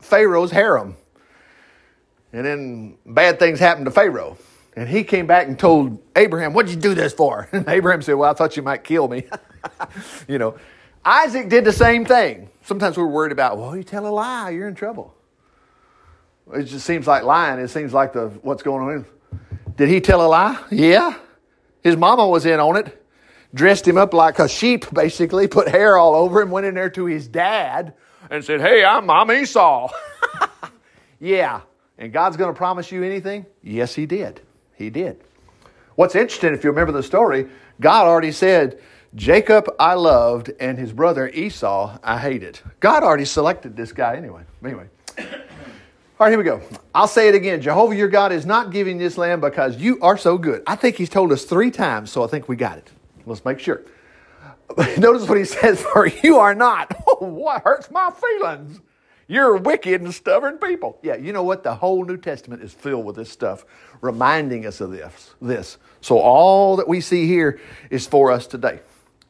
Pharaoh's 0.00 0.50
harem. 0.50 0.96
And 2.32 2.46
then 2.46 2.96
bad 3.04 3.38
things 3.38 3.60
happen 3.60 3.84
to 3.84 3.90
Pharaoh. 3.90 4.38
And 4.74 4.88
he 4.88 5.04
came 5.04 5.26
back 5.26 5.46
and 5.48 5.58
told 5.58 5.98
Abraham, 6.16 6.54
What'd 6.54 6.70
you 6.70 6.80
do 6.80 6.94
this 6.94 7.12
for? 7.12 7.48
And 7.52 7.68
Abraham 7.68 8.02
said, 8.02 8.14
Well, 8.14 8.30
I 8.30 8.34
thought 8.34 8.56
you 8.56 8.62
might 8.62 8.84
kill 8.84 9.08
me. 9.08 9.24
you 10.28 10.38
know, 10.38 10.56
Isaac 11.04 11.48
did 11.48 11.64
the 11.64 11.72
same 11.72 12.04
thing. 12.04 12.48
Sometimes 12.62 12.96
we're 12.96 13.06
worried 13.06 13.32
about, 13.32 13.58
Well, 13.58 13.76
you 13.76 13.84
tell 13.84 14.06
a 14.06 14.10
lie, 14.10 14.50
you're 14.50 14.68
in 14.68 14.74
trouble. 14.74 15.14
It 16.54 16.64
just 16.64 16.86
seems 16.86 17.06
like 17.06 17.22
lying. 17.22 17.60
It 17.60 17.68
seems 17.68 17.92
like 17.92 18.12
the 18.12 18.28
what's 18.42 18.62
going 18.62 18.82
on. 18.82 19.06
Did 19.76 19.88
he 19.88 20.00
tell 20.00 20.24
a 20.24 20.28
lie? 20.28 20.58
Yeah. 20.70 21.14
His 21.82 21.96
mama 21.96 22.26
was 22.28 22.46
in 22.46 22.60
on 22.60 22.76
it, 22.76 23.04
dressed 23.54 23.86
him 23.86 23.98
up 23.98 24.14
like 24.14 24.38
a 24.38 24.48
sheep, 24.48 24.86
basically, 24.92 25.48
put 25.48 25.68
hair 25.68 25.96
all 25.96 26.14
over 26.14 26.40
him, 26.40 26.50
went 26.50 26.66
in 26.66 26.74
there 26.74 26.90
to 26.90 27.06
his 27.06 27.26
dad 27.26 27.94
and 28.30 28.44
said, 28.44 28.60
Hey, 28.60 28.84
I'm 28.84 29.06
Mom 29.06 29.30
Esau. 29.32 29.90
yeah. 31.20 31.60
And 31.98 32.12
God's 32.12 32.36
going 32.36 32.52
to 32.52 32.56
promise 32.56 32.90
you 32.90 33.02
anything? 33.02 33.46
Yes, 33.62 33.94
He 33.94 34.06
did. 34.06 34.40
He 34.74 34.90
did. 34.90 35.20
What's 35.94 36.14
interesting, 36.14 36.54
if 36.54 36.64
you 36.64 36.70
remember 36.70 36.92
the 36.92 37.02
story, 37.02 37.48
God 37.80 38.06
already 38.06 38.32
said, 38.32 38.80
Jacob 39.14 39.68
I 39.78 39.94
loved 39.94 40.52
and 40.58 40.78
his 40.78 40.92
brother 40.92 41.28
Esau 41.28 41.98
I 42.02 42.18
hated. 42.18 42.60
God 42.80 43.02
already 43.02 43.26
selected 43.26 43.76
this 43.76 43.92
guy 43.92 44.16
anyway. 44.16 44.42
Anyway. 44.64 44.88
All 45.18 46.26
right, 46.26 46.30
here 46.30 46.38
we 46.38 46.44
go. 46.44 46.62
I'll 46.94 47.08
say 47.08 47.28
it 47.28 47.34
again. 47.34 47.60
Jehovah 47.60 47.96
your 47.96 48.08
God 48.08 48.32
is 48.32 48.46
not 48.46 48.70
giving 48.70 48.96
this 48.96 49.18
land 49.18 49.40
because 49.40 49.76
you 49.76 49.98
are 50.00 50.16
so 50.16 50.38
good. 50.38 50.62
I 50.66 50.76
think 50.76 50.96
he's 50.96 51.08
told 51.08 51.32
us 51.32 51.44
three 51.44 51.70
times, 51.70 52.12
so 52.12 52.22
I 52.22 52.28
think 52.28 52.48
we 52.48 52.56
got 52.56 52.78
it. 52.78 52.90
Let's 53.26 53.44
make 53.44 53.58
sure. 53.58 53.82
Notice 54.98 55.28
what 55.28 55.36
he 55.36 55.44
says, 55.44 55.82
for 55.92 56.06
you 56.06 56.36
are 56.38 56.54
not. 56.54 56.94
Oh, 57.06 57.26
what 57.26 57.62
hurts 57.62 57.90
my 57.90 58.10
feelings? 58.10 58.80
You're 59.32 59.56
wicked 59.56 60.02
and 60.02 60.12
stubborn 60.12 60.58
people. 60.58 60.98
Yeah, 61.00 61.16
you 61.16 61.32
know 61.32 61.42
what? 61.42 61.62
The 61.62 61.74
whole 61.74 62.04
New 62.04 62.18
Testament 62.18 62.62
is 62.62 62.74
filled 62.74 63.06
with 63.06 63.16
this 63.16 63.30
stuff, 63.30 63.64
reminding 64.02 64.66
us 64.66 64.82
of 64.82 64.90
this. 64.90 65.34
This. 65.40 65.78
So 66.02 66.18
all 66.18 66.76
that 66.76 66.86
we 66.86 67.00
see 67.00 67.26
here 67.26 67.58
is 67.88 68.06
for 68.06 68.30
us 68.30 68.46
today. 68.46 68.80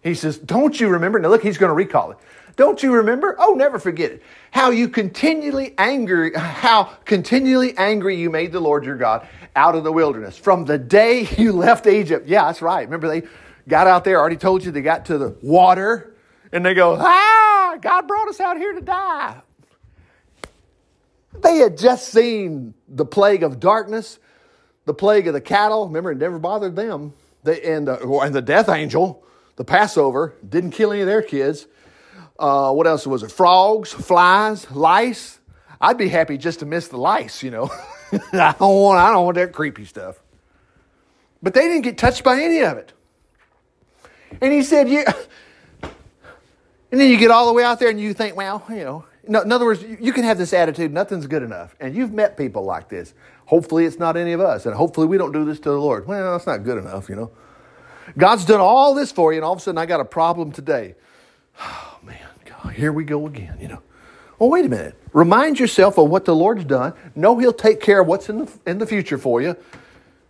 He 0.02 0.16
says, 0.16 0.38
Don't 0.38 0.80
you 0.80 0.88
remember? 0.88 1.20
Now 1.20 1.28
look, 1.28 1.44
he's 1.44 1.56
going 1.56 1.70
to 1.70 1.74
recall 1.74 2.10
it. 2.10 2.18
Don't 2.56 2.82
you 2.82 2.94
remember? 2.94 3.36
Oh, 3.38 3.54
never 3.54 3.78
forget 3.78 4.10
it. 4.10 4.24
How 4.50 4.70
you 4.70 4.88
continually 4.88 5.72
angry, 5.78 6.34
how 6.34 6.90
continually 7.04 7.78
angry 7.78 8.16
you 8.16 8.28
made 8.28 8.50
the 8.50 8.58
Lord 8.58 8.84
your 8.84 8.96
God 8.96 9.28
out 9.54 9.76
of 9.76 9.84
the 9.84 9.92
wilderness 9.92 10.36
from 10.36 10.64
the 10.64 10.78
day 10.78 11.28
you 11.38 11.52
left 11.52 11.86
Egypt. 11.86 12.26
Yeah, 12.26 12.46
that's 12.46 12.60
right. 12.60 12.82
Remember 12.82 13.06
they 13.06 13.22
got 13.68 13.86
out 13.86 14.02
there, 14.02 14.18
already 14.18 14.34
told 14.34 14.64
you 14.64 14.72
they 14.72 14.82
got 14.82 15.06
to 15.06 15.16
the 15.18 15.36
water 15.42 16.16
and 16.50 16.66
they 16.66 16.74
go, 16.74 16.96
ah, 16.98 17.78
God 17.80 18.08
brought 18.08 18.28
us 18.28 18.40
out 18.40 18.56
here 18.56 18.72
to 18.72 18.80
die. 18.80 19.40
They 21.34 21.56
had 21.56 21.78
just 21.78 22.08
seen 22.08 22.74
the 22.88 23.04
plague 23.04 23.42
of 23.42 23.58
darkness, 23.58 24.18
the 24.84 24.94
plague 24.94 25.26
of 25.26 25.34
the 25.34 25.40
cattle. 25.40 25.86
Remember, 25.86 26.12
it 26.12 26.18
never 26.18 26.38
bothered 26.38 26.76
them. 26.76 27.14
They, 27.44 27.60
and, 27.62 27.88
uh, 27.88 28.20
and 28.20 28.34
the 28.34 28.42
death 28.42 28.68
angel, 28.68 29.24
the 29.56 29.64
Passover, 29.64 30.34
didn't 30.46 30.72
kill 30.72 30.92
any 30.92 31.00
of 31.00 31.06
their 31.06 31.22
kids. 31.22 31.66
Uh, 32.38 32.72
what 32.72 32.86
else 32.86 33.06
was 33.06 33.22
it? 33.22 33.32
Frogs, 33.32 33.92
flies, 33.92 34.70
lice. 34.70 35.40
I'd 35.80 35.98
be 35.98 36.08
happy 36.08 36.38
just 36.38 36.60
to 36.60 36.66
miss 36.66 36.88
the 36.88 36.96
lice, 36.96 37.42
you 37.42 37.50
know. 37.50 37.70
I 38.32 38.54
don't 38.58 38.80
want 38.80 38.98
I 39.00 39.10
don't 39.10 39.24
want 39.24 39.36
that 39.36 39.52
creepy 39.52 39.84
stuff. 39.84 40.20
But 41.42 41.54
they 41.54 41.62
didn't 41.62 41.82
get 41.82 41.98
touched 41.98 42.22
by 42.22 42.40
any 42.40 42.60
of 42.60 42.76
it. 42.78 42.92
And 44.40 44.52
he 44.52 44.62
said, 44.62 44.88
"Yeah." 44.88 45.12
And 46.92 47.00
then 47.00 47.10
you 47.10 47.16
get 47.16 47.30
all 47.30 47.46
the 47.46 47.54
way 47.54 47.64
out 47.64 47.80
there 47.80 47.88
and 47.88 47.98
you 47.98 48.12
think, 48.12 48.36
well, 48.36 48.62
you 48.68 48.84
know, 48.84 49.06
in 49.24 49.52
other 49.52 49.64
words, 49.64 49.82
you 49.82 50.12
can 50.12 50.24
have 50.24 50.38
this 50.38 50.52
attitude, 50.52 50.92
nothing's 50.92 51.26
good 51.26 51.42
enough. 51.42 51.76
And 51.80 51.94
you've 51.94 52.12
met 52.12 52.36
people 52.36 52.64
like 52.64 52.88
this. 52.88 53.14
Hopefully, 53.46 53.84
it's 53.84 53.98
not 53.98 54.16
any 54.16 54.32
of 54.32 54.40
us. 54.40 54.66
And 54.66 54.74
hopefully, 54.74 55.06
we 55.06 55.18
don't 55.18 55.32
do 55.32 55.44
this 55.44 55.58
to 55.60 55.70
the 55.70 55.78
Lord. 55.78 56.06
Well, 56.06 56.32
that's 56.32 56.46
not 56.46 56.64
good 56.64 56.78
enough, 56.78 57.08
you 57.08 57.16
know. 57.16 57.30
God's 58.18 58.44
done 58.44 58.60
all 58.60 58.94
this 58.94 59.12
for 59.12 59.32
you, 59.32 59.38
and 59.38 59.44
all 59.44 59.52
of 59.52 59.58
a 59.58 59.62
sudden, 59.62 59.78
I 59.78 59.86
got 59.86 60.00
a 60.00 60.04
problem 60.04 60.52
today. 60.52 60.96
Oh, 61.60 61.98
man, 62.02 62.18
God, 62.44 62.72
here 62.72 62.92
we 62.92 63.04
go 63.04 63.26
again, 63.26 63.58
you 63.60 63.68
know. 63.68 63.82
Well, 64.38 64.50
wait 64.50 64.64
a 64.64 64.68
minute. 64.68 64.96
Remind 65.12 65.60
yourself 65.60 65.98
of 65.98 66.10
what 66.10 66.24
the 66.24 66.34
Lord's 66.34 66.64
done. 66.64 66.94
Know 67.14 67.38
He'll 67.38 67.52
take 67.52 67.80
care 67.80 68.00
of 68.00 68.08
what's 68.08 68.28
in 68.28 68.38
the, 68.38 68.52
in 68.66 68.78
the 68.78 68.86
future 68.86 69.18
for 69.18 69.40
you, 69.40 69.56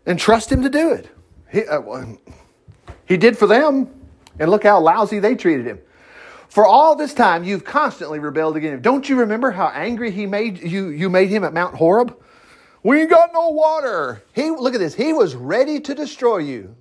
and 0.05 0.19
trust 0.19 0.53
Him 0.53 0.63
to 0.63 0.69
do 0.69 0.93
it. 0.93 1.09
He, 1.51 1.65
uh, 1.65 2.05
he 3.07 3.17
did 3.17 3.39
for 3.39 3.47
them, 3.47 3.89
and 4.39 4.51
look 4.51 4.65
how 4.65 4.81
lousy 4.81 5.19
they 5.19 5.35
treated 5.35 5.67
Him. 5.67 5.81
For 6.53 6.67
all 6.67 6.95
this 6.95 7.15
time, 7.15 7.45
you've 7.45 7.65
constantly 7.65 8.19
rebelled 8.19 8.59
against 8.59 8.75
him. 8.75 8.83
Don't 8.83 9.09
you 9.09 9.21
remember 9.21 9.53
how 9.53 9.69
angry 9.69 10.11
he 10.11 10.27
made 10.27 10.63
you, 10.63 10.89
you 10.89 11.09
made 11.09 11.31
him 11.31 11.45
at 11.45 11.55
Mount 11.55 11.75
Horeb? 11.75 12.15
We 12.83 13.01
ain't 13.01 13.09
got 13.09 13.33
no 13.33 13.49
water. 13.49 14.23
He, 14.35 14.51
look 14.51 14.75
at 14.75 14.79
this. 14.79 14.95
He 14.95 15.15
was 15.15 15.35
ready 15.35 15.81
to 15.81 15.95
destroy 15.95 16.41
you. 16.41 16.77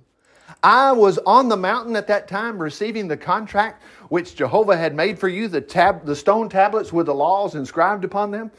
I 0.62 0.92
was 0.92 1.16
on 1.24 1.48
the 1.48 1.56
mountain 1.56 1.96
at 1.96 2.06
that 2.08 2.28
time 2.28 2.58
receiving 2.58 3.08
the 3.08 3.16
contract 3.16 3.82
which 4.10 4.36
Jehovah 4.36 4.76
had 4.76 4.94
made 4.94 5.18
for 5.18 5.28
you, 5.30 5.48
the, 5.48 5.62
tab, 5.62 6.04
the 6.04 6.16
stone 6.16 6.50
tablets 6.50 6.92
with 6.92 7.06
the 7.06 7.14
laws 7.14 7.54
inscribed 7.54 8.04
upon 8.04 8.30
them. 8.30 8.50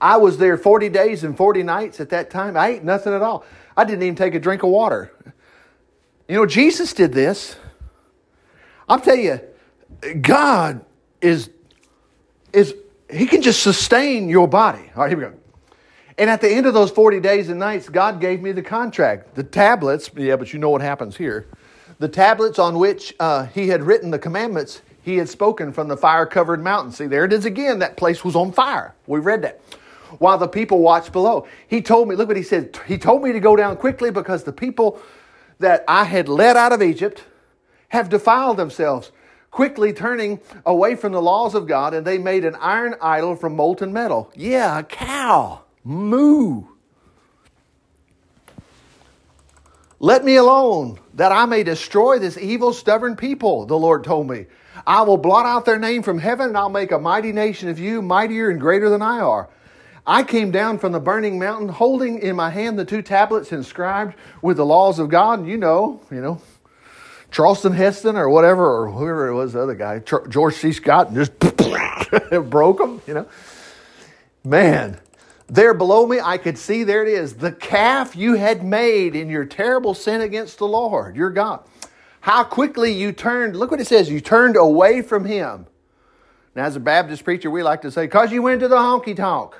I 0.00 0.16
was 0.16 0.38
there 0.38 0.58
40 0.58 0.88
days 0.88 1.22
and 1.22 1.36
40 1.36 1.62
nights 1.62 2.00
at 2.00 2.08
that 2.08 2.30
time. 2.30 2.56
I 2.56 2.70
ate 2.70 2.82
nothing 2.82 3.14
at 3.14 3.22
all. 3.22 3.44
I 3.76 3.84
didn't 3.84 4.02
even 4.02 4.16
take 4.16 4.34
a 4.34 4.40
drink 4.40 4.64
of 4.64 4.70
water. 4.70 5.12
You 6.26 6.34
know, 6.34 6.46
Jesus 6.46 6.92
did 6.94 7.12
this. 7.12 7.54
I'll 8.88 8.98
tell 8.98 9.14
you, 9.14 9.40
God 10.20 10.84
is, 11.20 11.50
is 12.52 12.74
He 13.10 13.26
can 13.26 13.42
just 13.42 13.62
sustain 13.62 14.28
your 14.28 14.48
body. 14.48 14.90
All 14.94 15.02
right, 15.02 15.08
here 15.08 15.18
we 15.18 15.24
go. 15.24 15.34
And 16.18 16.28
at 16.28 16.40
the 16.40 16.50
end 16.50 16.66
of 16.66 16.74
those 16.74 16.90
40 16.90 17.20
days 17.20 17.48
and 17.48 17.60
nights, 17.60 17.88
God 17.88 18.20
gave 18.20 18.42
me 18.42 18.50
the 18.50 18.62
contract. 18.62 19.36
The 19.36 19.44
tablets, 19.44 20.10
yeah, 20.16 20.34
but 20.34 20.52
you 20.52 20.58
know 20.58 20.70
what 20.70 20.80
happens 20.80 21.16
here. 21.16 21.46
The 22.00 22.08
tablets 22.08 22.58
on 22.58 22.78
which 22.78 23.14
uh, 23.20 23.46
He 23.46 23.68
had 23.68 23.82
written 23.82 24.10
the 24.10 24.18
commandments, 24.18 24.82
He 25.02 25.16
had 25.16 25.28
spoken 25.28 25.72
from 25.72 25.88
the 25.88 25.96
fire 25.96 26.26
covered 26.26 26.62
mountain. 26.62 26.92
See, 26.92 27.06
there 27.06 27.24
it 27.24 27.32
is 27.32 27.44
again. 27.44 27.78
That 27.78 27.96
place 27.96 28.24
was 28.24 28.34
on 28.34 28.52
fire. 28.52 28.94
We 29.06 29.20
read 29.20 29.42
that. 29.42 29.60
While 30.18 30.38
the 30.38 30.48
people 30.48 30.80
watched 30.80 31.12
below, 31.12 31.46
He 31.68 31.80
told 31.82 32.08
me, 32.08 32.16
look 32.16 32.28
what 32.28 32.36
He 32.36 32.42
said. 32.42 32.78
He 32.86 32.98
told 32.98 33.22
me 33.22 33.32
to 33.32 33.40
go 33.40 33.54
down 33.54 33.76
quickly 33.76 34.10
because 34.10 34.42
the 34.42 34.52
people 34.52 35.00
that 35.60 35.84
I 35.86 36.04
had 36.04 36.28
led 36.28 36.56
out 36.56 36.72
of 36.72 36.82
Egypt 36.82 37.24
have 37.88 38.08
defiled 38.08 38.56
themselves 38.56 39.12
quickly 39.58 39.92
turning 39.92 40.38
away 40.66 40.94
from 40.94 41.10
the 41.10 41.20
laws 41.20 41.52
of 41.56 41.66
God, 41.66 41.92
and 41.92 42.06
they 42.06 42.16
made 42.16 42.44
an 42.44 42.54
iron 42.60 42.94
idol 43.02 43.34
from 43.34 43.56
molten 43.56 43.92
metal. 43.92 44.30
Yeah, 44.36 44.78
a 44.78 44.84
cow. 44.84 45.62
Moo. 45.82 46.62
Let 49.98 50.24
me 50.24 50.36
alone, 50.36 51.00
that 51.14 51.32
I 51.32 51.44
may 51.46 51.64
destroy 51.64 52.20
this 52.20 52.38
evil, 52.38 52.72
stubborn 52.72 53.16
people, 53.16 53.66
the 53.66 53.76
Lord 53.76 54.04
told 54.04 54.30
me. 54.30 54.46
I 54.86 55.02
will 55.02 55.16
blot 55.16 55.44
out 55.44 55.64
their 55.64 55.76
name 55.76 56.04
from 56.04 56.20
heaven, 56.20 56.50
and 56.50 56.56
I'll 56.56 56.68
make 56.68 56.92
a 56.92 56.98
mighty 57.00 57.32
nation 57.32 57.68
of 57.68 57.80
you, 57.80 58.00
mightier 58.00 58.50
and 58.50 58.60
greater 58.60 58.88
than 58.88 59.02
I 59.02 59.18
are. 59.18 59.48
I 60.06 60.22
came 60.22 60.52
down 60.52 60.78
from 60.78 60.92
the 60.92 61.00
burning 61.00 61.36
mountain, 61.36 61.68
holding 61.68 62.20
in 62.20 62.36
my 62.36 62.50
hand 62.50 62.78
the 62.78 62.84
two 62.84 63.02
tablets 63.02 63.50
inscribed 63.50 64.14
with 64.40 64.56
the 64.56 64.64
laws 64.64 65.00
of 65.00 65.08
God. 65.08 65.48
You 65.48 65.56
know, 65.56 66.00
you 66.12 66.20
know, 66.20 66.40
Charleston 67.30 67.72
Heston 67.72 68.16
or 68.16 68.28
whatever, 68.28 68.82
or 68.82 68.90
whoever 68.90 69.28
it 69.28 69.34
was, 69.34 69.52
the 69.52 69.62
other 69.62 69.74
guy, 69.74 69.98
George 70.28 70.54
C. 70.54 70.72
Scott, 70.72 71.08
and 71.08 71.16
just 71.16 71.38
broke 72.50 72.78
them, 72.78 73.02
you 73.06 73.14
know. 73.14 73.26
Man, 74.44 74.98
there 75.48 75.74
below 75.74 76.06
me, 76.06 76.20
I 76.20 76.38
could 76.38 76.58
see 76.58 76.84
there 76.84 77.02
it 77.02 77.08
is, 77.08 77.34
the 77.34 77.52
calf 77.52 78.16
you 78.16 78.34
had 78.34 78.64
made 78.64 79.14
in 79.14 79.28
your 79.28 79.44
terrible 79.44 79.94
sin 79.94 80.20
against 80.20 80.58
the 80.58 80.66
Lord, 80.66 81.16
your 81.16 81.30
God. 81.30 81.62
How 82.20 82.44
quickly 82.44 82.92
you 82.92 83.12
turned, 83.12 83.56
look 83.56 83.70
what 83.70 83.80
it 83.80 83.86
says, 83.86 84.10
you 84.10 84.20
turned 84.20 84.56
away 84.56 85.02
from 85.02 85.24
him. 85.24 85.66
Now, 86.54 86.64
as 86.64 86.76
a 86.76 86.80
Baptist 86.80 87.24
preacher, 87.24 87.50
we 87.50 87.62
like 87.62 87.82
to 87.82 87.90
say, 87.90 88.06
because 88.06 88.32
you 88.32 88.42
went 88.42 88.60
to 88.60 88.68
the 88.68 88.76
honky 88.76 89.14
tonk, 89.14 89.54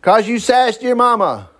because 0.00 0.28
you 0.28 0.38
sassed 0.38 0.82
your 0.82 0.96
mama, 0.96 1.50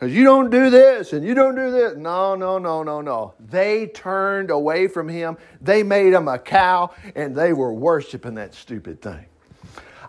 because 0.00 0.14
you 0.14 0.24
don't 0.24 0.48
do 0.48 0.70
this 0.70 1.12
and 1.12 1.22
you 1.22 1.34
don't 1.34 1.54
do 1.54 1.70
this. 1.70 1.94
No, 1.94 2.34
no, 2.34 2.56
no, 2.56 2.82
no, 2.82 3.02
no. 3.02 3.34
They 3.38 3.88
turned 3.88 4.50
away 4.50 4.88
from 4.88 5.10
him. 5.10 5.36
They 5.60 5.82
made 5.82 6.14
him 6.14 6.26
a 6.26 6.38
cow 6.38 6.94
and 7.14 7.36
they 7.36 7.52
were 7.52 7.74
worshiping 7.74 8.36
that 8.36 8.54
stupid 8.54 9.02
thing. 9.02 9.26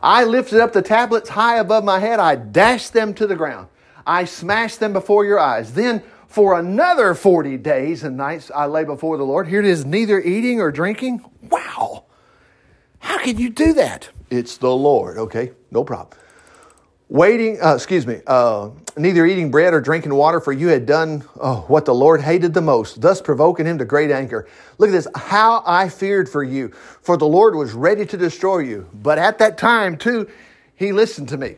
I 0.02 0.24
lifted 0.24 0.62
up 0.62 0.72
the 0.72 0.82
tablets 0.82 1.28
high 1.28 1.58
above 1.58 1.84
my 1.84 2.00
head. 2.00 2.22
I 2.22 2.36
dashed 2.36 2.94
them 2.94 3.14
to 3.16 3.28
the 3.28 3.36
ground. 3.36 3.68
I 4.08 4.24
smashed 4.24 4.80
them 4.80 4.94
before 4.94 5.26
your 5.26 5.40
eyes. 5.40 5.74
Then 5.74 6.02
for 6.26 6.58
another 6.58 7.14
40 7.14 7.58
days 7.58 8.06
and 8.06 8.16
nights 8.16 8.50
I 8.56 8.68
lay 8.68 8.86
before 8.86 9.18
the 9.18 9.26
Lord. 9.26 9.50
Here 9.50 9.60
it 9.60 9.66
is, 9.66 9.84
neither 9.84 10.22
eating 10.22 10.62
or 10.62 10.72
drinking. 10.72 11.22
Wow. 11.50 12.06
How 13.00 13.18
can 13.18 13.38
you 13.38 13.50
do 13.50 13.74
that? 13.74 14.10
It's 14.30 14.56
the 14.56 14.74
Lord. 14.74 15.18
Okay, 15.18 15.52
no 15.70 15.84
problem 15.84 16.18
waiting, 17.12 17.62
uh, 17.62 17.76
excuse 17.76 18.08
me, 18.08 18.22
uh, 18.26 18.70
neither 18.96 19.26
eating 19.26 19.52
bread 19.52 19.74
or 19.74 19.82
drinking 19.82 20.16
water, 20.16 20.40
for 20.40 20.54
you 20.54 20.70
had 20.70 20.86
done 20.86 21.22
oh, 21.42 21.66
what 21.68 21.84
the 21.84 21.94
Lord 21.94 22.22
hated 22.22 22.54
the 22.54 22.62
most, 22.62 23.02
thus 23.02 23.22
provoking 23.22 23.66
him 23.66 23.78
to 23.80 23.86
great 23.86 24.12
anger. 24.12 24.48
Look 24.78 24.90
at 24.90 24.94
this, 24.94 25.08
how 25.14 25.62
I 25.66 25.90
feared 25.90 26.30
for 26.30 26.42
you, 26.42 26.70
for 26.70 27.18
the 27.18 27.28
Lord 27.28 27.54
was 27.54 27.74
ready 27.74 28.06
to 28.06 28.16
destroy 28.16 28.60
you. 28.60 28.88
But 28.94 29.18
at 29.18 29.40
that 29.40 29.58
time, 29.58 29.98
too, 29.98 30.30
he 30.74 30.94
listened 30.94 31.28
to 31.30 31.38
me. 31.38 31.58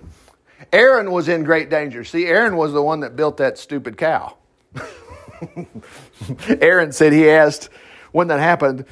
Aaron 0.74 1.12
was 1.12 1.28
in 1.28 1.44
great 1.44 1.70
danger. 1.70 2.04
See, 2.04 2.26
Aaron 2.26 2.58
was 2.58 2.74
the 2.74 2.82
one 2.82 3.02
that 3.02 3.16
built 3.16 3.38
that 3.38 3.60
stupid 3.60 3.96
cow. 3.96 4.38
Aaron 6.62 6.92
said 6.92 7.14
he 7.14 7.30
asked, 7.30 7.70
when 8.12 8.28
that 8.30 8.40
happened 8.40 8.86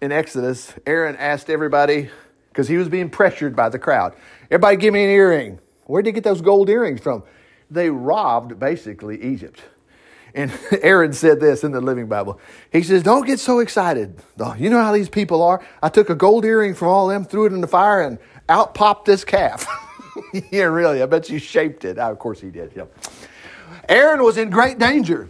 in 0.00 0.12
Exodus, 0.12 0.72
Aaron 0.86 1.14
asked 1.16 1.50
everybody, 1.50 2.08
because 2.48 2.68
he 2.68 2.78
was 2.78 2.88
being 2.88 3.10
pressured 3.10 3.54
by 3.54 3.68
the 3.68 3.78
crowd, 3.78 4.14
everybody 4.50 4.78
give 4.78 4.94
me 4.94 5.04
an 5.04 5.10
earring. 5.10 5.60
Where 5.86 6.02
did 6.02 6.10
he 6.10 6.12
get 6.12 6.24
those 6.24 6.40
gold 6.40 6.68
earrings 6.68 7.00
from? 7.00 7.22
They 7.70 7.90
robbed 7.90 8.58
basically 8.58 9.22
Egypt. 9.22 9.62
And 10.34 10.52
Aaron 10.82 11.12
said 11.12 11.40
this 11.40 11.64
in 11.64 11.72
the 11.72 11.80
Living 11.80 12.06
Bible. 12.08 12.40
He 12.70 12.82
says, 12.82 13.02
Don't 13.02 13.26
get 13.26 13.40
so 13.40 13.60
excited. 13.60 14.20
You 14.58 14.70
know 14.70 14.82
how 14.82 14.92
these 14.92 15.08
people 15.08 15.42
are. 15.42 15.64
I 15.82 15.88
took 15.88 16.10
a 16.10 16.14
gold 16.14 16.44
earring 16.44 16.74
from 16.74 16.88
all 16.88 17.10
of 17.10 17.14
them, 17.14 17.24
threw 17.24 17.46
it 17.46 17.52
in 17.52 17.60
the 17.60 17.66
fire, 17.66 18.02
and 18.02 18.18
out 18.48 18.74
popped 18.74 19.06
this 19.06 19.24
calf. 19.24 19.66
yeah, 20.50 20.64
really. 20.64 21.02
I 21.02 21.06
bet 21.06 21.30
you 21.30 21.38
shaped 21.38 21.84
it. 21.84 21.98
Ah, 21.98 22.10
of 22.10 22.18
course 22.18 22.40
he 22.40 22.50
did. 22.50 22.72
Yep. 22.76 22.96
Aaron 23.88 24.22
was 24.22 24.36
in 24.36 24.50
great 24.50 24.78
danger. 24.78 25.28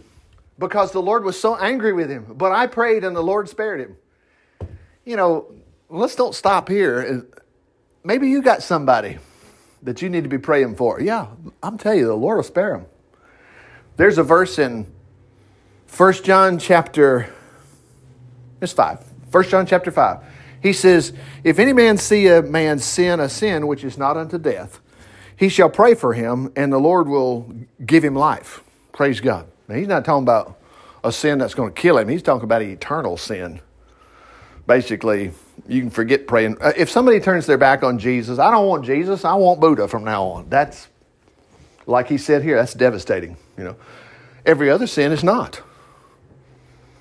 because 0.59 0.91
the 0.91 1.01
Lord 1.01 1.23
was 1.23 1.39
so 1.39 1.55
angry 1.55 1.93
with 1.93 2.09
him. 2.09 2.25
But 2.35 2.51
I 2.51 2.67
prayed 2.67 3.03
and 3.03 3.15
the 3.15 3.21
Lord 3.21 3.47
spared 3.47 3.79
him. 3.79 3.97
You 5.05 5.15
know, 5.15 5.53
let's 5.89 6.15
don't 6.15 6.35
stop 6.35 6.67
here. 6.67 7.25
Maybe 8.03 8.29
you 8.29 8.41
got 8.41 8.63
somebody 8.63 9.19
that 9.83 10.01
you 10.01 10.09
need 10.09 10.23
to 10.23 10.29
be 10.29 10.37
praying 10.37 10.75
for. 10.75 10.99
Yeah, 10.99 11.27
I'm 11.61 11.77
telling 11.77 11.99
you, 11.99 12.07
the 12.07 12.15
Lord 12.15 12.37
will 12.37 12.43
spare 12.43 12.75
him. 12.75 12.85
There's 13.95 14.17
a 14.17 14.23
verse 14.23 14.59
in 14.59 14.85
1 15.95 16.13
John 16.23 16.59
chapter, 16.59 17.33
it's 18.61 18.73
5. 18.73 19.03
1 19.31 19.43
John 19.45 19.65
chapter 19.65 19.91
5. 19.91 20.23
He 20.61 20.73
says, 20.73 21.13
If 21.43 21.59
any 21.59 21.73
man 21.73 21.97
see 21.97 22.27
a 22.27 22.41
man 22.41 22.79
sin 22.79 23.19
a 23.19 23.29
sin 23.29 23.67
which 23.67 23.83
is 23.83 23.97
not 23.97 24.17
unto 24.17 24.37
death, 24.37 24.79
he 25.35 25.49
shall 25.49 25.69
pray 25.69 25.93
for 25.93 26.13
him, 26.13 26.51
and 26.55 26.73
the 26.73 26.79
Lord 26.79 27.07
will 27.07 27.51
give 27.85 28.03
him 28.03 28.15
life. 28.15 28.63
Praise 28.91 29.19
God. 29.19 29.47
Now, 29.67 29.75
he's 29.75 29.87
not 29.87 30.03
talking 30.03 30.23
about 30.23 30.59
a 31.03 31.11
sin 31.11 31.37
that's 31.37 31.53
going 31.53 31.73
to 31.73 31.79
kill 31.79 31.97
him, 31.97 32.09
he's 32.09 32.23
talking 32.23 32.43
about 32.43 32.61
eternal 32.61 33.17
sin. 33.17 33.61
Basically, 34.65 35.31
you 35.67 35.81
can 35.81 35.89
forget 35.89 36.27
praying. 36.27 36.57
Uh, 36.61 36.73
if 36.75 36.89
somebody 36.89 37.19
turns 37.19 37.45
their 37.45 37.57
back 37.57 37.83
on 37.83 37.99
Jesus, 37.99 38.39
I 38.39 38.51
don't 38.51 38.67
want 38.67 38.85
Jesus, 38.85 39.25
I 39.25 39.35
want 39.35 39.59
Buddha 39.59 39.87
from 39.87 40.03
now 40.03 40.23
on. 40.23 40.49
That's, 40.49 40.87
like 41.85 42.07
he 42.07 42.17
said 42.17 42.43
here, 42.43 42.55
that's 42.55 42.73
devastating. 42.73 43.37
You 43.57 43.63
know, 43.65 43.75
every 44.45 44.69
other 44.69 44.87
sin 44.87 45.11
is 45.11 45.23
not. 45.23 45.61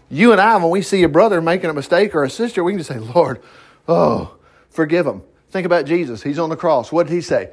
You 0.08 0.32
and 0.32 0.40
I, 0.40 0.56
when 0.56 0.70
we 0.70 0.82
see 0.82 1.02
a 1.02 1.08
brother 1.08 1.40
making 1.40 1.70
a 1.70 1.74
mistake 1.74 2.14
or 2.14 2.22
a 2.24 2.30
sister, 2.30 2.62
we 2.62 2.72
can 2.72 2.78
just 2.78 2.90
say, 2.90 2.98
Lord, 2.98 3.42
oh, 3.88 4.36
forgive 4.70 5.04
them. 5.04 5.22
Think 5.50 5.66
about 5.66 5.84
Jesus. 5.84 6.22
He's 6.22 6.38
on 6.38 6.48
the 6.48 6.56
cross. 6.56 6.92
What 6.92 7.06
did 7.06 7.14
he 7.14 7.20
say? 7.20 7.50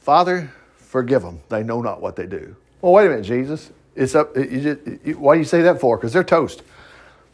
Father, 0.00 0.52
forgive 0.76 1.22
them. 1.22 1.40
They 1.48 1.62
know 1.62 1.82
not 1.82 2.00
what 2.00 2.16
they 2.16 2.26
do. 2.26 2.56
Well, 2.80 2.92
wait 2.92 3.06
a 3.06 3.10
minute, 3.10 3.24
Jesus. 3.24 3.70
It's 3.94 4.14
up. 4.14 4.36
You 4.36 4.60
just, 4.60 5.06
you, 5.06 5.18
why 5.18 5.34
do 5.34 5.40
you 5.40 5.44
say 5.44 5.62
that 5.62 5.80
for? 5.80 5.96
Because 5.96 6.12
they're 6.12 6.24
toast. 6.24 6.62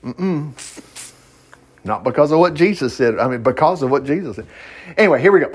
Mm-mm. 0.04 0.52
Not 1.86 2.02
because 2.02 2.32
of 2.32 2.40
what 2.40 2.54
Jesus 2.54 2.94
said. 2.94 3.18
I 3.18 3.28
mean, 3.28 3.42
because 3.42 3.82
of 3.82 3.90
what 3.90 4.04
Jesus 4.04 4.36
said. 4.36 4.46
Anyway, 4.96 5.20
here 5.20 5.30
we 5.30 5.40
go. 5.40 5.52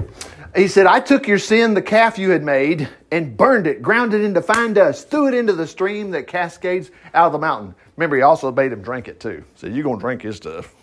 He 0.55 0.67
said, 0.67 0.85
I 0.85 0.99
took 0.99 1.27
your 1.27 1.37
sin, 1.37 1.73
the 1.73 1.81
calf 1.81 2.17
you 2.17 2.29
had 2.29 2.43
made, 2.43 2.89
and 3.11 3.35
burned 3.37 3.67
it, 3.67 3.81
ground 3.81 4.13
it 4.13 4.21
into 4.21 4.41
fine 4.41 4.73
dust, 4.73 5.09
threw 5.09 5.27
it 5.27 5.33
into 5.33 5.53
the 5.53 5.67
stream 5.67 6.11
that 6.11 6.27
cascades 6.27 6.91
out 7.13 7.27
of 7.27 7.31
the 7.33 7.39
mountain. 7.39 7.75
Remember, 7.95 8.15
he 8.15 8.21
also 8.21 8.51
made 8.51 8.71
him 8.71 8.81
drink 8.81 9.07
it 9.07 9.19
too. 9.19 9.43
So 9.55 9.67
you're 9.67 9.83
going 9.83 9.97
to 9.97 10.01
drink 10.01 10.21
his 10.21 10.37
stuff. 10.37 10.73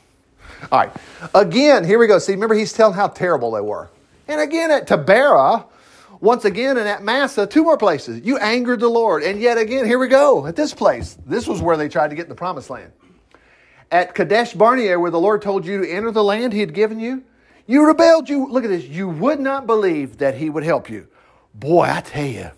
All 0.71 0.81
right. 0.81 0.93
Again, 1.35 1.85
here 1.85 1.99
we 1.99 2.07
go. 2.07 2.19
See, 2.19 2.33
remember, 2.33 2.55
he's 2.55 2.73
telling 2.73 2.95
how 2.95 3.09
terrible 3.09 3.51
they 3.51 3.61
were. 3.61 3.91
And 4.27 4.41
again, 4.41 4.71
at 4.71 4.87
Taberah, 4.87 5.65
once 6.21 6.45
again, 6.45 6.77
and 6.77 6.89
at 6.89 7.03
Massah, 7.03 7.47
two 7.47 7.63
more 7.63 7.79
places. 7.79 8.25
You 8.25 8.39
angered 8.39 8.81
the 8.81 8.89
Lord. 8.89 9.23
And 9.23 9.41
yet 9.41 9.57
again, 9.57 9.87
here 9.87 9.99
we 9.99 10.09
go 10.09 10.47
at 10.47 10.57
this 10.57 10.75
place. 10.75 11.17
This 11.27 11.47
was 11.47 11.63
where 11.63 11.77
they 11.77 11.89
tried 11.89 12.09
to 12.09 12.17
get 12.17 12.25
in 12.25 12.29
the 12.29 12.35
promised 12.35 12.71
land. 12.71 12.93
At 13.90 14.14
Kadesh 14.14 14.53
Barnea, 14.53 14.98
where 14.98 15.11
the 15.11 15.20
Lord 15.20 15.42
told 15.42 15.64
you 15.64 15.83
to 15.83 15.90
enter 15.90 16.11
the 16.11 16.24
land 16.24 16.53
he 16.53 16.61
had 16.61 16.74
given 16.74 17.01
you, 17.01 17.24
you 17.66 17.87
rebelled. 17.87 18.29
You 18.29 18.51
look 18.51 18.64
at 18.64 18.70
this. 18.70 18.85
You 18.85 19.09
would 19.09 19.40
not 19.40 19.66
believe 19.66 20.18
that 20.18 20.37
he 20.37 20.51
would 20.51 20.64
help 20.64 20.90
you. 20.90 21.07
Boy, 21.55 21.85
I 21.90 22.01
tell 22.01 22.27
you, 22.27 22.51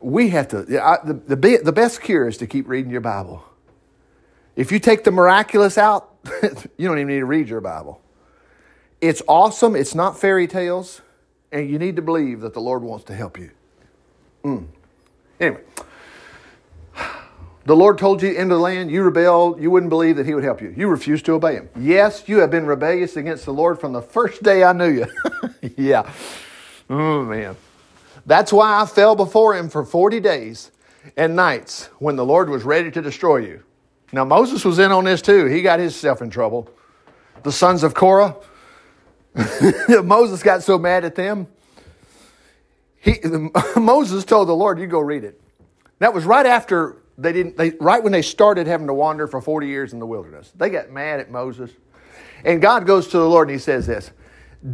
we 0.00 0.30
have 0.30 0.48
to. 0.48 0.82
I, 0.82 0.98
the, 1.04 1.14
the, 1.14 1.60
the 1.64 1.72
best 1.72 2.00
cure 2.02 2.28
is 2.28 2.36
to 2.38 2.46
keep 2.46 2.68
reading 2.68 2.90
your 2.90 3.00
Bible. 3.00 3.44
If 4.56 4.72
you 4.72 4.78
take 4.78 5.04
the 5.04 5.10
miraculous 5.10 5.78
out, 5.78 6.14
you 6.42 6.88
don't 6.88 6.98
even 6.98 7.08
need 7.08 7.20
to 7.20 7.26
read 7.26 7.48
your 7.48 7.60
Bible. 7.60 8.00
It's 9.00 9.22
awesome. 9.28 9.76
It's 9.76 9.94
not 9.94 10.18
fairy 10.18 10.46
tales. 10.46 11.00
And 11.52 11.70
you 11.70 11.78
need 11.78 11.96
to 11.96 12.02
believe 12.02 12.40
that 12.40 12.54
the 12.54 12.60
Lord 12.60 12.82
wants 12.82 13.04
to 13.06 13.14
help 13.14 13.38
you. 13.38 13.50
Mm. 14.44 14.66
Anyway, 15.40 15.62
the 17.68 17.76
Lord 17.76 17.98
told 17.98 18.22
you 18.22 18.30
into 18.30 18.54
the 18.54 18.60
land, 18.60 18.90
you 18.90 19.02
rebelled, 19.02 19.60
you 19.60 19.70
wouldn't 19.70 19.90
believe 19.90 20.16
that 20.16 20.24
He 20.24 20.34
would 20.34 20.42
help 20.42 20.62
you. 20.62 20.72
You 20.74 20.88
refused 20.88 21.26
to 21.26 21.34
obey 21.34 21.56
Him. 21.56 21.68
Yes, 21.78 22.26
you 22.26 22.38
have 22.38 22.50
been 22.50 22.64
rebellious 22.64 23.14
against 23.18 23.44
the 23.44 23.52
Lord 23.52 23.78
from 23.78 23.92
the 23.92 24.00
first 24.00 24.42
day 24.42 24.64
I 24.64 24.72
knew 24.72 24.88
you. 24.88 25.06
yeah. 25.76 26.10
Oh, 26.88 27.22
man. 27.24 27.56
That's 28.24 28.54
why 28.54 28.80
I 28.80 28.86
fell 28.86 29.14
before 29.14 29.54
Him 29.54 29.68
for 29.68 29.84
40 29.84 30.18
days 30.18 30.70
and 31.14 31.36
nights 31.36 31.90
when 31.98 32.16
the 32.16 32.24
Lord 32.24 32.48
was 32.48 32.62
ready 32.64 32.90
to 32.90 33.02
destroy 33.02 33.36
you. 33.36 33.62
Now, 34.14 34.24
Moses 34.24 34.64
was 34.64 34.78
in 34.78 34.90
on 34.90 35.04
this 35.04 35.20
too. 35.20 35.44
He 35.44 35.60
got 35.60 35.78
himself 35.78 36.22
in 36.22 36.30
trouble. 36.30 36.70
The 37.42 37.52
sons 37.52 37.82
of 37.82 37.92
Korah, 37.92 38.34
Moses 40.02 40.42
got 40.42 40.62
so 40.62 40.78
mad 40.78 41.04
at 41.04 41.16
them. 41.16 41.46
He, 42.98 43.16
Moses 43.76 44.24
told 44.24 44.48
the 44.48 44.56
Lord, 44.56 44.80
"You 44.80 44.86
go 44.86 45.00
read 45.00 45.24
it." 45.24 45.38
That 45.98 46.14
was 46.14 46.24
right 46.24 46.46
after 46.46 46.96
they 47.18 47.32
didn't. 47.32 47.56
They, 47.56 47.70
right 47.80 48.02
when 48.02 48.12
they 48.12 48.22
started 48.22 48.68
having 48.68 48.86
to 48.86 48.94
wander 48.94 49.26
for 49.26 49.40
forty 49.40 49.66
years 49.66 49.92
in 49.92 49.98
the 49.98 50.06
wilderness, 50.06 50.52
they 50.56 50.70
got 50.70 50.90
mad 50.90 51.18
at 51.18 51.30
Moses, 51.30 51.70
and 52.44 52.62
God 52.62 52.86
goes 52.86 53.08
to 53.08 53.18
the 53.18 53.28
Lord 53.28 53.48
and 53.48 53.56
He 53.56 53.60
says 53.60 53.86
this: 53.86 54.12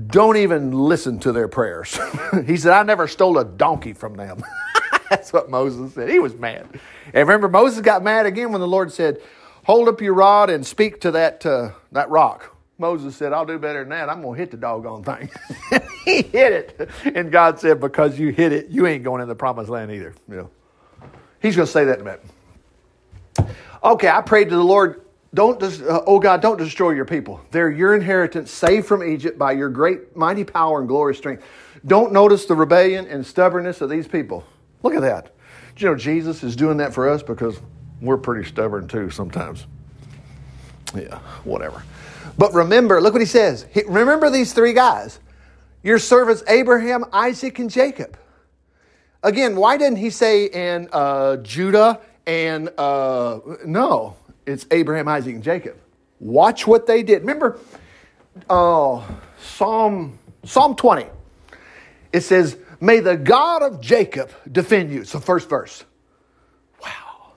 "Don't 0.07 0.37
even 0.37 0.71
listen 0.71 1.19
to 1.21 1.33
their 1.33 1.49
prayers." 1.49 1.99
he 2.47 2.59
said, 2.59 2.73
"I 2.73 2.83
never 2.83 3.09
stole 3.09 3.39
a 3.39 3.45
donkey 3.45 3.95
from 3.95 4.15
them." 4.15 4.45
That's 5.11 5.33
what 5.33 5.51
Moses 5.51 5.95
said. 5.95 6.11
He 6.11 6.19
was 6.19 6.35
mad, 6.35 6.69
and 7.07 7.15
remember, 7.15 7.49
Moses 7.49 7.81
got 7.81 8.03
mad 8.03 8.27
again 8.27 8.53
when 8.53 8.61
the 8.61 8.69
Lord 8.69 8.93
said, 8.93 9.23
"Hold 9.65 9.89
up 9.89 10.03
your 10.03 10.15
rod 10.15 10.51
and 10.51 10.67
speak 10.67 11.01
to 11.01 11.11
that 11.13 11.47
uh, 11.47 11.71
that 11.93 12.11
rock." 12.11 12.51
Moses 12.77 13.15
said, 13.15 13.33
I'll 13.33 13.47
do 13.47 13.57
better 13.57 13.81
than 13.81 13.91
that. 13.91 14.09
I'm 14.09 14.21
going 14.21 14.35
to 14.35 14.41
hit 14.41 14.51
the 14.51 14.57
doggone 14.57 15.05
thing. 15.05 15.31
he 16.05 16.23
hit 16.23 16.53
it. 16.53 16.91
And 17.05 17.31
God 17.31 17.61
said, 17.61 17.81
Because 17.81 18.19
you 18.19 18.31
hit 18.31 18.53
it, 18.53 18.69
you 18.69 18.89
ain't 18.89 19.05
going 19.05 19.23
in 19.23 19.29
the 19.29 19.35
promised 19.37 19.71
land 19.71 19.93
either. 19.93 20.13
You 20.29 20.37
know. 20.37 20.51
He's 21.41 21.55
going 21.55 21.67
to 21.67 21.73
say 21.73 21.85
that 21.85 21.97
in 21.97 22.01
a 22.01 22.05
minute. 22.05 22.25
Okay, 23.83 24.09
I 24.09 24.20
prayed 24.23 24.49
to 24.51 24.57
the 24.57 24.64
Lord, 24.64 25.03
don't 25.35 25.59
des- 25.59 25.87
uh, 25.87 26.03
oh 26.07 26.18
God, 26.18 26.40
don't 26.40 26.57
destroy 26.57 26.90
your 26.90 27.05
people. 27.05 27.40
They're 27.51 27.70
your 27.70 27.94
inheritance, 27.94 28.51
saved 28.51 28.87
from 28.87 29.03
Egypt 29.03 29.38
by 29.38 29.53
your 29.53 29.68
great, 29.68 30.16
mighty 30.16 30.44
power 30.44 30.79
and 30.79 30.88
glorious 30.88 31.18
strength. 31.18 31.44
Don't 31.87 32.12
notice 32.12 32.47
the 32.47 32.55
rebellion 32.55 33.07
and 33.07 33.27
stubbornness 33.27 33.81
of 33.81 33.90
these 33.90 34.09
people. 34.09 34.44
Look 34.83 34.94
at 34.94 35.03
that. 35.03 35.35
Do 35.77 35.85
you 35.85 35.90
know 35.90 35.97
Jesus 35.97 36.42
is 36.42 36.57
doing 36.57 36.79
that 36.79 36.94
for 36.94 37.09
us 37.09 37.23
because 37.23 37.59
we're 38.01 38.16
pretty 38.16 38.49
stubborn 38.49 38.87
too 38.87 39.11
sometimes. 39.11 39.66
Yeah, 40.94 41.18
whatever. 41.42 41.83
But 42.38 42.55
remember, 42.55 43.01
look 43.01 43.12
what 43.12 43.23
he 43.23 43.27
says. 43.27 43.66
He, 43.73 43.83
remember 43.87 44.31
these 44.31 44.53
three 44.53 44.73
guys 44.73 45.18
your 45.83 45.99
servants 45.99 46.42
Abraham, 46.49 47.05
Isaac, 47.12 47.59
and 47.59 47.68
Jacob. 47.68 48.16
Again, 49.23 49.57
why 49.57 49.77
didn't 49.77 49.99
he 49.99 50.11
say 50.11 50.49
and 50.49 50.88
uh, 50.92 51.37
Judah 51.38 52.01
and 52.27 52.71
uh, 52.79 53.41
no? 53.65 54.17
It's 54.47 54.67
Abraham, 54.71 55.09
Isaac, 55.09 55.35
and 55.35 55.43
Jacob. 55.43 55.77
Watch 56.21 56.67
what 56.67 56.87
they 56.87 57.03
did. 57.03 57.21
Remember, 57.21 57.59
uh, 58.49 59.03
Psalm 59.39 60.19
Psalm 60.45 60.77
twenty. 60.77 61.07
It 62.13 62.21
says, 62.21 62.57
"May 62.81 63.01
the 63.01 63.17
God 63.17 63.63
of 63.63 63.81
Jacob 63.81 64.31
defend 64.51 64.93
you." 64.93 65.01
It's 65.01 65.13
the 65.13 65.21
first 65.21 65.49
verse. 65.49 65.85
Wow. 66.83 67.33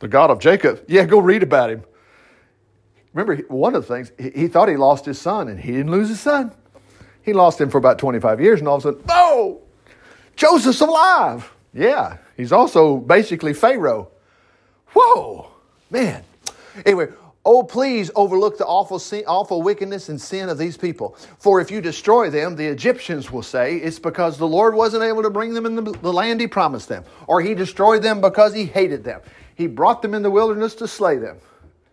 The 0.00 0.08
God 0.08 0.30
of 0.30 0.40
Jacob. 0.40 0.84
Yeah, 0.88 1.04
go 1.04 1.18
read 1.18 1.42
about 1.42 1.70
him. 1.70 1.84
Remember, 3.14 3.36
one 3.46 3.76
of 3.76 3.86
the 3.86 3.94
things, 3.94 4.12
he 4.18 4.48
thought 4.48 4.68
he 4.68 4.76
lost 4.76 5.06
his 5.06 5.20
son, 5.20 5.46
and 5.48 5.58
he 5.58 5.70
didn't 5.70 5.92
lose 5.92 6.08
his 6.08 6.18
son. 6.18 6.52
He 7.22 7.32
lost 7.32 7.60
him 7.60 7.70
for 7.70 7.78
about 7.78 7.98
25 7.98 8.40
years, 8.40 8.58
and 8.58 8.68
all 8.68 8.76
of 8.76 8.84
a 8.84 8.88
sudden, 8.88 9.04
oh, 9.08 9.62
Joseph's 10.36 10.80
alive. 10.80 11.50
Yeah, 11.72 12.18
he's 12.36 12.52
also 12.52 12.96
basically 12.96 13.52
Pharaoh. 13.52 14.08
Whoa, 14.94 15.50
man. 15.90 16.22
Anyway, 16.86 17.08
oh, 17.44 17.62
please 17.62 18.10
overlook 18.14 18.58
the 18.58 18.66
awful, 18.66 18.98
sin, 18.98 19.24
awful 19.26 19.62
wickedness 19.62 20.08
and 20.08 20.20
sin 20.20 20.48
of 20.48 20.58
these 20.58 20.76
people. 20.76 21.16
For 21.38 21.60
if 21.60 21.70
you 21.70 21.80
destroy 21.80 22.30
them, 22.30 22.56
the 22.56 22.66
Egyptians 22.66 23.30
will 23.30 23.42
say 23.42 23.76
it's 23.76 23.98
because 23.98 24.38
the 24.38 24.46
Lord 24.46 24.74
wasn't 24.74 25.02
able 25.02 25.22
to 25.22 25.30
bring 25.30 25.54
them 25.54 25.66
in 25.66 25.74
the, 25.76 25.82
the 25.82 26.12
land 26.12 26.40
he 26.40 26.46
promised 26.46 26.88
them, 26.88 27.04
or 27.26 27.40
he 27.40 27.54
destroyed 27.54 28.02
them 28.02 28.20
because 28.20 28.54
he 28.54 28.64
hated 28.64 29.04
them. 29.04 29.20
He 29.54 29.66
brought 29.66 30.02
them 30.02 30.14
in 30.14 30.22
the 30.22 30.30
wilderness 30.30 30.74
to 30.76 30.88
slay 30.88 31.16
them. 31.16 31.38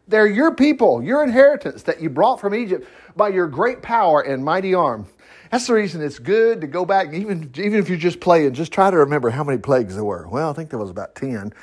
They're 0.08 0.28
your 0.28 0.54
people, 0.54 1.02
your 1.02 1.24
inheritance 1.24 1.84
that 1.84 2.02
you 2.02 2.10
brought 2.10 2.40
from 2.40 2.54
Egypt 2.54 2.88
by 3.16 3.30
your 3.30 3.48
great 3.48 3.82
power 3.82 4.22
and 4.22 4.44
mighty 4.44 4.74
arm. 4.74 5.08
That's 5.52 5.68
the 5.68 5.74
reason 5.74 6.02
it's 6.02 6.18
good 6.18 6.62
to 6.62 6.68
go 6.68 6.86
back, 6.86 7.14
even, 7.14 7.52
even 7.58 7.80
if 7.80 7.90
you're 7.90 7.98
just 7.98 8.22
playing, 8.22 8.54
just 8.54 8.72
try 8.72 8.90
to 8.90 8.98
remember 8.98 9.30
how 9.30 9.44
many 9.44 9.58
plagues 9.58 9.96
there 9.96 10.04
were. 10.04 10.26
Well, 10.30 10.50
I 10.50 10.54
think 10.54 10.70
there 10.70 10.80
was 10.80 10.90
about 10.90 11.14
10. 11.16 11.54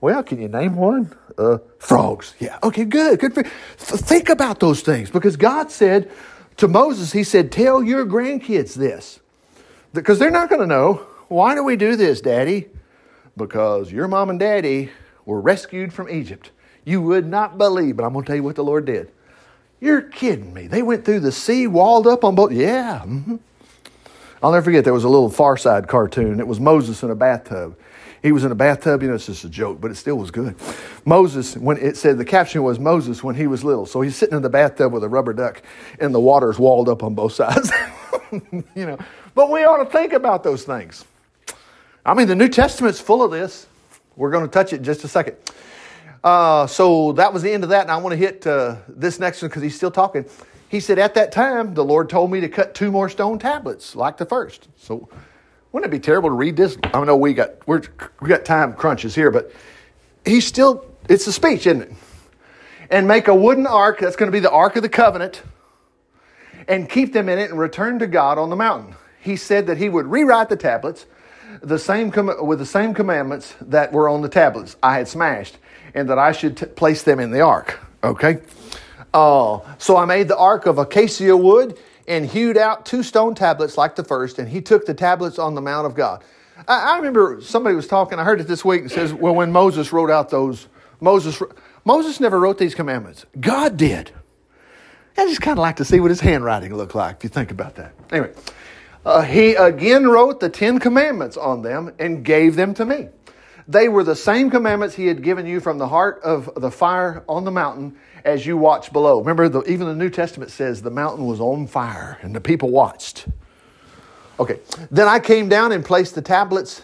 Well, 0.00 0.22
can 0.24 0.40
you 0.40 0.48
name 0.48 0.74
one? 0.74 1.16
Uh, 1.38 1.58
frogs. 1.78 2.34
Yeah. 2.40 2.58
Okay, 2.62 2.84
good. 2.84 3.20
Good. 3.20 3.34
For, 3.76 3.96
think 3.96 4.28
about 4.28 4.58
those 4.58 4.80
things 4.80 5.10
because 5.10 5.36
God 5.36 5.70
said 5.70 6.10
to 6.56 6.66
Moses, 6.66 7.12
He 7.12 7.22
said, 7.22 7.52
Tell 7.52 7.82
your 7.82 8.04
grandkids 8.04 8.74
this. 8.74 9.20
Because 9.92 10.18
they're 10.18 10.30
not 10.30 10.48
going 10.48 10.60
to 10.60 10.66
know. 10.66 11.06
Why 11.28 11.54
do 11.54 11.62
we 11.62 11.76
do 11.76 11.96
this, 11.96 12.20
Daddy? 12.20 12.66
Because 13.36 13.92
your 13.92 14.08
mom 14.08 14.30
and 14.30 14.40
daddy 14.40 14.90
were 15.24 15.40
rescued 15.40 15.92
from 15.92 16.08
Egypt. 16.08 16.50
You 16.84 17.00
would 17.02 17.26
not 17.26 17.58
believe, 17.58 17.96
but 17.96 18.04
I'm 18.04 18.12
going 18.12 18.24
to 18.24 18.26
tell 18.26 18.36
you 18.36 18.42
what 18.42 18.56
the 18.56 18.64
Lord 18.64 18.84
did. 18.86 19.10
You're 19.80 20.02
kidding 20.02 20.54
me. 20.54 20.66
They 20.66 20.82
went 20.82 21.04
through 21.04 21.20
the 21.20 21.32
sea, 21.32 21.66
walled 21.66 22.06
up 22.06 22.24
on 22.24 22.34
both. 22.34 22.52
Yeah. 22.52 23.02
Mm-hmm. 23.04 23.36
I'll 24.42 24.52
never 24.52 24.64
forget, 24.64 24.84
there 24.84 24.92
was 24.92 25.04
a 25.04 25.08
little 25.08 25.30
Far 25.30 25.56
Side 25.56 25.88
cartoon. 25.88 26.40
It 26.40 26.46
was 26.46 26.60
Moses 26.60 27.02
in 27.02 27.10
a 27.10 27.14
bathtub. 27.14 27.76
He 28.22 28.32
was 28.32 28.44
in 28.44 28.52
a 28.52 28.54
bathtub. 28.56 29.02
You 29.02 29.08
know, 29.08 29.14
it's 29.14 29.26
just 29.26 29.44
a 29.44 29.48
joke, 29.48 29.80
but 29.80 29.90
it 29.90 29.94
still 29.96 30.16
was 30.16 30.30
good. 30.30 30.56
Moses, 31.04 31.56
when 31.56 31.76
it 31.78 31.96
said 31.96 32.18
the 32.18 32.24
caption 32.24 32.62
was 32.62 32.78
Moses 32.78 33.22
when 33.22 33.34
he 33.34 33.46
was 33.46 33.64
little. 33.64 33.86
So 33.86 34.00
he's 34.00 34.16
sitting 34.16 34.36
in 34.36 34.42
the 34.42 34.50
bathtub 34.50 34.92
with 34.92 35.04
a 35.04 35.08
rubber 35.08 35.32
duck 35.32 35.62
and 36.00 36.14
the 36.14 36.20
water's 36.20 36.58
walled 36.58 36.88
up 36.88 37.02
on 37.02 37.14
both 37.14 37.32
sides. 37.32 37.70
you 38.32 38.64
know, 38.74 38.98
but 39.34 39.50
we 39.50 39.64
ought 39.64 39.82
to 39.82 39.90
think 39.90 40.12
about 40.12 40.42
those 40.42 40.64
things. 40.64 41.04
I 42.04 42.14
mean, 42.14 42.28
the 42.28 42.34
New 42.34 42.48
Testament's 42.48 43.00
full 43.00 43.22
of 43.22 43.30
this. 43.30 43.66
We're 44.16 44.30
going 44.30 44.44
to 44.44 44.50
touch 44.50 44.72
it 44.72 44.76
in 44.76 44.84
just 44.84 45.04
a 45.04 45.08
second. 45.08 45.36
Uh, 46.22 46.66
so 46.66 47.12
that 47.12 47.32
was 47.32 47.42
the 47.42 47.52
end 47.52 47.62
of 47.62 47.70
that, 47.70 47.82
and 47.82 47.90
I 47.90 47.96
want 47.98 48.12
to 48.12 48.16
hit 48.16 48.46
uh, 48.46 48.76
this 48.88 49.18
next 49.20 49.42
one 49.42 49.48
because 49.48 49.62
he's 49.62 49.76
still 49.76 49.90
talking. 49.90 50.24
He 50.68 50.80
said, 50.80 50.98
At 50.98 51.14
that 51.14 51.32
time, 51.32 51.74
the 51.74 51.84
Lord 51.84 52.08
told 52.08 52.30
me 52.30 52.40
to 52.40 52.48
cut 52.48 52.74
two 52.74 52.90
more 52.90 53.08
stone 53.08 53.38
tablets 53.38 53.94
like 53.94 54.16
the 54.16 54.26
first. 54.26 54.68
So 54.76 55.08
wouldn't 55.72 55.92
it 55.92 55.96
be 55.96 56.00
terrible 56.00 56.30
to 56.30 56.34
read 56.34 56.56
this? 56.56 56.76
I 56.84 57.04
know 57.04 57.16
we 57.16 57.34
got 57.34 57.66
we're, 57.66 57.82
we 58.20 58.28
got 58.28 58.44
time 58.44 58.72
crunches 58.72 59.14
here, 59.14 59.30
but 59.30 59.52
he's 60.24 60.46
still 60.46 60.84
it's 61.08 61.26
a 61.26 61.32
speech, 61.32 61.66
isn't 61.66 61.82
it? 61.82 61.92
And 62.90 63.06
make 63.06 63.28
a 63.28 63.34
wooden 63.34 63.66
ark. 63.66 64.00
That's 64.00 64.16
going 64.16 64.28
to 64.28 64.32
be 64.32 64.40
the 64.40 64.50
ark 64.50 64.76
of 64.76 64.82
the 64.82 64.88
covenant, 64.88 65.42
and 66.66 66.88
keep 66.88 67.12
them 67.12 67.28
in 67.28 67.38
it 67.38 67.50
and 67.50 67.58
return 67.58 67.98
to 67.98 68.06
God 68.06 68.38
on 68.38 68.50
the 68.50 68.56
mountain. 68.56 68.94
He 69.20 69.36
said 69.36 69.66
that 69.66 69.76
he 69.78 69.88
would 69.88 70.06
rewrite 70.06 70.48
the 70.48 70.56
tablets, 70.56 71.06
the 71.60 71.78
same 71.78 72.10
com- 72.10 72.46
with 72.46 72.58
the 72.58 72.66
same 72.66 72.94
commandments 72.94 73.54
that 73.60 73.92
were 73.92 74.08
on 74.08 74.22
the 74.22 74.28
tablets 74.28 74.76
I 74.82 74.94
had 74.94 75.08
smashed, 75.08 75.58
and 75.96 76.08
that 76.10 76.18
I 76.18 76.30
should 76.30 76.58
t- 76.58 76.66
place 76.66 77.02
them 77.02 77.18
in 77.18 77.32
the 77.32 77.40
ark. 77.40 77.80
Okay. 78.04 78.38
Uh, 79.12 79.60
so 79.78 79.96
I 79.96 80.04
made 80.04 80.28
the 80.28 80.36
ark 80.36 80.66
of 80.66 80.78
acacia 80.78 81.36
wood 81.36 81.78
and 82.06 82.26
hewed 82.26 82.56
out 82.58 82.86
two 82.86 83.02
stone 83.02 83.34
tablets 83.34 83.76
like 83.76 83.96
the 83.96 84.04
first, 84.04 84.38
and 84.38 84.48
he 84.48 84.60
took 84.60 84.86
the 84.86 84.94
tablets 84.94 85.38
on 85.38 85.54
the 85.54 85.60
Mount 85.60 85.86
of 85.86 85.94
God. 85.94 86.22
I, 86.68 86.92
I 86.92 86.96
remember 86.98 87.40
somebody 87.40 87.74
was 87.74 87.88
talking, 87.88 88.18
I 88.18 88.24
heard 88.24 88.40
it 88.40 88.46
this 88.46 88.64
week, 88.64 88.82
and 88.82 88.90
says, 88.92 89.12
well, 89.12 89.34
when 89.34 89.50
Moses 89.50 89.92
wrote 89.92 90.10
out 90.10 90.28
those, 90.28 90.68
Moses, 91.00 91.42
Moses 91.84 92.20
never 92.20 92.38
wrote 92.38 92.58
these 92.58 92.74
commandments. 92.74 93.24
God 93.40 93.76
did. 93.76 94.12
I 95.18 95.24
just 95.24 95.40
kind 95.40 95.58
of 95.58 95.62
like 95.62 95.76
to 95.76 95.84
see 95.84 95.98
what 95.98 96.10
his 96.10 96.20
handwriting 96.20 96.74
looked 96.76 96.94
like, 96.94 97.16
if 97.16 97.24
you 97.24 97.30
think 97.30 97.50
about 97.50 97.76
that. 97.76 97.94
Anyway, 98.12 98.32
uh, 99.06 99.22
he 99.22 99.54
again 99.54 100.06
wrote 100.06 100.40
the 100.40 100.50
Ten 100.50 100.78
Commandments 100.78 101.38
on 101.38 101.62
them 101.62 101.94
and 101.98 102.22
gave 102.22 102.54
them 102.54 102.74
to 102.74 102.84
me. 102.84 103.08
They 103.68 103.88
were 103.88 104.04
the 104.04 104.16
same 104.16 104.50
commandments 104.50 104.94
he 104.94 105.06
had 105.06 105.22
given 105.22 105.46
you 105.46 105.60
from 105.60 105.78
the 105.78 105.88
heart 105.88 106.20
of 106.22 106.50
the 106.56 106.70
fire 106.70 107.24
on 107.28 107.44
the 107.44 107.50
mountain 107.50 107.96
as 108.24 108.46
you 108.46 108.56
watch 108.56 108.92
below. 108.92 109.18
Remember, 109.18 109.48
the, 109.48 109.62
even 109.62 109.88
the 109.88 109.94
New 109.94 110.10
Testament 110.10 110.50
says 110.52 110.82
the 110.82 110.90
mountain 110.90 111.26
was 111.26 111.40
on 111.40 111.66
fire 111.66 112.18
and 112.22 112.34
the 112.34 112.40
people 112.40 112.70
watched. 112.70 113.26
Okay, 114.38 114.60
then 114.90 115.08
I 115.08 115.18
came 115.18 115.48
down 115.48 115.72
and 115.72 115.84
placed 115.84 116.14
the 116.14 116.22
tablets 116.22 116.82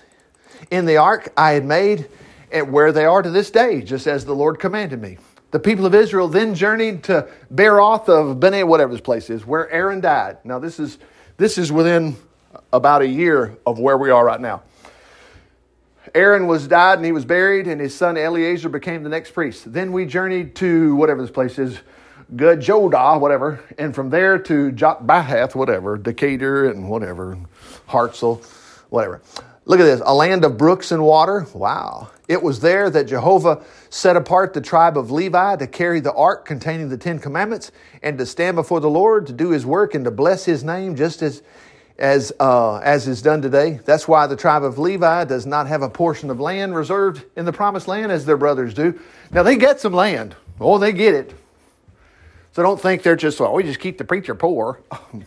in 0.70 0.86
the 0.86 0.96
ark 0.96 1.32
I 1.36 1.52
had 1.52 1.64
made 1.64 2.08
and 2.50 2.72
where 2.72 2.92
they 2.92 3.04
are 3.04 3.22
to 3.22 3.30
this 3.30 3.50
day, 3.50 3.82
just 3.82 4.06
as 4.06 4.24
the 4.24 4.34
Lord 4.34 4.58
commanded 4.58 5.00
me. 5.00 5.18
The 5.52 5.60
people 5.60 5.84
of 5.84 5.94
Israel 5.94 6.28
then 6.28 6.54
journeyed 6.54 7.04
to 7.04 7.28
Beeroth 7.54 8.08
of 8.08 8.40
Bene, 8.40 8.66
whatever 8.66 8.92
this 8.92 9.02
place 9.02 9.30
is, 9.30 9.46
where 9.46 9.70
Aaron 9.70 10.00
died. 10.00 10.38
Now, 10.44 10.58
this 10.58 10.80
is, 10.80 10.98
this 11.36 11.58
is 11.58 11.70
within 11.70 12.16
about 12.72 13.02
a 13.02 13.06
year 13.06 13.56
of 13.66 13.78
where 13.78 13.98
we 13.98 14.10
are 14.10 14.24
right 14.24 14.40
now. 14.40 14.62
Aaron 16.14 16.46
was 16.46 16.68
died 16.68 16.98
and 16.98 17.06
he 17.06 17.12
was 17.12 17.24
buried, 17.24 17.66
and 17.66 17.80
his 17.80 17.94
son 17.94 18.16
Eleazar 18.16 18.68
became 18.68 19.02
the 19.02 19.08
next 19.08 19.30
priest. 19.30 19.72
Then 19.72 19.92
we 19.92 20.04
journeyed 20.04 20.54
to 20.56 20.94
whatever 20.96 21.22
this 21.22 21.30
place 21.30 21.58
is, 21.58 21.78
Gajodah, 22.34 23.20
whatever, 23.20 23.62
and 23.78 23.94
from 23.94 24.10
there 24.10 24.38
to 24.38 24.72
Jotbahath, 24.72 25.54
whatever, 25.54 25.96
Decatur 25.96 26.70
and 26.70 26.88
whatever, 26.88 27.38
Hartzell, 27.88 28.44
whatever. 28.90 29.22
Look 29.64 29.78
at 29.78 29.84
this, 29.84 30.02
a 30.04 30.14
land 30.14 30.44
of 30.44 30.58
brooks 30.58 30.90
and 30.90 31.04
water. 31.04 31.46
Wow. 31.54 32.10
It 32.26 32.42
was 32.42 32.60
there 32.60 32.90
that 32.90 33.04
Jehovah 33.04 33.62
set 33.90 34.16
apart 34.16 34.54
the 34.54 34.60
tribe 34.60 34.98
of 34.98 35.10
Levi 35.10 35.56
to 35.56 35.66
carry 35.66 36.00
the 36.00 36.12
ark 36.14 36.44
containing 36.44 36.88
the 36.88 36.96
Ten 36.96 37.20
Commandments 37.20 37.70
and 38.02 38.18
to 38.18 38.26
stand 38.26 38.56
before 38.56 38.80
the 38.80 38.90
Lord 38.90 39.26
to 39.28 39.32
do 39.32 39.50
his 39.50 39.64
work 39.64 39.94
and 39.94 40.04
to 40.04 40.10
bless 40.10 40.44
his 40.44 40.64
name, 40.64 40.96
just 40.96 41.22
as 41.22 41.42
as, 42.02 42.32
uh, 42.40 42.78
as 42.78 43.06
is 43.06 43.22
done 43.22 43.40
today. 43.40 43.78
That's 43.84 44.08
why 44.08 44.26
the 44.26 44.34
tribe 44.34 44.64
of 44.64 44.76
Levi 44.76 45.24
does 45.24 45.46
not 45.46 45.68
have 45.68 45.82
a 45.82 45.88
portion 45.88 46.30
of 46.30 46.40
land 46.40 46.74
reserved 46.74 47.24
in 47.36 47.44
the 47.44 47.52
promised 47.52 47.86
land 47.86 48.10
as 48.10 48.26
their 48.26 48.36
brothers 48.36 48.74
do. 48.74 48.98
Now, 49.30 49.44
they 49.44 49.56
get 49.56 49.80
some 49.80 49.92
land. 49.92 50.34
Oh, 50.60 50.78
they 50.78 50.92
get 50.92 51.14
it. 51.14 51.32
So 52.50 52.62
don't 52.62 52.80
think 52.80 53.04
they're 53.04 53.14
just, 53.14 53.38
well, 53.38 53.54
we 53.54 53.62
just 53.62 53.78
keep 53.78 53.98
the 53.98 54.04
preacher 54.04 54.34
poor. 54.34 54.80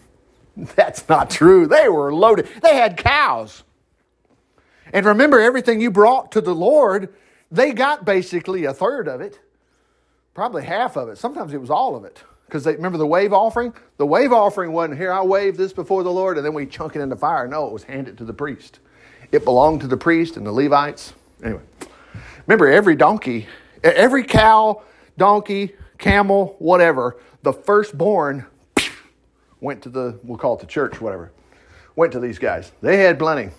That's 0.57 1.07
not 1.07 1.29
true. 1.29 1.65
They 1.65 1.87
were 1.87 2.13
loaded, 2.13 2.49
they 2.61 2.75
had 2.75 2.97
cows. 2.97 3.63
And 4.91 5.05
remember, 5.05 5.39
everything 5.39 5.79
you 5.81 5.91
brought 5.91 6.33
to 6.33 6.41
the 6.41 6.53
Lord, 6.53 7.13
they 7.51 7.71
got 7.71 8.05
basically 8.05 8.65
a 8.65 8.73
third 8.73 9.07
of 9.07 9.21
it, 9.21 9.39
probably 10.33 10.63
half 10.63 10.97
of 10.97 11.07
it. 11.07 11.17
Sometimes 11.17 11.53
it 11.53 11.59
was 11.59 11.69
all 11.69 11.95
of 11.95 12.03
it. 12.03 12.21
Because 12.45 12.63
they 12.63 12.75
remember 12.75 12.97
the 12.97 13.07
wave 13.07 13.33
offering? 13.33 13.73
The 13.97 14.05
wave 14.05 14.31
offering 14.31 14.71
wasn't 14.71 14.97
here, 14.97 15.11
I 15.11 15.21
wave 15.21 15.57
this 15.57 15.73
before 15.73 16.03
the 16.03 16.11
Lord, 16.11 16.37
and 16.37 16.45
then 16.45 16.53
we 16.53 16.65
chunk 16.65 16.95
it 16.95 17.01
in 17.01 17.09
the 17.09 17.15
fire. 17.15 17.47
No, 17.47 17.65
it 17.65 17.73
was 17.73 17.83
handed 17.83 18.17
to 18.19 18.25
the 18.25 18.33
priest. 18.33 18.79
It 19.31 19.43
belonged 19.43 19.81
to 19.81 19.87
the 19.87 19.97
priest 19.97 20.37
and 20.37 20.45
the 20.45 20.51
Levites. 20.51 21.13
Anyway, 21.43 21.61
remember 22.45 22.71
every 22.71 22.95
donkey, 22.95 23.47
every 23.83 24.23
cow, 24.23 24.83
donkey, 25.17 25.75
camel, 25.97 26.55
whatever, 26.59 27.17
the 27.41 27.53
firstborn 27.53 28.45
went 29.59 29.81
to 29.83 29.89
the, 29.89 30.19
we'll 30.23 30.37
call 30.37 30.55
it 30.55 30.59
the 30.59 30.67
church, 30.67 31.01
whatever, 31.01 31.31
went 31.95 32.11
to 32.11 32.19
these 32.19 32.37
guys. 32.37 32.71
They 32.81 32.97
had 32.97 33.17
plenty. 33.17 33.49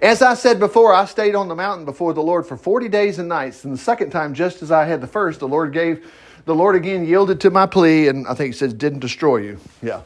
As 0.00 0.22
I 0.22 0.34
said 0.34 0.60
before, 0.60 0.94
I 0.94 1.04
stayed 1.04 1.34
on 1.34 1.48
the 1.48 1.56
mountain 1.56 1.84
before 1.84 2.14
the 2.14 2.22
Lord 2.22 2.46
for 2.46 2.56
40 2.56 2.88
days 2.88 3.18
and 3.18 3.28
nights. 3.28 3.64
And 3.64 3.74
the 3.74 3.78
second 3.78 4.10
time, 4.10 4.34
just 4.34 4.62
as 4.62 4.70
I 4.70 4.84
had 4.84 5.00
the 5.00 5.06
first, 5.06 5.40
the 5.40 5.48
Lord 5.48 5.72
gave 5.72 6.10
the 6.50 6.54
Lord 6.56 6.74
again 6.74 7.06
yielded 7.06 7.40
to 7.42 7.50
my 7.50 7.64
plea, 7.64 8.08
and 8.08 8.26
I 8.26 8.34
think 8.34 8.52
he 8.54 8.58
says, 8.58 8.74
didn't 8.74 8.98
destroy 8.98 9.36
you. 9.36 9.60
Yeah. 9.80 10.02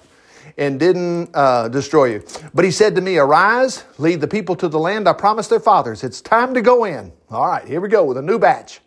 And 0.59 0.79
didn't 0.79 1.31
uh, 1.33 1.69
destroy 1.69 2.13
you. 2.13 2.25
But 2.53 2.67
he 2.67 2.71
said 2.71 2.95
to 2.97 3.01
me, 3.01 3.17
Arise, 3.17 3.83
lead 3.97 4.21
the 4.21 4.29
people 4.29 4.55
to 4.57 4.69
the 4.69 4.79
land 4.79 5.09
I 5.09 5.15
promised 5.15 5.49
their 5.49 5.59
fathers. 5.59 6.05
It's 6.05 6.21
time 6.21 6.53
to 6.53 6.61
go 6.61 6.85
in. 6.85 7.13
All 7.31 7.47
right, 7.47 7.67
here 7.67 7.81
we 7.81 7.89
go 7.89 8.05
with 8.05 8.19
a 8.19 8.23
new 8.23 8.39
batch 8.39 8.81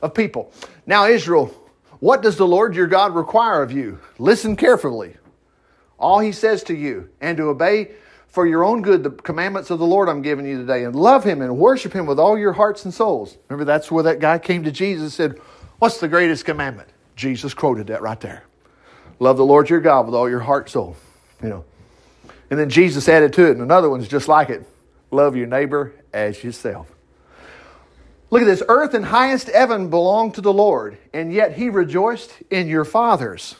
of 0.00 0.14
people. 0.14 0.50
Now, 0.86 1.04
Israel, 1.04 1.54
what 2.00 2.22
does 2.22 2.38
the 2.38 2.46
Lord 2.46 2.74
your 2.74 2.86
God 2.86 3.14
require 3.14 3.62
of 3.62 3.70
you? 3.70 3.98
Listen 4.18 4.56
carefully. 4.56 5.14
All 5.98 6.20
he 6.20 6.32
says 6.32 6.62
to 6.64 6.74
you, 6.74 7.10
and 7.20 7.36
to 7.36 7.50
obey 7.50 7.90
for 8.28 8.46
your 8.46 8.64
own 8.64 8.80
good 8.80 9.02
the 9.02 9.10
commandments 9.10 9.68
of 9.68 9.78
the 9.78 9.86
Lord 9.86 10.08
I'm 10.08 10.22
giving 10.22 10.46
you 10.46 10.56
today, 10.56 10.84
and 10.84 10.96
love 10.96 11.22
him 11.22 11.42
and 11.42 11.58
worship 11.58 11.92
him 11.92 12.06
with 12.06 12.18
all 12.18 12.38
your 12.38 12.54
hearts 12.54 12.86
and 12.86 12.94
souls. 12.94 13.36
Remember, 13.50 13.66
that's 13.66 13.90
where 13.90 14.04
that 14.04 14.20
guy 14.20 14.38
came 14.38 14.64
to 14.64 14.72
Jesus 14.72 15.02
and 15.02 15.12
said, 15.12 15.42
What's 15.78 15.98
the 15.98 16.08
greatest 16.08 16.44
commandment? 16.44 16.88
Jesus 17.14 17.54
quoted 17.54 17.88
that 17.88 18.02
right 18.02 18.18
there. 18.20 18.44
Love 19.20 19.36
the 19.36 19.44
Lord 19.44 19.70
your 19.70 19.80
God 19.80 20.06
with 20.06 20.14
all 20.14 20.28
your 20.28 20.40
heart, 20.40 20.70
soul. 20.70 20.96
You 21.42 21.48
know. 21.48 21.64
And 22.50 22.58
then 22.58 22.70
Jesus 22.70 23.08
added 23.08 23.32
to 23.34 23.46
it, 23.46 23.52
and 23.52 23.62
another 23.62 23.90
one's 23.90 24.08
just 24.08 24.28
like 24.28 24.48
it. 24.50 24.66
Love 25.10 25.36
your 25.36 25.46
neighbor 25.46 25.92
as 26.12 26.42
yourself. 26.42 26.90
Look 28.30 28.42
at 28.42 28.46
this. 28.46 28.62
Earth 28.68 28.94
and 28.94 29.04
highest 29.04 29.48
heaven 29.48 29.88
belong 29.88 30.32
to 30.32 30.40
the 30.40 30.52
Lord, 30.52 30.98
and 31.12 31.32
yet 31.32 31.56
he 31.56 31.70
rejoiced 31.70 32.32
in 32.50 32.68
your 32.68 32.84
fathers. 32.84 33.56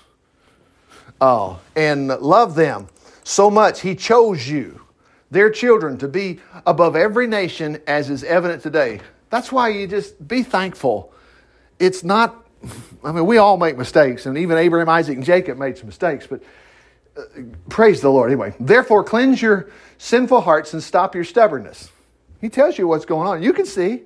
Oh, 1.21 1.61
and 1.75 2.09
loved 2.09 2.57
them 2.57 2.89
so 3.25 3.51
much 3.51 3.81
he 3.81 3.95
chose 3.95 4.49
you, 4.49 4.81
their 5.31 5.51
children, 5.51 5.99
to 5.99 6.09
be 6.09 6.41
above 6.67 6.97
every 6.97 7.27
nation, 7.27 7.81
as 7.87 8.11
is 8.11 8.25
evident 8.25 8.63
today. 8.63 9.01
That's 9.31 9.53
why 9.53 9.69
you 9.69 9.87
just 9.87 10.27
be 10.27 10.43
thankful 10.43 11.13
it's 11.79 12.03
not, 12.05 12.47
I 13.05 13.13
mean, 13.13 13.27
we 13.27 13.39
all 13.39 13.57
make 13.57 13.77
mistakes, 13.77 14.27
and 14.27 14.37
even 14.39 14.57
Abraham, 14.57 14.89
Isaac, 14.89 15.17
and 15.17 15.25
Jacob 15.25 15.59
made 15.59 15.79
some 15.79 15.87
mistakes, 15.87 16.27
but 16.27 16.43
uh, 17.17 17.23
praise 17.69 18.01
the 18.01 18.11
Lord 18.11 18.31
anyway. 18.31 18.55
Therefore, 18.61 19.05
cleanse 19.05 19.41
your 19.41 19.71
sinful 19.99 20.41
hearts 20.41 20.73
and 20.73 20.83
stop 20.83 21.15
your 21.15 21.25
stubbornness. 21.25 21.91
He 22.41 22.49
tells 22.49 22.79
you 22.79 22.87
what's 22.87 23.05
going 23.05 23.27
on. 23.27 23.43
You 23.43 23.53
can 23.53 23.67
see. 23.67 24.03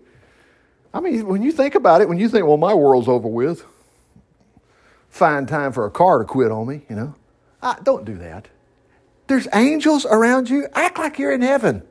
I 0.95 1.01
mean, 1.01 1.27
when 1.27 1.43
you 1.43 1.53
think 1.53 1.75
about 1.75 2.01
it, 2.01 2.09
when 2.09 2.19
you 2.19 2.29
think, 2.29 2.47
well, 2.47 2.57
my 2.57 2.75
world's 2.75 3.09
over 3.09 3.29
with, 3.29 3.65
find 5.09 5.49
time 5.49 5.73
for 5.73 5.87
a 5.87 5.91
car 5.91 6.19
to 6.19 6.25
quit 6.25 6.51
on 6.51 6.67
me, 6.67 6.83
you 6.89 6.97
know. 6.97 7.15
I, 7.63 7.77
don't 7.83 8.05
do 8.05 8.17
that. 8.19 8.49
There's 9.27 9.47
angels 9.55 10.05
around 10.05 10.51
you. 10.51 10.67
Act 10.75 10.99
like 10.99 11.19
you're 11.19 11.33
in 11.33 11.43
heaven. 11.43 11.83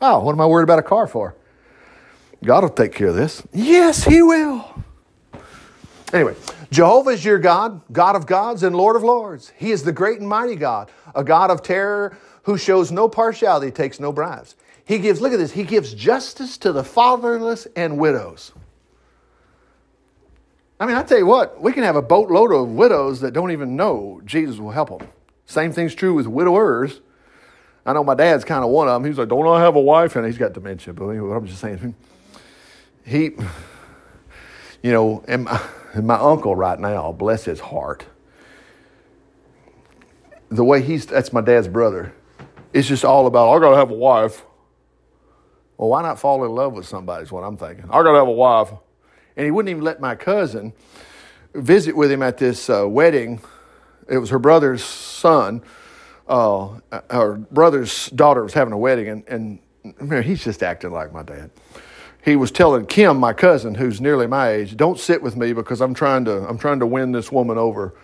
Oh, 0.00 0.20
what 0.20 0.32
am 0.32 0.40
I 0.40 0.46
worried 0.46 0.64
about 0.64 0.78
a 0.78 0.82
car 0.82 1.06
for? 1.06 1.36
God 2.42 2.64
will 2.64 2.70
take 2.70 2.92
care 2.92 3.08
of 3.08 3.14
this. 3.14 3.42
Yes, 3.52 4.04
He 4.04 4.22
will. 4.22 4.82
Anyway, 6.12 6.34
Jehovah 6.70 7.10
is 7.10 7.24
your 7.24 7.38
God, 7.38 7.80
God 7.90 8.16
of 8.16 8.26
gods 8.26 8.62
and 8.62 8.76
Lord 8.76 8.96
of 8.96 9.02
lords. 9.02 9.52
He 9.56 9.70
is 9.70 9.82
the 9.82 9.92
great 9.92 10.20
and 10.20 10.28
mighty 10.28 10.56
God, 10.56 10.90
a 11.14 11.24
God 11.24 11.50
of 11.50 11.62
terror 11.62 12.16
who 12.42 12.58
shows 12.58 12.92
no 12.92 13.08
partiality, 13.08 13.70
takes 13.70 13.98
no 13.98 14.12
bribes. 14.12 14.54
He 14.84 14.98
gives, 14.98 15.20
look 15.20 15.32
at 15.32 15.38
this, 15.38 15.52
he 15.52 15.62
gives 15.62 15.94
justice 15.94 16.58
to 16.58 16.72
the 16.72 16.84
fatherless 16.84 17.66
and 17.76 17.98
widows. 17.98 18.52
I 20.78 20.86
mean, 20.86 20.96
I 20.96 21.02
tell 21.04 21.18
you 21.18 21.26
what, 21.26 21.62
we 21.62 21.72
can 21.72 21.84
have 21.84 21.96
a 21.96 22.02
boatload 22.02 22.52
of 22.52 22.68
widows 22.70 23.20
that 23.20 23.32
don't 23.32 23.52
even 23.52 23.76
know 23.76 24.20
Jesus 24.24 24.58
will 24.58 24.72
help 24.72 24.98
them. 24.98 25.08
Same 25.46 25.72
thing's 25.72 25.94
true 25.94 26.14
with 26.14 26.26
widowers. 26.26 27.00
I 27.86 27.92
know 27.92 28.04
my 28.04 28.14
dad's 28.14 28.44
kind 28.44 28.64
of 28.64 28.70
one 28.70 28.88
of 28.88 28.94
them. 28.94 29.04
He's 29.04 29.18
like, 29.18 29.28
"Don't 29.28 29.46
I 29.46 29.60
have 29.60 29.76
a 29.76 29.80
wife?" 29.80 30.14
And 30.14 30.24
he's 30.24 30.38
got 30.38 30.52
dementia. 30.52 30.92
But 30.92 31.08
anyway, 31.08 31.36
I'm 31.36 31.46
just 31.46 31.60
saying, 31.60 31.94
he, 33.04 33.30
you 34.82 34.92
know, 34.92 35.24
my, 35.28 35.60
and 35.92 36.06
my 36.06 36.16
uncle 36.16 36.56
right 36.56 36.78
now, 36.78 37.12
bless 37.12 37.44
his 37.44 37.60
heart, 37.60 38.06
the 40.48 40.64
way 40.64 40.82
he's 40.82 41.06
that's 41.06 41.32
my 41.32 41.40
dad's 41.40 41.68
brother. 41.68 42.14
It's 42.72 42.88
just 42.88 43.04
all 43.04 43.26
about 43.26 43.52
I 43.54 43.60
gotta 43.60 43.76
have 43.76 43.90
a 43.90 43.94
wife. 43.94 44.42
Well, 45.76 45.90
why 45.90 46.02
not 46.02 46.18
fall 46.18 46.44
in 46.44 46.50
love 46.54 46.74
with 46.74 46.86
somebody? 46.86 47.24
Is 47.24 47.32
what 47.32 47.42
I'm 47.42 47.56
thinking. 47.56 47.84
I 47.86 48.02
gotta 48.02 48.18
have 48.18 48.28
a 48.28 48.32
wife, 48.32 48.70
and 49.36 49.44
he 49.44 49.50
wouldn't 49.50 49.70
even 49.70 49.82
let 49.82 50.00
my 50.00 50.14
cousin 50.14 50.72
visit 51.54 51.96
with 51.96 52.10
him 52.10 52.22
at 52.22 52.38
this 52.38 52.70
uh, 52.70 52.88
wedding. 52.88 53.40
It 54.08 54.18
was 54.18 54.30
her 54.30 54.38
brother's 54.38 54.82
son. 54.82 55.62
Uh, 56.26 56.78
her 57.10 57.34
brother's 57.34 58.08
daughter 58.10 58.42
was 58.42 58.54
having 58.54 58.72
a 58.72 58.78
wedding, 58.78 59.24
and, 59.28 59.58
and 59.98 60.24
he's 60.24 60.44
just 60.44 60.62
acting 60.62 60.92
like 60.92 61.12
my 61.12 61.22
dad. 61.22 61.50
He 62.24 62.36
was 62.36 62.52
telling 62.52 62.86
Kim, 62.86 63.18
my 63.18 63.32
cousin, 63.32 63.74
who's 63.74 64.00
nearly 64.00 64.26
my 64.26 64.50
age, 64.50 64.76
"Don't 64.76 64.98
sit 64.98 65.22
with 65.22 65.36
me 65.36 65.52
because 65.52 65.80
I'm 65.80 65.92
trying 65.92 66.24
to 66.26 66.48
I'm 66.48 66.58
trying 66.58 66.78
to 66.80 66.86
win 66.86 67.12
this 67.12 67.32
woman 67.32 67.58
over 67.58 67.94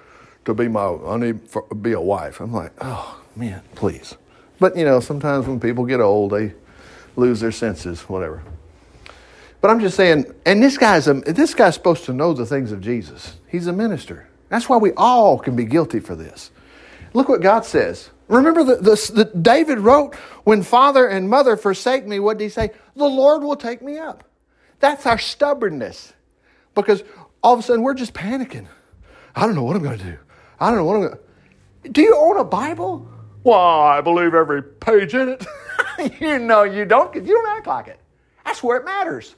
to 0.45 0.55
be 0.55 0.69
my 0.69 0.87
I 0.87 1.16
need 1.16 1.51
to 1.53 1.62
be 1.75 1.93
a 1.93 2.01
wife." 2.01 2.41
I'm 2.41 2.53
like, 2.53 2.73
"Oh 2.81 3.21
man, 3.37 3.62
please." 3.75 4.16
But 4.59 4.77
you 4.77 4.85
know, 4.85 5.01
sometimes 5.01 5.47
when 5.47 5.61
people 5.61 5.85
get 5.87 6.01
old, 6.01 6.33
they 6.33 6.55
lose 7.16 7.41
their 7.41 7.53
senses, 7.53 8.03
whatever. 8.03 8.43
But 9.61 9.71
I'm 9.71 9.81
just 9.81 9.97
saying, 9.97 10.33
and 10.47 10.62
this 10.62 10.79
guy's 10.79 11.09
a, 11.09 11.14
this 11.14 11.55
guy's 11.55 11.75
supposed 11.75 12.05
to 12.05 12.12
know 12.12 12.33
the 12.33 12.47
things 12.47 12.73
of 12.73 12.81
Jesus. 12.81 13.37
He's 13.49 13.66
a 13.66 13.73
minister. 13.73 14.29
That's 14.49 14.69
why 14.69 14.77
we 14.77 14.93
all 14.97 15.39
can 15.39 15.57
be 15.57 15.64
guilty 15.64 16.01
for 16.01 16.14
this. 16.14 16.51
Look 17.12 17.29
what 17.29 17.41
God 17.41 17.64
says. 17.64 18.11
Remember 18.29 18.62
the, 18.62 18.76
the, 18.76 19.12
the 19.14 19.24
David 19.24 19.79
wrote, 19.79 20.14
"When 20.45 20.62
father 20.62 21.07
and 21.07 21.29
mother 21.29 21.57
forsake 21.57 22.07
me, 22.07 22.20
what 22.20 22.39
did 22.39 22.45
he 22.45 22.51
say? 22.51 22.70
The 22.95 23.09
Lord 23.09 23.43
will 23.43 23.57
take 23.57 23.83
me 23.83 23.99
up." 23.99 24.24
That's 24.81 25.07
our 25.07 25.18
stubbornness, 25.18 26.12
because 26.74 27.03
all 27.43 27.55
of 27.55 27.61
a 27.61 27.62
sudden 27.62 27.83
we're 27.83 27.95
just 27.95 28.14
panicking. 28.14 28.66
I 29.35 29.47
don't 29.47 29.55
know 29.55 29.64
what 29.64 29.76
I'm 29.76 29.83
going 29.83 29.99
to 29.99 30.05
do. 30.05 30.18
I 30.61 30.68
don't 30.68 30.79
know 30.79 30.85
what 30.85 30.95
I'm 30.97 31.03
going. 31.03 31.18
to... 31.85 31.89
Do 31.91 32.03
you 32.03 32.16
own 32.16 32.39
a 32.39 32.45
Bible? 32.45 33.09
Well, 33.45 33.59
I 33.59 34.01
believe 34.01 34.35
every 34.35 34.62
page 34.62 35.14
in 35.14 35.29
it. 35.29 35.47
you 36.20 36.39
know 36.39 36.64
you 36.64 36.85
don't. 36.85 37.14
You 37.14 37.22
don't 37.22 37.57
act 37.57 37.66
like 37.66 37.89
it. 37.89 37.99
That's 38.45 38.62
where 38.62 38.76
it 38.76 38.85
matters. 38.85 39.37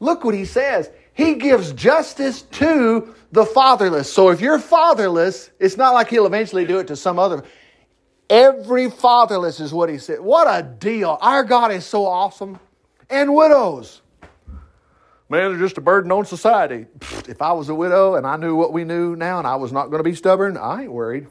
Look 0.00 0.24
what 0.24 0.34
he 0.34 0.44
says. 0.44 0.90
He 1.14 1.34
gives 1.34 1.72
justice 1.72 2.42
to 2.42 3.14
the 3.32 3.46
fatherless. 3.46 4.12
So 4.12 4.30
if 4.30 4.40
you're 4.40 4.58
fatherless, 4.58 5.50
it's 5.58 5.76
not 5.76 5.94
like 5.94 6.08
he'll 6.08 6.26
eventually 6.26 6.64
do 6.64 6.78
it 6.78 6.86
to 6.88 6.96
some 6.96 7.18
other. 7.18 7.44
Every 8.30 8.90
fatherless 8.90 9.60
is 9.60 9.72
what 9.72 9.88
he 9.88 9.98
said. 9.98 10.20
What 10.20 10.46
a 10.46 10.62
deal. 10.62 11.18
Our 11.20 11.44
God 11.44 11.70
is 11.72 11.84
so 11.84 12.06
awesome. 12.06 12.58
And 13.10 13.34
widows. 13.34 14.00
Man, 15.28 15.50
they're 15.50 15.60
just 15.60 15.78
a 15.78 15.80
burden 15.80 16.12
on 16.12 16.24
society. 16.24 16.86
If 17.28 17.40
I 17.42 17.52
was 17.52 17.68
a 17.68 17.74
widow 17.74 18.14
and 18.14 18.26
I 18.26 18.36
knew 18.36 18.56
what 18.56 18.72
we 18.72 18.84
knew 18.84 19.16
now 19.16 19.38
and 19.38 19.46
I 19.46 19.56
was 19.56 19.72
not 19.72 19.86
going 19.86 19.98
to 19.98 20.08
be 20.08 20.14
stubborn, 20.14 20.56
I 20.56 20.82
ain't 20.82 20.92
worried. 20.92 21.26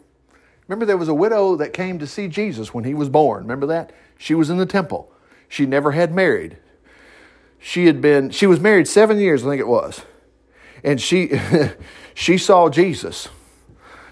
Remember, 0.68 0.86
there 0.86 0.98
was 0.98 1.10
a 1.10 1.14
widow 1.14 1.56
that 1.58 1.74
came 1.74 2.00
to 2.00 2.08
see 2.08 2.28
Jesus 2.28 2.74
when 2.74 2.84
he 2.84 2.94
was 2.94 3.10
born. 3.10 3.44
Remember 3.44 3.68
that? 3.68 3.91
She 4.18 4.34
was 4.34 4.50
in 4.50 4.58
the 4.58 4.66
temple. 4.66 5.12
She 5.48 5.66
never 5.66 5.91
had 5.91 6.14
married. 6.14 6.58
She 7.60 7.86
had 7.86 8.02
been, 8.02 8.30
she 8.30 8.48
was 8.48 8.60
married 8.60 8.88
seven 8.88 9.20
years, 9.20 9.46
I 9.46 9.50
think 9.50 9.60
it 9.60 9.68
was. 9.68 10.02
And 10.84 11.00
she, 11.00 11.32
she 12.14 12.38
saw 12.38 12.70
Jesus, 12.70 13.30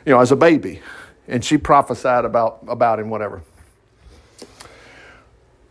you 0.06 0.14
know, 0.14 0.20
as 0.20 0.32
a 0.32 0.36
baby. 0.36 0.82
And 1.28 1.44
she 1.44 1.58
prophesied 1.58 2.26
about, 2.26 2.60
about 2.68 3.00
him, 3.00 3.10
whatever. 3.10 3.42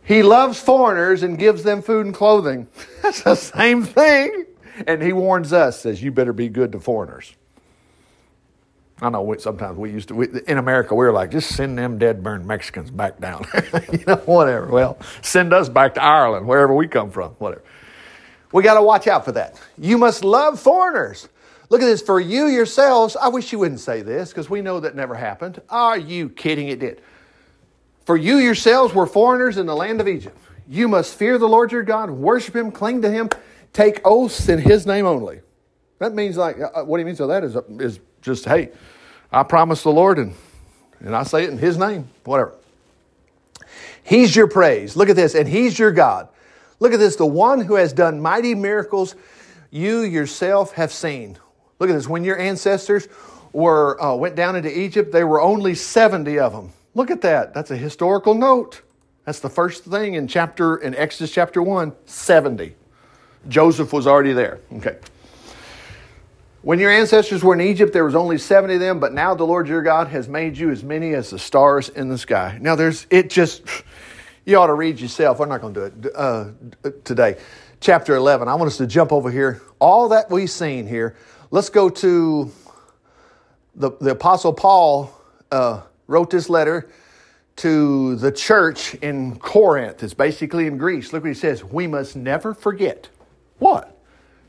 He 0.03 0.23
loves 0.23 0.59
foreigners 0.59 1.23
and 1.23 1.37
gives 1.37 1.63
them 1.63 1.81
food 1.81 2.05
and 2.05 2.15
clothing. 2.15 2.67
That's 3.01 3.23
the 3.23 3.35
same 3.35 3.83
thing. 3.83 4.45
And 4.87 5.01
he 5.01 5.13
warns 5.13 5.53
us, 5.53 5.81
says, 5.81 6.01
you 6.01 6.11
better 6.11 6.33
be 6.33 6.49
good 6.49 6.71
to 6.71 6.79
foreigners. 6.79 7.33
I 9.01 9.09
know 9.09 9.35
sometimes 9.39 9.77
we 9.77 9.91
used 9.91 10.09
to, 10.09 10.15
we, 10.15 10.27
in 10.47 10.59
America, 10.59 10.93
we 10.93 11.05
were 11.05 11.11
like, 11.11 11.31
just 11.31 11.55
send 11.55 11.77
them 11.77 11.97
dead 11.97 12.21
burned 12.21 12.45
Mexicans 12.45 12.91
back 12.91 13.19
down. 13.19 13.45
you 13.91 14.03
know, 14.05 14.17
whatever. 14.25 14.67
Well, 14.67 14.97
send 15.23 15.53
us 15.53 15.69
back 15.69 15.95
to 15.95 16.03
Ireland, 16.03 16.47
wherever 16.47 16.73
we 16.73 16.87
come 16.87 17.09
from, 17.09 17.31
whatever. 17.33 17.63
We 18.51 18.61
got 18.63 18.75
to 18.75 18.83
watch 18.83 19.07
out 19.07 19.25
for 19.25 19.31
that. 19.31 19.59
You 19.77 19.97
must 19.97 20.23
love 20.23 20.59
foreigners. 20.59 21.29
Look 21.71 21.81
at 21.81 21.85
this. 21.85 22.01
For 22.01 22.19
you 22.19 22.47
yourselves, 22.47 23.15
I 23.15 23.29
wish 23.29 23.53
you 23.53 23.59
wouldn't 23.59 23.79
say 23.79 24.01
this 24.01 24.29
because 24.29 24.49
we 24.49 24.61
know 24.61 24.81
that 24.81 24.93
never 24.93 25.15
happened. 25.15 25.61
Are 25.69 25.97
you 25.97 26.27
kidding? 26.27 26.67
It 26.67 26.79
did. 26.79 27.01
For 28.05 28.17
you 28.17 28.37
yourselves 28.37 28.93
were 28.93 29.07
foreigners 29.07 29.57
in 29.57 29.67
the 29.67 29.75
land 29.75 30.01
of 30.01 30.07
Egypt. 30.07 30.37
You 30.67 30.89
must 30.89 31.15
fear 31.15 31.37
the 31.37 31.47
Lord 31.47 31.71
your 31.71 31.83
God, 31.83 32.09
worship 32.09 32.57
him, 32.57 32.71
cling 32.71 33.01
to 33.03 33.09
him, 33.09 33.29
take 33.71 34.01
oaths 34.03 34.49
in 34.49 34.59
his 34.59 34.85
name 34.85 35.05
only. 35.05 35.39
That 35.99 36.13
means 36.13 36.35
like, 36.35 36.57
uh, 36.59 36.83
what 36.83 36.97
he 36.97 37.05
means 37.05 37.19
by 37.19 37.27
that 37.27 37.45
is, 37.45 37.55
is 37.79 37.99
just, 38.21 38.43
hey, 38.43 38.71
I 39.31 39.43
promise 39.43 39.81
the 39.81 39.91
Lord 39.91 40.19
and, 40.19 40.33
and 40.99 41.15
I 41.15 41.23
say 41.23 41.45
it 41.45 41.51
in 41.51 41.57
His 41.57 41.77
name, 41.77 42.09
whatever. 42.25 42.53
He's 44.03 44.35
your 44.35 44.47
praise. 44.47 44.97
Look 44.97 45.07
at 45.07 45.15
this. 45.15 45.35
And 45.35 45.47
He's 45.47 45.79
your 45.79 45.91
God. 45.91 46.27
Look 46.79 46.91
at 46.91 46.99
this. 46.99 47.15
The 47.15 47.25
one 47.25 47.61
who 47.61 47.75
has 47.75 47.93
done 47.93 48.19
mighty 48.19 48.55
miracles 48.55 49.15
you 49.69 50.01
yourself 50.01 50.73
have 50.73 50.91
seen. 50.91 51.37
Look 51.81 51.89
at 51.89 51.93
this. 51.93 52.07
When 52.07 52.23
your 52.23 52.37
ancestors 52.37 53.07
were 53.53 53.99
uh, 53.99 54.13
went 54.13 54.35
down 54.35 54.55
into 54.55 54.69
Egypt, 54.79 55.11
there 55.11 55.25
were 55.25 55.41
only 55.41 55.73
70 55.73 56.37
of 56.37 56.53
them. 56.53 56.71
Look 56.93 57.09
at 57.09 57.21
that. 57.21 57.55
That's 57.55 57.71
a 57.71 57.75
historical 57.75 58.35
note. 58.35 58.83
That's 59.25 59.39
the 59.39 59.49
first 59.49 59.85
thing 59.85 60.13
in 60.13 60.27
chapter 60.27 60.77
in 60.77 60.93
Exodus 60.93 61.31
chapter 61.31 61.59
1, 61.59 61.91
70. 62.05 62.75
Joseph 63.47 63.91
was 63.93 64.05
already 64.05 64.31
there. 64.31 64.59
Okay. 64.73 64.95
When 66.61 66.77
your 66.77 66.91
ancestors 66.91 67.43
were 67.43 67.55
in 67.55 67.61
Egypt, 67.61 67.93
there 67.93 68.05
was 68.05 68.13
only 68.13 68.37
70 68.37 68.75
of 68.75 68.79
them, 68.79 68.99
but 68.99 69.11
now 69.11 69.33
the 69.33 69.47
Lord 69.47 69.67
your 69.67 69.81
God 69.81 70.07
has 70.09 70.27
made 70.27 70.55
you 70.55 70.69
as 70.69 70.83
many 70.83 71.15
as 71.15 71.31
the 71.31 71.39
stars 71.39 71.89
in 71.89 72.09
the 72.09 72.17
sky. 72.19 72.59
Now, 72.61 72.75
there's, 72.75 73.07
it 73.09 73.31
just, 73.31 73.63
you 74.45 74.55
ought 74.57 74.67
to 74.67 74.75
read 74.75 74.99
yourself. 74.99 75.39
We're 75.39 75.47
not 75.47 75.61
going 75.61 75.73
to 75.73 75.89
do 75.89 76.07
it 76.09 76.15
uh, 76.15 76.45
today. 77.03 77.37
Chapter 77.79 78.15
11. 78.15 78.47
I 78.47 78.53
want 78.53 78.67
us 78.67 78.77
to 78.77 78.85
jump 78.85 79.11
over 79.11 79.31
here. 79.31 79.63
All 79.79 80.09
that 80.09 80.29
we've 80.29 80.47
seen 80.47 80.85
here. 80.85 81.15
Let's 81.51 81.69
go 81.69 81.89
to 81.89 82.51
the, 83.75 83.91
the 83.99 84.11
Apostle 84.11 84.53
Paul 84.53 85.13
uh, 85.51 85.81
wrote 86.07 86.29
this 86.29 86.49
letter 86.49 86.89
to 87.57 88.15
the 88.15 88.31
church 88.31 88.95
in 88.95 89.37
Corinth. 89.37 90.01
It's 90.01 90.13
basically 90.13 90.65
in 90.65 90.77
Greece. 90.77 91.13
Look 91.13 91.23
what 91.23 91.29
he 91.29 91.33
says. 91.35 91.63
We 91.63 91.87
must 91.87 92.15
never 92.15 92.53
forget. 92.53 93.09
What? 93.59 94.01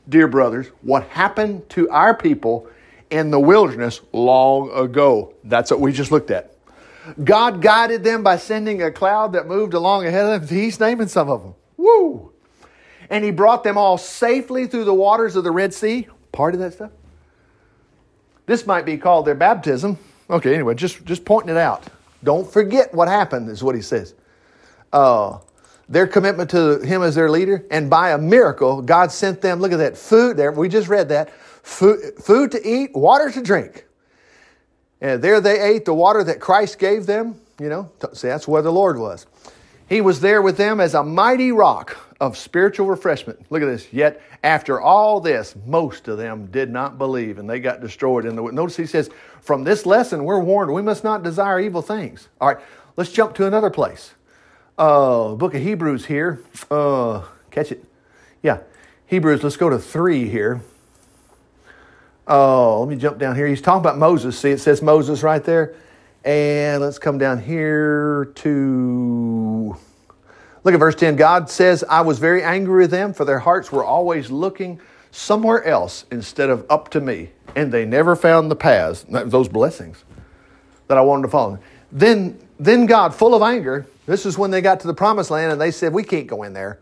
dear 0.07 0.27
brothers, 0.27 0.67
what 0.81 1.03
happened 1.07 1.67
to 1.69 1.89
our 1.89 2.15
people 2.15 2.67
in 3.09 3.31
the 3.31 3.39
wilderness 3.39 4.01
long 4.11 4.71
ago. 4.71 5.33
That's 5.43 5.71
what 5.71 5.79
we 5.79 5.91
just 5.91 6.11
looked 6.11 6.31
at. 6.31 6.51
God 7.23 7.61
guided 7.61 8.03
them 8.03 8.23
by 8.23 8.37
sending 8.37 8.81
a 8.81 8.91
cloud 8.91 9.33
that 9.33 9.45
moved 9.45 9.73
along 9.73 10.05
ahead 10.05 10.25
of 10.25 10.47
them. 10.47 10.57
He's 10.57 10.79
naming 10.79 11.07
some 11.07 11.29
of 11.29 11.43
them. 11.43 11.53
Woo! 11.77 12.31
And 13.09 13.23
he 13.23 13.31
brought 13.31 13.63
them 13.63 13.77
all 13.77 13.97
safely 13.97 14.67
through 14.67 14.85
the 14.85 14.93
waters 14.93 15.35
of 15.35 15.43
the 15.43 15.51
Red 15.51 15.73
Sea. 15.73 16.07
Part 16.33 16.53
of 16.53 16.59
that 16.59 16.73
stuff. 16.73 16.91
This 18.45 18.67
might 18.67 18.85
be 18.85 18.97
called 18.97 19.25
their 19.25 19.35
baptism. 19.35 19.97
Okay, 20.29 20.53
anyway, 20.53 20.75
just, 20.75 21.05
just 21.05 21.23
pointing 21.23 21.55
it 21.55 21.57
out. 21.57 21.85
Don't 22.23 22.51
forget 22.51 22.93
what 22.93 23.07
happened, 23.07 23.49
is 23.49 23.63
what 23.63 23.75
he 23.75 23.81
says. 23.81 24.13
Uh, 24.91 25.39
their 25.87 26.07
commitment 26.07 26.49
to 26.49 26.79
him 26.79 27.03
as 27.03 27.15
their 27.15 27.29
leader, 27.29 27.65
and 27.69 27.89
by 27.89 28.11
a 28.11 28.17
miracle, 28.17 28.81
God 28.81 29.11
sent 29.11 29.41
them, 29.41 29.59
look 29.59 29.71
at 29.71 29.77
that, 29.77 29.97
food 29.97 30.35
there, 30.37 30.51
we 30.51 30.69
just 30.69 30.87
read 30.87 31.09
that, 31.09 31.29
food, 31.31 32.13
food 32.21 32.51
to 32.51 32.67
eat, 32.67 32.95
water 32.95 33.29
to 33.31 33.41
drink. 33.41 33.85
And 35.01 35.21
there 35.21 35.39
they 35.41 35.59
ate 35.59 35.85
the 35.85 35.93
water 35.93 36.23
that 36.23 36.39
Christ 36.39 36.79
gave 36.79 37.05
them, 37.05 37.39
you 37.59 37.69
know, 37.69 37.91
see, 38.13 38.27
that's 38.27 38.47
where 38.47 38.61
the 38.61 38.71
Lord 38.71 38.97
was. 38.97 39.27
He 39.87 40.01
was 40.01 40.21
there 40.21 40.41
with 40.41 40.57
them 40.57 40.79
as 40.79 40.93
a 40.93 41.03
mighty 41.03 41.51
rock 41.51 41.97
of 42.23 42.37
spiritual 42.37 42.87
refreshment. 42.87 43.45
Look 43.49 43.61
at 43.61 43.65
this. 43.65 43.91
Yet, 43.91 44.21
after 44.43 44.79
all 44.79 45.19
this, 45.19 45.55
most 45.65 46.07
of 46.07 46.17
them 46.17 46.45
did 46.47 46.69
not 46.69 46.97
believe 46.97 47.37
and 47.37 47.49
they 47.49 47.59
got 47.59 47.81
destroyed 47.81 48.25
in 48.25 48.37
the. 48.37 48.41
Notice 48.43 48.77
he 48.77 48.85
says, 48.85 49.09
from 49.41 49.65
this 49.65 49.85
lesson, 49.85 50.23
we're 50.23 50.39
warned 50.39 50.71
we 50.73 50.81
must 50.81 51.03
not 51.03 51.21
desire 51.21 51.59
evil 51.59 51.81
things. 51.81 52.29
All 52.39 52.47
right, 52.47 52.63
let's 52.95 53.11
jump 53.11 53.35
to 53.35 53.45
another 53.45 53.69
place 53.69 54.13
uh, 54.77 55.33
book 55.35 55.53
of 55.53 55.61
Hebrews 55.61 56.05
here. 56.05 56.39
Uh, 56.71 57.23
catch 57.51 57.73
it. 57.73 57.83
Yeah, 58.41 58.59
Hebrews. 59.07 59.43
Let's 59.43 59.57
go 59.57 59.69
to 59.69 59.77
three 59.77 60.29
here. 60.29 60.61
Oh, 62.25 62.79
let 62.79 62.89
me 62.89 62.95
jump 62.95 63.17
down 63.17 63.35
here. 63.35 63.47
He's 63.47 63.61
talking 63.61 63.81
about 63.81 63.97
Moses. 63.97 64.39
See, 64.39 64.51
it 64.51 64.59
says 64.59 64.81
Moses 64.81 65.23
right 65.23 65.43
there. 65.43 65.75
And 66.23 66.81
let's 66.81 66.99
come 66.99 67.17
down 67.17 67.41
here 67.41 68.31
to 68.35 69.75
look 70.63 70.73
at 70.73 70.79
verse 70.79 70.95
10. 70.95 71.15
God 71.15 71.49
says, 71.49 71.83
I 71.89 72.01
was 72.01 72.19
very 72.19 72.43
angry 72.43 72.83
with 72.83 72.91
them, 72.91 73.13
for 73.13 73.25
their 73.25 73.39
hearts 73.39 73.71
were 73.71 73.83
always 73.83 74.29
looking 74.29 74.79
somewhere 75.11 75.63
else 75.63 76.05
instead 76.11 76.49
of 76.49 76.65
up 76.69 76.89
to 76.89 77.01
me. 77.01 77.31
And 77.55 77.71
they 77.71 77.85
never 77.85 78.15
found 78.15 78.49
the 78.49 78.55
paths, 78.55 79.05
those 79.07 79.47
blessings 79.47 80.03
that 80.87 80.97
I 80.97 81.01
wanted 81.01 81.23
to 81.23 81.27
follow. 81.29 81.59
Then 81.91 82.39
then 82.63 82.85
God, 82.85 83.13
full 83.13 83.35
of 83.35 83.41
anger, 83.41 83.85
this 84.05 84.25
is 84.25 84.37
when 84.37 84.51
they 84.51 84.61
got 84.61 84.79
to 84.81 84.87
the 84.87 84.93
promised 84.93 85.31
land 85.31 85.51
and 85.51 85.59
they 85.59 85.71
said, 85.71 85.93
We 85.93 86.03
can't 86.03 86.27
go 86.27 86.43
in 86.43 86.53
there. 86.53 86.79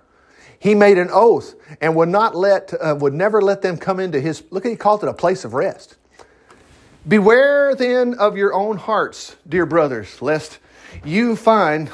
He 0.59 0.75
made 0.75 0.99
an 0.99 1.09
oath 1.11 1.55
and 1.81 1.95
would 1.95 2.09
not 2.09 2.35
let, 2.35 2.71
uh, 2.73 2.95
would 2.99 3.15
never 3.15 3.41
let 3.41 3.63
them 3.63 3.77
come 3.77 3.99
into 3.99 4.19
his, 4.19 4.43
look, 4.51 4.63
he 4.63 4.75
called 4.75 5.03
it 5.03 5.09
a 5.09 5.13
place 5.13 5.43
of 5.43 5.55
rest. 5.55 5.95
Beware 7.07 7.73
then 7.73 8.13
of 8.13 8.37
your 8.37 8.53
own 8.53 8.77
hearts, 8.77 9.37
dear 9.49 9.65
brothers, 9.65 10.21
lest 10.21 10.59
you 11.03 11.35
find 11.35 11.89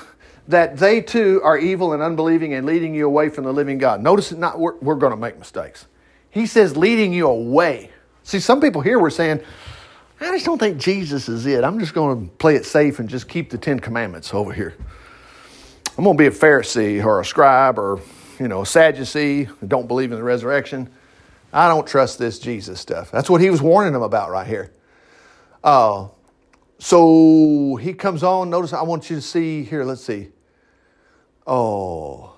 that 0.47 0.77
they 0.77 1.01
too 1.01 1.41
are 1.43 1.57
evil 1.57 1.93
and 1.93 2.01
unbelieving 2.01 2.53
and 2.53 2.65
leading 2.65 2.95
you 2.95 3.05
away 3.05 3.29
from 3.29 3.43
the 3.43 3.53
living 3.53 3.77
God. 3.77 4.01
Notice 4.01 4.31
it 4.31 4.37
not, 4.37 4.59
we're, 4.59 4.75
we're 4.77 4.95
going 4.95 5.11
to 5.11 5.17
make 5.17 5.37
mistakes. 5.37 5.87
He 6.29 6.45
says 6.45 6.77
leading 6.77 7.13
you 7.13 7.27
away. 7.27 7.91
See, 8.23 8.39
some 8.39 8.61
people 8.61 8.81
here 8.81 8.99
were 8.99 9.09
saying, 9.09 9.41
I 10.19 10.31
just 10.31 10.45
don't 10.45 10.57
think 10.57 10.77
Jesus 10.77 11.29
is 11.29 11.45
it. 11.45 11.63
I'm 11.63 11.79
just 11.79 11.93
going 11.93 12.27
to 12.27 12.35
play 12.37 12.55
it 12.55 12.65
safe 12.65 12.99
and 12.99 13.07
just 13.07 13.27
keep 13.27 13.49
the 13.49 13.57
Ten 13.57 13.79
Commandments 13.79 14.33
over 14.33 14.51
here. 14.53 14.75
I'm 15.97 16.03
going 16.03 16.17
to 16.17 16.21
be 16.21 16.27
a 16.27 16.31
Pharisee 16.31 17.03
or 17.03 17.19
a 17.19 17.25
scribe 17.25 17.77
or, 17.77 17.99
you 18.39 18.47
know, 18.47 18.61
a 18.61 18.65
Sadducee 18.65 19.47
don't 19.67 19.87
believe 19.87 20.11
in 20.11 20.17
the 20.17 20.23
resurrection. 20.23 20.89
I 21.51 21.67
don't 21.67 21.87
trust 21.87 22.19
this 22.19 22.39
Jesus 22.39 22.79
stuff. 22.79 23.11
That's 23.11 23.29
what 23.29 23.41
he 23.41 23.49
was 23.49 23.61
warning 23.61 23.93
them 23.93 24.01
about 24.01 24.29
right 24.29 24.45
here. 24.45 24.71
Uh, 25.63 26.07
so 26.79 27.77
he 27.77 27.93
comes 27.93 28.23
on. 28.23 28.49
Notice, 28.49 28.73
I 28.73 28.83
want 28.83 29.09
you 29.09 29.15
to 29.15 29.21
see 29.21 29.63
here. 29.63 29.83
Let's 29.83 30.03
see. 30.03 30.29
Oh, 31.47 32.35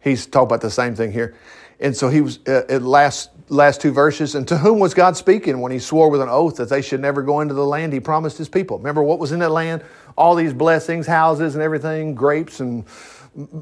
he's 0.00 0.24
talking 0.26 0.46
about 0.46 0.60
the 0.60 0.70
same 0.70 0.94
thing 0.94 1.12
here. 1.12 1.34
And 1.80 1.94
so 1.94 2.08
he 2.08 2.20
was 2.20 2.38
uh, 2.46 2.62
at 2.68 2.82
last 2.82 3.30
last 3.48 3.80
two 3.80 3.92
verses. 3.92 4.34
And 4.34 4.46
to 4.48 4.56
whom 4.56 4.78
was 4.78 4.94
God 4.94 5.16
speaking 5.16 5.60
when 5.60 5.72
he 5.72 5.78
swore 5.78 6.08
with 6.10 6.20
an 6.20 6.28
oath 6.28 6.56
that 6.56 6.68
they 6.68 6.80
should 6.82 7.00
never 7.00 7.22
go 7.22 7.40
into 7.40 7.54
the 7.54 7.66
land 7.66 7.92
he 7.92 8.00
promised 8.00 8.38
his 8.38 8.48
people? 8.48 8.78
Remember 8.78 9.02
what 9.02 9.18
was 9.18 9.32
in 9.32 9.40
that 9.40 9.50
land? 9.50 9.82
All 10.16 10.34
these 10.34 10.52
blessings, 10.52 11.06
houses, 11.06 11.54
and 11.54 11.62
everything, 11.62 12.14
grapes 12.14 12.60
and 12.60 12.84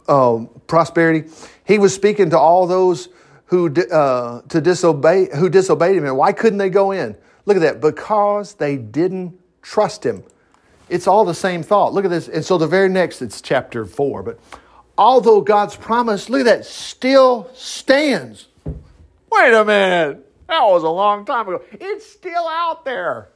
uh, 0.07 0.45
prosperity. 0.67 1.29
He 1.65 1.79
was 1.79 1.95
speaking 1.95 2.31
to 2.31 2.39
all 2.39 2.67
those 2.67 3.09
who 3.47 3.75
uh, 3.91 4.43
to 4.43 4.61
disobey 4.61 5.29
who 5.35 5.49
disobeyed 5.49 5.97
him. 5.97 6.05
And 6.05 6.17
why 6.17 6.33
couldn't 6.33 6.59
they 6.59 6.71
go 6.71 6.93
in? 6.93 7.17
Look 7.47 7.57
at 7.57 7.61
that. 7.61 7.81
Because 7.81 8.55
they 8.55 8.77
didn't 8.77 9.39
trust 9.63 10.05
him. 10.05 10.25
It's 10.89 11.07
all 11.07 11.25
the 11.25 11.35
same 11.35 11.63
thought. 11.63 11.93
Look 11.93 12.05
at 12.05 12.11
this. 12.11 12.29
And 12.29 12.45
so 12.45 12.59
the 12.59 12.67
very 12.67 12.89
next, 12.89 13.23
it's 13.23 13.41
chapter 13.41 13.85
four. 13.85 14.23
But 14.23 14.39
although 14.99 15.41
God's 15.41 15.77
promise, 15.77 16.29
look 16.29 16.41
at 16.41 16.47
that, 16.47 16.65
still 16.65 17.51
stands. 17.55 18.49
Wait 18.65 19.55
a 19.55 19.65
minute. 19.65 20.31
That 20.47 20.63
was 20.63 20.83
a 20.83 20.89
long 20.89 21.25
time 21.25 21.49
ago. 21.49 21.63
It's 21.73 22.07
still 22.11 22.47
out 22.47 22.85
there. 22.85 23.29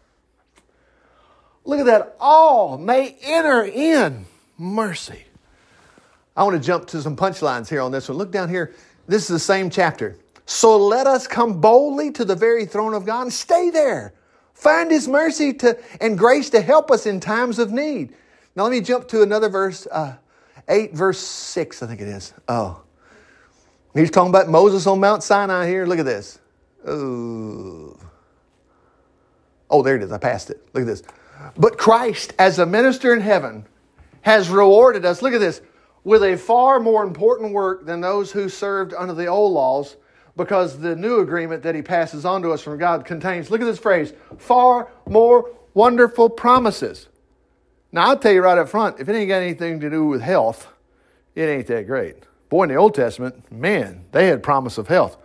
Look 1.64 1.80
at 1.80 1.86
that. 1.86 2.16
All 2.20 2.78
may 2.78 3.16
enter 3.22 3.64
in 3.64 4.26
mercy. 4.56 5.24
I 6.36 6.44
want 6.44 6.56
to 6.56 6.64
jump 6.64 6.86
to 6.88 7.02
some 7.02 7.16
punchlines 7.16 7.68
here 7.68 7.80
on 7.80 7.90
this 7.90 8.08
one. 8.08 8.16
Look 8.16 8.30
down 8.30 8.48
here. 8.48 8.74
This 9.06 9.22
is 9.22 9.28
the 9.28 9.38
same 9.38 9.70
chapter. 9.70 10.16
So 10.46 10.76
let 10.76 11.06
us 11.06 11.26
come 11.26 11.60
boldly 11.60 12.12
to 12.12 12.24
the 12.24 12.36
very 12.36 12.64
throne 12.64 12.94
of 12.94 13.04
God 13.04 13.22
and 13.22 13.32
stay 13.32 13.70
there. 13.70 14.14
Find 14.58 14.90
His 14.90 15.06
mercy 15.06 15.52
to, 15.54 15.78
and 16.00 16.18
grace 16.18 16.50
to 16.50 16.60
help 16.60 16.90
us 16.90 17.06
in 17.06 17.20
times 17.20 17.60
of 17.60 17.70
need. 17.70 18.12
Now 18.56 18.64
let 18.64 18.72
me 18.72 18.80
jump 18.80 19.06
to 19.08 19.22
another 19.22 19.48
verse, 19.48 19.86
uh, 19.86 20.16
8, 20.68 20.92
verse 20.92 21.20
6, 21.20 21.80
I 21.80 21.86
think 21.86 22.00
it 22.00 22.08
is. 22.08 22.34
Oh. 22.48 22.82
He's 23.94 24.10
talking 24.10 24.30
about 24.30 24.48
Moses 24.48 24.84
on 24.88 24.98
Mount 24.98 25.22
Sinai 25.22 25.68
here. 25.68 25.86
Look 25.86 26.00
at 26.00 26.04
this. 26.04 26.40
Oh. 26.84 27.96
Oh, 29.70 29.82
there 29.82 29.94
it 29.94 30.02
is. 30.02 30.10
I 30.10 30.18
passed 30.18 30.50
it. 30.50 30.60
Look 30.74 30.82
at 30.82 30.86
this. 30.86 31.04
But 31.56 31.78
Christ, 31.78 32.34
as 32.40 32.58
a 32.58 32.66
minister 32.66 33.14
in 33.14 33.20
heaven, 33.20 33.64
has 34.22 34.50
rewarded 34.50 35.04
us, 35.04 35.22
look 35.22 35.34
at 35.34 35.40
this, 35.40 35.60
with 36.02 36.24
a 36.24 36.36
far 36.36 36.80
more 36.80 37.04
important 37.04 37.52
work 37.52 37.86
than 37.86 38.00
those 38.00 38.32
who 38.32 38.48
served 38.48 38.92
under 38.92 39.14
the 39.14 39.26
old 39.26 39.52
laws 39.52 39.96
because 40.38 40.78
the 40.78 40.96
new 40.96 41.20
agreement 41.20 41.64
that 41.64 41.74
he 41.74 41.82
passes 41.82 42.24
on 42.24 42.40
to 42.42 42.52
us 42.52 42.62
from 42.62 42.78
God 42.78 43.04
contains, 43.04 43.50
look 43.50 43.60
at 43.60 43.64
this 43.64 43.78
phrase, 43.78 44.14
far 44.38 44.88
more 45.06 45.50
wonderful 45.74 46.30
promises. 46.30 47.08
Now, 47.92 48.08
I'll 48.08 48.18
tell 48.18 48.32
you 48.32 48.40
right 48.40 48.56
up 48.56 48.68
front, 48.68 49.00
if 49.00 49.08
it 49.08 49.14
ain't 49.14 49.28
got 49.28 49.42
anything 49.42 49.80
to 49.80 49.90
do 49.90 50.06
with 50.06 50.22
health, 50.22 50.68
it 51.34 51.42
ain't 51.42 51.66
that 51.66 51.86
great. 51.86 52.16
Boy, 52.48 52.62
in 52.62 52.68
the 52.70 52.76
Old 52.76 52.94
Testament, 52.94 53.50
man, 53.52 54.04
they 54.12 54.28
had 54.28 54.42
promise 54.42 54.78
of 54.78 54.88
health. 54.88 55.18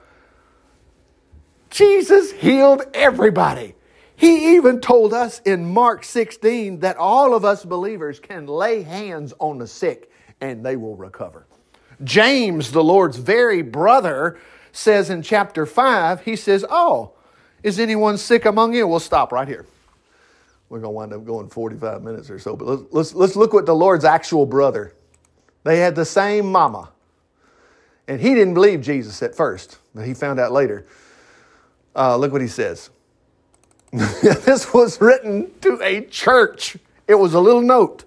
Jesus 1.69 2.31
healed 2.31 2.83
everybody. 2.93 3.75
He 4.15 4.55
even 4.55 4.81
told 4.81 5.13
us 5.13 5.41
in 5.41 5.65
Mark 5.73 6.03
16 6.03 6.79
that 6.79 6.97
all 6.97 7.33
of 7.33 7.45
us 7.45 7.63
believers 7.63 8.19
can 8.19 8.47
lay 8.47 8.81
hands 8.81 9.33
on 9.39 9.59
the 9.59 9.67
sick 9.67 10.11
and 10.41 10.65
they 10.65 10.75
will 10.75 10.95
recover. 10.95 11.45
James, 12.03 12.71
the 12.71 12.83
Lord's 12.83 13.17
very 13.17 13.61
brother, 13.61 14.39
says 14.73 15.09
in 15.09 15.21
chapter 15.21 15.65
5, 15.65 16.25
he 16.25 16.35
says, 16.35 16.65
Oh, 16.69 17.13
is 17.61 17.79
anyone 17.79 18.17
sick 18.17 18.43
among 18.43 18.73
you? 18.73 18.85
We'll 18.85 18.99
stop 18.99 19.31
right 19.31 19.47
here. 19.47 19.65
We're 20.67 20.79
going 20.79 20.91
to 20.91 20.95
wind 20.95 21.13
up 21.13 21.25
going 21.25 21.49
45 21.49 22.01
minutes 22.01 22.29
or 22.29 22.39
so, 22.39 22.57
but 22.57 22.67
let's, 22.67 22.91
let's, 22.91 23.15
let's 23.15 23.35
look 23.35 23.53
at 23.53 23.65
the 23.65 23.75
Lord's 23.75 24.03
actual 24.03 24.45
brother. 24.45 24.93
They 25.63 25.77
had 25.77 25.95
the 25.95 26.03
same 26.03 26.51
mama. 26.51 26.89
And 28.07 28.19
he 28.19 28.33
didn't 28.33 28.55
believe 28.55 28.81
Jesus 28.81 29.21
at 29.23 29.35
first, 29.35 29.77
but 29.95 30.05
he 30.05 30.13
found 30.13 30.39
out 30.39 30.51
later. 30.51 30.85
Uh, 31.95 32.17
look 32.17 32.31
what 32.31 32.41
he 32.41 32.47
says. 32.47 32.89
this 33.91 34.73
was 34.73 34.99
written 34.99 35.51
to 35.61 35.79
a 35.81 36.01
church. 36.01 36.75
It 37.07 37.15
was 37.15 37.33
a 37.33 37.39
little 37.39 37.61
note. 37.61 38.05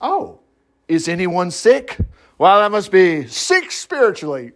Oh, 0.00 0.40
is 0.86 1.08
anyone 1.08 1.50
sick? 1.50 1.96
Well, 2.36 2.60
that 2.60 2.70
must 2.70 2.92
be 2.92 3.26
sick 3.26 3.72
spiritually. 3.72 4.52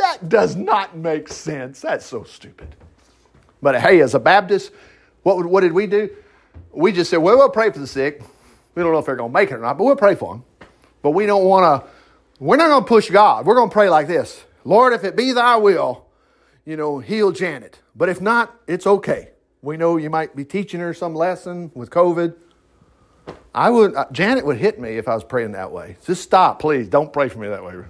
That 0.00 0.30
does 0.30 0.56
not 0.56 0.96
make 0.96 1.28
sense. 1.28 1.82
That's 1.82 2.06
so 2.06 2.24
stupid. 2.24 2.74
But 3.60 3.78
hey, 3.82 4.00
as 4.00 4.14
a 4.14 4.18
Baptist, 4.18 4.72
what, 5.24 5.44
what 5.44 5.60
did 5.60 5.74
we 5.74 5.86
do? 5.86 6.08
We 6.72 6.90
just 6.90 7.10
said, 7.10 7.18
well, 7.18 7.36
we'll 7.36 7.50
pray 7.50 7.70
for 7.70 7.80
the 7.80 7.86
sick. 7.86 8.22
We 8.74 8.82
don't 8.82 8.92
know 8.92 8.98
if 8.98 9.04
they're 9.04 9.14
going 9.14 9.30
to 9.30 9.34
make 9.34 9.50
it 9.50 9.56
or 9.56 9.58
not, 9.58 9.76
but 9.76 9.84
we'll 9.84 9.96
pray 9.96 10.14
for 10.14 10.32
them. 10.32 10.44
But 11.02 11.10
we 11.10 11.26
don't 11.26 11.44
want 11.44 11.84
to, 11.84 11.90
we're 12.38 12.56
not 12.56 12.68
going 12.68 12.82
to 12.82 12.88
push 12.88 13.10
God. 13.10 13.44
We're 13.44 13.54
going 13.54 13.68
to 13.68 13.72
pray 13.72 13.90
like 13.90 14.06
this 14.06 14.42
Lord, 14.64 14.94
if 14.94 15.04
it 15.04 15.16
be 15.16 15.32
thy 15.32 15.56
will, 15.56 16.06
you 16.64 16.78
know, 16.78 16.98
heal 16.98 17.30
Janet. 17.30 17.80
But 17.94 18.08
if 18.08 18.22
not, 18.22 18.58
it's 18.66 18.86
okay. 18.86 19.32
We 19.60 19.76
know 19.76 19.98
you 19.98 20.08
might 20.08 20.34
be 20.34 20.46
teaching 20.46 20.80
her 20.80 20.94
some 20.94 21.14
lesson 21.14 21.70
with 21.74 21.90
COVID. 21.90 22.34
I 23.54 23.68
would, 23.68 23.94
uh, 23.94 24.06
Janet 24.12 24.46
would 24.46 24.56
hit 24.56 24.80
me 24.80 24.96
if 24.96 25.08
I 25.08 25.14
was 25.14 25.24
praying 25.24 25.52
that 25.52 25.70
way. 25.70 25.98
Just 26.06 26.22
stop, 26.22 26.58
please. 26.58 26.88
Don't 26.88 27.12
pray 27.12 27.28
for 27.28 27.38
me 27.38 27.48
that 27.48 27.62
way. 27.62 27.74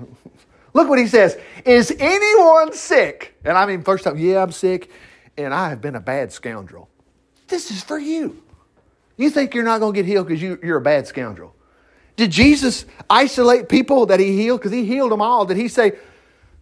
Look 0.73 0.89
what 0.89 0.99
he 0.99 1.07
says. 1.07 1.37
Is 1.64 1.95
anyone 1.99 2.73
sick? 2.73 3.37
And 3.45 3.57
I 3.57 3.66
mean, 3.66 3.83
first 3.83 4.05
time, 4.05 4.18
yeah, 4.18 4.43
I'm 4.43 4.53
sick, 4.53 4.91
and 5.37 5.53
I 5.53 5.68
have 5.68 5.81
been 5.81 5.97
a 5.97 6.01
bad 6.01 6.33
scoundrel. 6.33 6.89
This 7.49 7.71
is 7.71 7.83
for 7.83 7.99
you. 7.99 8.43
You 9.16 9.31
think 9.31 9.55
you're 9.55 9.64
not 9.64 9.81
going 9.81 9.93
to 9.93 9.99
get 9.99 10.07
healed 10.07 10.29
because 10.29 10.41
you, 10.41 10.59
you're 10.62 10.79
a 10.79 10.83
bad 10.83 11.07
scoundrel. 11.07 11.55
Did 12.16 12.31
Jesus 12.31 12.85
isolate 13.09 13.68
people 13.68 14.07
that 14.07 14.21
he 14.21 14.37
healed? 14.37 14.61
Because 14.61 14.73
he 14.73 14.85
healed 14.85 15.11
them 15.11 15.23
all. 15.23 15.45
Did 15.45 15.57
he 15.57 15.68
say, 15.68 15.93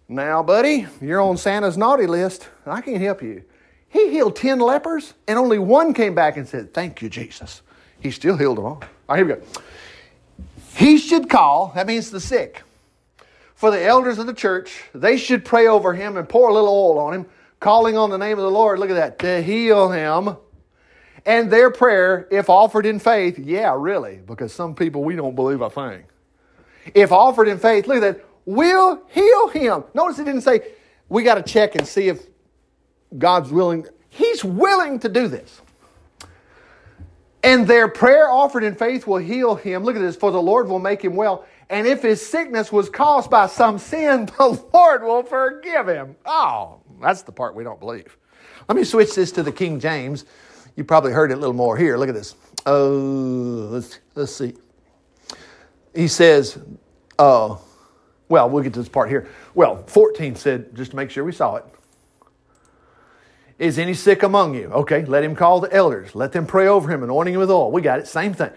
now, 0.08 0.42
buddy, 0.42 0.86
you're 1.02 1.20
on 1.20 1.36
Santa's 1.36 1.76
naughty 1.76 2.06
list. 2.06 2.48
And 2.64 2.72
I 2.72 2.80
can't 2.80 3.00
help 3.00 3.22
you. 3.22 3.44
He 3.90 4.10
healed 4.10 4.36
10 4.36 4.58
lepers, 4.58 5.14
and 5.26 5.38
only 5.38 5.58
one 5.58 5.94
came 5.94 6.14
back 6.14 6.36
and 6.36 6.46
said, 6.46 6.74
Thank 6.74 7.00
you, 7.00 7.08
Jesus. 7.08 7.62
He 8.00 8.10
still 8.10 8.36
healed 8.36 8.58
them 8.58 8.66
all. 8.66 8.82
All 9.08 9.16
right, 9.16 9.18
here 9.18 9.26
we 9.26 9.34
go. 9.34 9.62
He 10.76 10.98
should 10.98 11.28
call, 11.28 11.72
that 11.74 11.86
means 11.86 12.10
the 12.10 12.20
sick 12.20 12.62
for 13.58 13.72
the 13.72 13.84
elders 13.84 14.20
of 14.20 14.26
the 14.26 14.32
church. 14.32 14.84
They 14.94 15.16
should 15.16 15.44
pray 15.44 15.66
over 15.66 15.92
him 15.92 16.16
and 16.16 16.28
pour 16.28 16.48
a 16.48 16.54
little 16.54 16.68
oil 16.68 16.98
on 17.00 17.12
him, 17.12 17.26
calling 17.58 17.96
on 17.96 18.08
the 18.08 18.16
name 18.16 18.38
of 18.38 18.44
the 18.44 18.50
Lord. 18.52 18.78
Look 18.78 18.88
at 18.88 18.94
that, 18.94 19.18
to 19.18 19.42
heal 19.42 19.90
him. 19.90 20.36
And 21.26 21.50
their 21.50 21.72
prayer, 21.72 22.28
if 22.30 22.48
offered 22.48 22.86
in 22.86 23.00
faith, 23.00 23.36
yeah, 23.36 23.74
really, 23.76 24.20
because 24.24 24.52
some 24.52 24.76
people 24.76 25.02
we 25.02 25.16
don't 25.16 25.34
believe 25.34 25.60
a 25.60 25.68
thing. 25.68 26.04
If 26.94 27.10
offered 27.10 27.48
in 27.48 27.58
faith, 27.58 27.88
look 27.88 27.96
at 27.96 28.02
that, 28.02 28.24
will 28.46 29.02
heal 29.08 29.48
him. 29.48 29.82
Notice 29.92 30.20
it 30.20 30.24
didn't 30.24 30.42
say 30.42 30.60
we 31.08 31.24
got 31.24 31.34
to 31.34 31.42
check 31.42 31.74
and 31.74 31.84
see 31.84 32.06
if 32.06 32.28
God's 33.18 33.50
willing. 33.50 33.88
He's 34.08 34.44
willing 34.44 35.00
to 35.00 35.08
do 35.08 35.26
this. 35.26 35.60
And 37.42 37.66
their 37.66 37.88
prayer 37.88 38.30
offered 38.30 38.62
in 38.62 38.76
faith 38.76 39.04
will 39.04 39.18
heal 39.18 39.56
him. 39.56 39.82
Look 39.82 39.96
at 39.96 40.02
this, 40.02 40.14
for 40.14 40.30
the 40.30 40.40
Lord 40.40 40.68
will 40.68 40.78
make 40.78 41.02
him 41.02 41.16
well. 41.16 41.44
And 41.70 41.86
if 41.86 42.02
his 42.02 42.26
sickness 42.26 42.72
was 42.72 42.88
caused 42.88 43.30
by 43.30 43.46
some 43.46 43.78
sin, 43.78 44.26
the 44.26 44.64
Lord 44.72 45.02
will 45.02 45.22
forgive 45.22 45.88
him. 45.88 46.16
Oh, 46.24 46.80
that's 47.00 47.22
the 47.22 47.32
part 47.32 47.54
we 47.54 47.64
don't 47.64 47.80
believe. 47.80 48.16
Let 48.68 48.76
me 48.76 48.84
switch 48.84 49.14
this 49.14 49.32
to 49.32 49.42
the 49.42 49.52
King 49.52 49.80
James. 49.80 50.24
You 50.76 50.84
probably 50.84 51.12
heard 51.12 51.30
it 51.30 51.34
a 51.34 51.36
little 51.38 51.54
more 51.54 51.76
here. 51.76 51.96
Look 51.96 52.08
at 52.08 52.14
this. 52.14 52.34
Oh, 52.64 53.68
let's, 53.70 54.00
let's 54.14 54.32
see. 54.32 54.54
He 55.94 56.08
says, 56.08 56.58
uh, 57.18 57.56
well, 58.28 58.50
we'll 58.50 58.62
get 58.62 58.74
to 58.74 58.80
this 58.80 58.88
part 58.88 59.08
here. 59.08 59.28
Well, 59.54 59.82
14 59.86 60.36
said, 60.36 60.74
just 60.74 60.92
to 60.92 60.96
make 60.96 61.10
sure 61.10 61.24
we 61.24 61.32
saw 61.32 61.56
it. 61.56 61.64
Is 63.58 63.78
any 63.78 63.94
sick 63.94 64.22
among 64.22 64.54
you? 64.54 64.66
Okay, 64.66 65.04
let 65.04 65.24
him 65.24 65.34
call 65.34 65.60
the 65.60 65.72
elders. 65.74 66.14
Let 66.14 66.32
them 66.32 66.46
pray 66.46 66.68
over 66.68 66.88
him, 66.92 67.02
anointing 67.02 67.34
him 67.34 67.40
with 67.40 67.50
oil. 67.50 67.72
We 67.72 67.82
got 67.82 67.98
it. 67.98 68.06
Same 68.06 68.32
thing. 68.32 68.50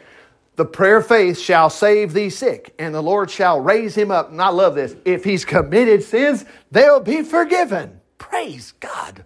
The 0.57 0.65
prayer 0.65 0.97
of 0.97 1.07
faith 1.07 1.39
shall 1.39 1.69
save 1.69 2.13
thee 2.13 2.29
sick, 2.29 2.73
and 2.77 2.93
the 2.93 3.01
Lord 3.01 3.31
shall 3.31 3.59
raise 3.59 3.95
him 3.95 4.11
up. 4.11 4.31
And 4.31 4.41
I 4.41 4.49
love 4.49 4.75
this. 4.75 4.95
If 5.05 5.23
he's 5.23 5.45
committed 5.45 6.03
sins, 6.03 6.45
they'll 6.71 6.99
be 6.99 7.23
forgiven. 7.23 8.01
Praise 8.17 8.73
God. 8.79 9.25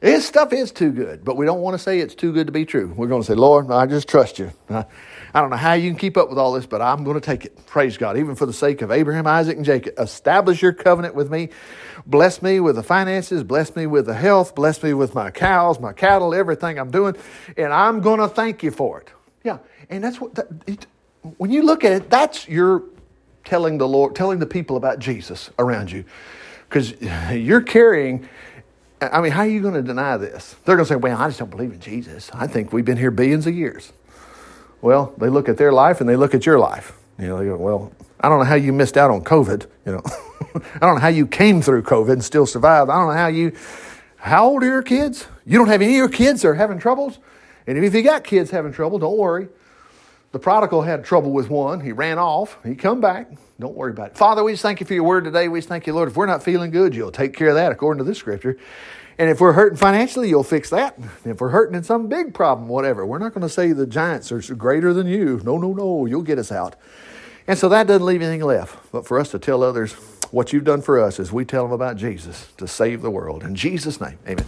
This 0.00 0.26
stuff 0.26 0.52
is 0.52 0.72
too 0.72 0.92
good, 0.92 1.24
but 1.24 1.36
we 1.36 1.46
don't 1.46 1.60
want 1.60 1.74
to 1.74 1.78
say 1.78 2.00
it's 2.00 2.14
too 2.14 2.32
good 2.32 2.46
to 2.48 2.52
be 2.52 2.66
true. 2.66 2.92
We're 2.96 3.06
going 3.06 3.22
to 3.22 3.26
say, 3.26 3.34
Lord, 3.34 3.70
I 3.70 3.86
just 3.86 4.06
trust 4.08 4.38
you. 4.38 4.52
I, 4.68 4.84
I 5.32 5.40
don't 5.40 5.48
know 5.48 5.56
how 5.56 5.72
you 5.72 5.90
can 5.90 5.98
keep 5.98 6.18
up 6.18 6.28
with 6.28 6.38
all 6.38 6.52
this, 6.52 6.66
but 6.66 6.82
I'm 6.82 7.02
going 7.02 7.18
to 7.18 7.20
take 7.20 7.46
it. 7.46 7.66
Praise 7.66 7.96
God. 7.96 8.18
Even 8.18 8.34
for 8.34 8.44
the 8.44 8.52
sake 8.52 8.82
of 8.82 8.90
Abraham, 8.90 9.26
Isaac, 9.26 9.56
and 9.56 9.64
Jacob, 9.64 9.94
establish 9.98 10.60
your 10.60 10.74
covenant 10.74 11.14
with 11.14 11.30
me. 11.30 11.48
Bless 12.06 12.42
me 12.42 12.60
with 12.60 12.76
the 12.76 12.82
finances. 12.82 13.42
Bless 13.42 13.74
me 13.74 13.86
with 13.86 14.06
the 14.06 14.14
health. 14.14 14.54
Bless 14.54 14.82
me 14.82 14.92
with 14.92 15.14
my 15.14 15.30
cows, 15.30 15.80
my 15.80 15.94
cattle, 15.94 16.34
everything 16.34 16.78
I'm 16.78 16.90
doing. 16.90 17.16
And 17.56 17.72
I'm 17.72 18.00
going 18.00 18.20
to 18.20 18.28
thank 18.28 18.62
you 18.62 18.70
for 18.70 19.00
it. 19.00 19.10
Yeah. 19.46 19.58
And 19.88 20.02
that's 20.02 20.20
what, 20.20 20.34
that, 20.34 20.48
it, 20.66 20.86
when 21.38 21.50
you 21.50 21.62
look 21.62 21.84
at 21.84 21.92
it, 21.92 22.10
that's 22.10 22.48
your 22.48 22.82
telling 23.44 23.78
the 23.78 23.86
Lord, 23.86 24.16
telling 24.16 24.40
the 24.40 24.46
people 24.46 24.76
about 24.76 24.98
Jesus 24.98 25.50
around 25.58 25.90
you. 25.90 26.04
Because 26.68 27.00
you're 27.32 27.62
carrying 27.62 28.28
I 29.00 29.20
mean, 29.20 29.32
how 29.32 29.42
are 29.42 29.46
you 29.46 29.60
going 29.60 29.74
to 29.74 29.82
deny 29.82 30.16
this? 30.16 30.56
They're 30.64 30.74
going 30.74 30.86
to 30.86 30.88
say, 30.88 30.96
well, 30.96 31.18
I 31.18 31.26
just 31.28 31.38
don't 31.38 31.50
believe 31.50 31.72
in 31.72 31.80
Jesus. 31.80 32.30
I 32.32 32.46
think 32.46 32.72
we've 32.72 32.84
been 32.84 32.96
here 32.96 33.10
billions 33.10 33.46
of 33.46 33.54
years. 33.54 33.92
Well, 34.80 35.12
they 35.18 35.28
look 35.28 35.48
at 35.48 35.58
their 35.58 35.72
life 35.72 36.00
and 36.00 36.08
they 36.08 36.16
look 36.16 36.34
at 36.34 36.46
your 36.46 36.58
life. 36.58 36.96
You 37.18 37.26
know, 37.28 37.38
they 37.38 37.44
go, 37.44 37.56
well, 37.56 37.92
I 38.20 38.28
don't 38.28 38.38
know 38.38 38.44
how 38.44 38.54
you 38.54 38.72
missed 38.72 38.96
out 38.96 39.10
on 39.10 39.22
COVID. 39.22 39.66
You 39.84 39.92
know, 39.92 40.02
I 40.54 40.78
don't 40.78 40.94
know 40.94 41.00
how 41.00 41.08
you 41.08 41.26
came 41.26 41.60
through 41.60 41.82
COVID 41.82 42.12
and 42.12 42.24
still 42.24 42.46
survived. 42.46 42.90
I 42.90 42.94
don't 42.94 43.08
know 43.08 43.20
how 43.20 43.26
you, 43.26 43.52
how 44.16 44.46
old 44.46 44.62
are 44.62 44.66
your 44.66 44.82
kids? 44.82 45.26
You 45.44 45.58
don't 45.58 45.68
have 45.68 45.82
any 45.82 45.92
of 45.92 45.96
your 45.96 46.08
kids 46.08 46.42
that 46.42 46.48
are 46.48 46.54
having 46.54 46.78
troubles? 46.78 47.18
And 47.66 47.82
if 47.84 47.94
you 47.94 48.02
got 48.02 48.24
kids 48.24 48.50
having 48.50 48.72
trouble, 48.72 48.98
don't 48.98 49.18
worry. 49.18 49.48
The 50.32 50.38
prodigal 50.38 50.82
had 50.82 51.04
trouble 51.04 51.32
with 51.32 51.48
one. 51.48 51.80
He 51.80 51.92
ran 51.92 52.18
off. 52.18 52.58
He 52.64 52.74
come 52.74 53.00
back. 53.00 53.30
Don't 53.58 53.74
worry 53.74 53.92
about 53.92 54.10
it. 54.10 54.18
Father, 54.18 54.44
we 54.44 54.52
just 54.52 54.62
thank 54.62 54.80
you 54.80 54.86
for 54.86 54.94
your 54.94 55.04
word 55.04 55.24
today. 55.24 55.48
We 55.48 55.58
just 55.58 55.68
thank 55.68 55.86
you, 55.86 55.94
Lord. 55.94 56.08
If 56.08 56.16
we're 56.16 56.26
not 56.26 56.42
feeling 56.42 56.70
good, 56.70 56.94
you'll 56.94 57.10
take 57.10 57.34
care 57.34 57.48
of 57.48 57.54
that 57.54 57.72
according 57.72 57.98
to 57.98 58.04
this 58.04 58.18
scripture. 58.18 58.58
And 59.18 59.30
if 59.30 59.40
we're 59.40 59.54
hurting 59.54 59.78
financially, 59.78 60.28
you'll 60.28 60.42
fix 60.42 60.68
that. 60.70 60.98
If 61.24 61.40
we're 61.40 61.48
hurting 61.48 61.74
in 61.74 61.84
some 61.84 62.06
big 62.08 62.34
problem, 62.34 62.68
whatever, 62.68 63.06
we're 63.06 63.18
not 63.18 63.32
going 63.32 63.42
to 63.42 63.48
say 63.48 63.72
the 63.72 63.86
giants 63.86 64.30
are 64.30 64.40
greater 64.54 64.92
than 64.92 65.06
you. 65.06 65.40
No, 65.42 65.56
no, 65.56 65.72
no. 65.72 66.04
You'll 66.04 66.22
get 66.22 66.38
us 66.38 66.52
out. 66.52 66.76
And 67.46 67.58
so 67.58 67.68
that 67.70 67.86
doesn't 67.86 68.04
leave 68.04 68.20
anything 68.20 68.46
left 68.46 68.92
but 68.92 69.06
for 69.06 69.18
us 69.18 69.30
to 69.30 69.38
tell 69.38 69.62
others 69.62 69.94
what 70.32 70.52
you've 70.52 70.64
done 70.64 70.82
for 70.82 71.00
us 71.00 71.18
as 71.18 71.32
we 71.32 71.44
tell 71.44 71.62
them 71.62 71.72
about 71.72 71.96
Jesus 71.96 72.52
to 72.58 72.66
save 72.68 73.00
the 73.00 73.10
world. 73.10 73.42
In 73.42 73.54
Jesus' 73.54 74.00
name, 74.00 74.18
amen. 74.26 74.46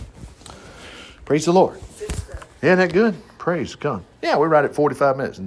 Praise 1.24 1.44
the 1.44 1.52
Lord. 1.52 1.80
Isn't 2.62 2.78
that 2.78 2.92
good? 2.92 3.14
Praise 3.38 3.74
God. 3.74 4.04
Yeah, 4.22 4.36
we're 4.36 4.48
right 4.48 4.64
at 4.64 4.74
45 4.74 5.16
minutes. 5.16 5.38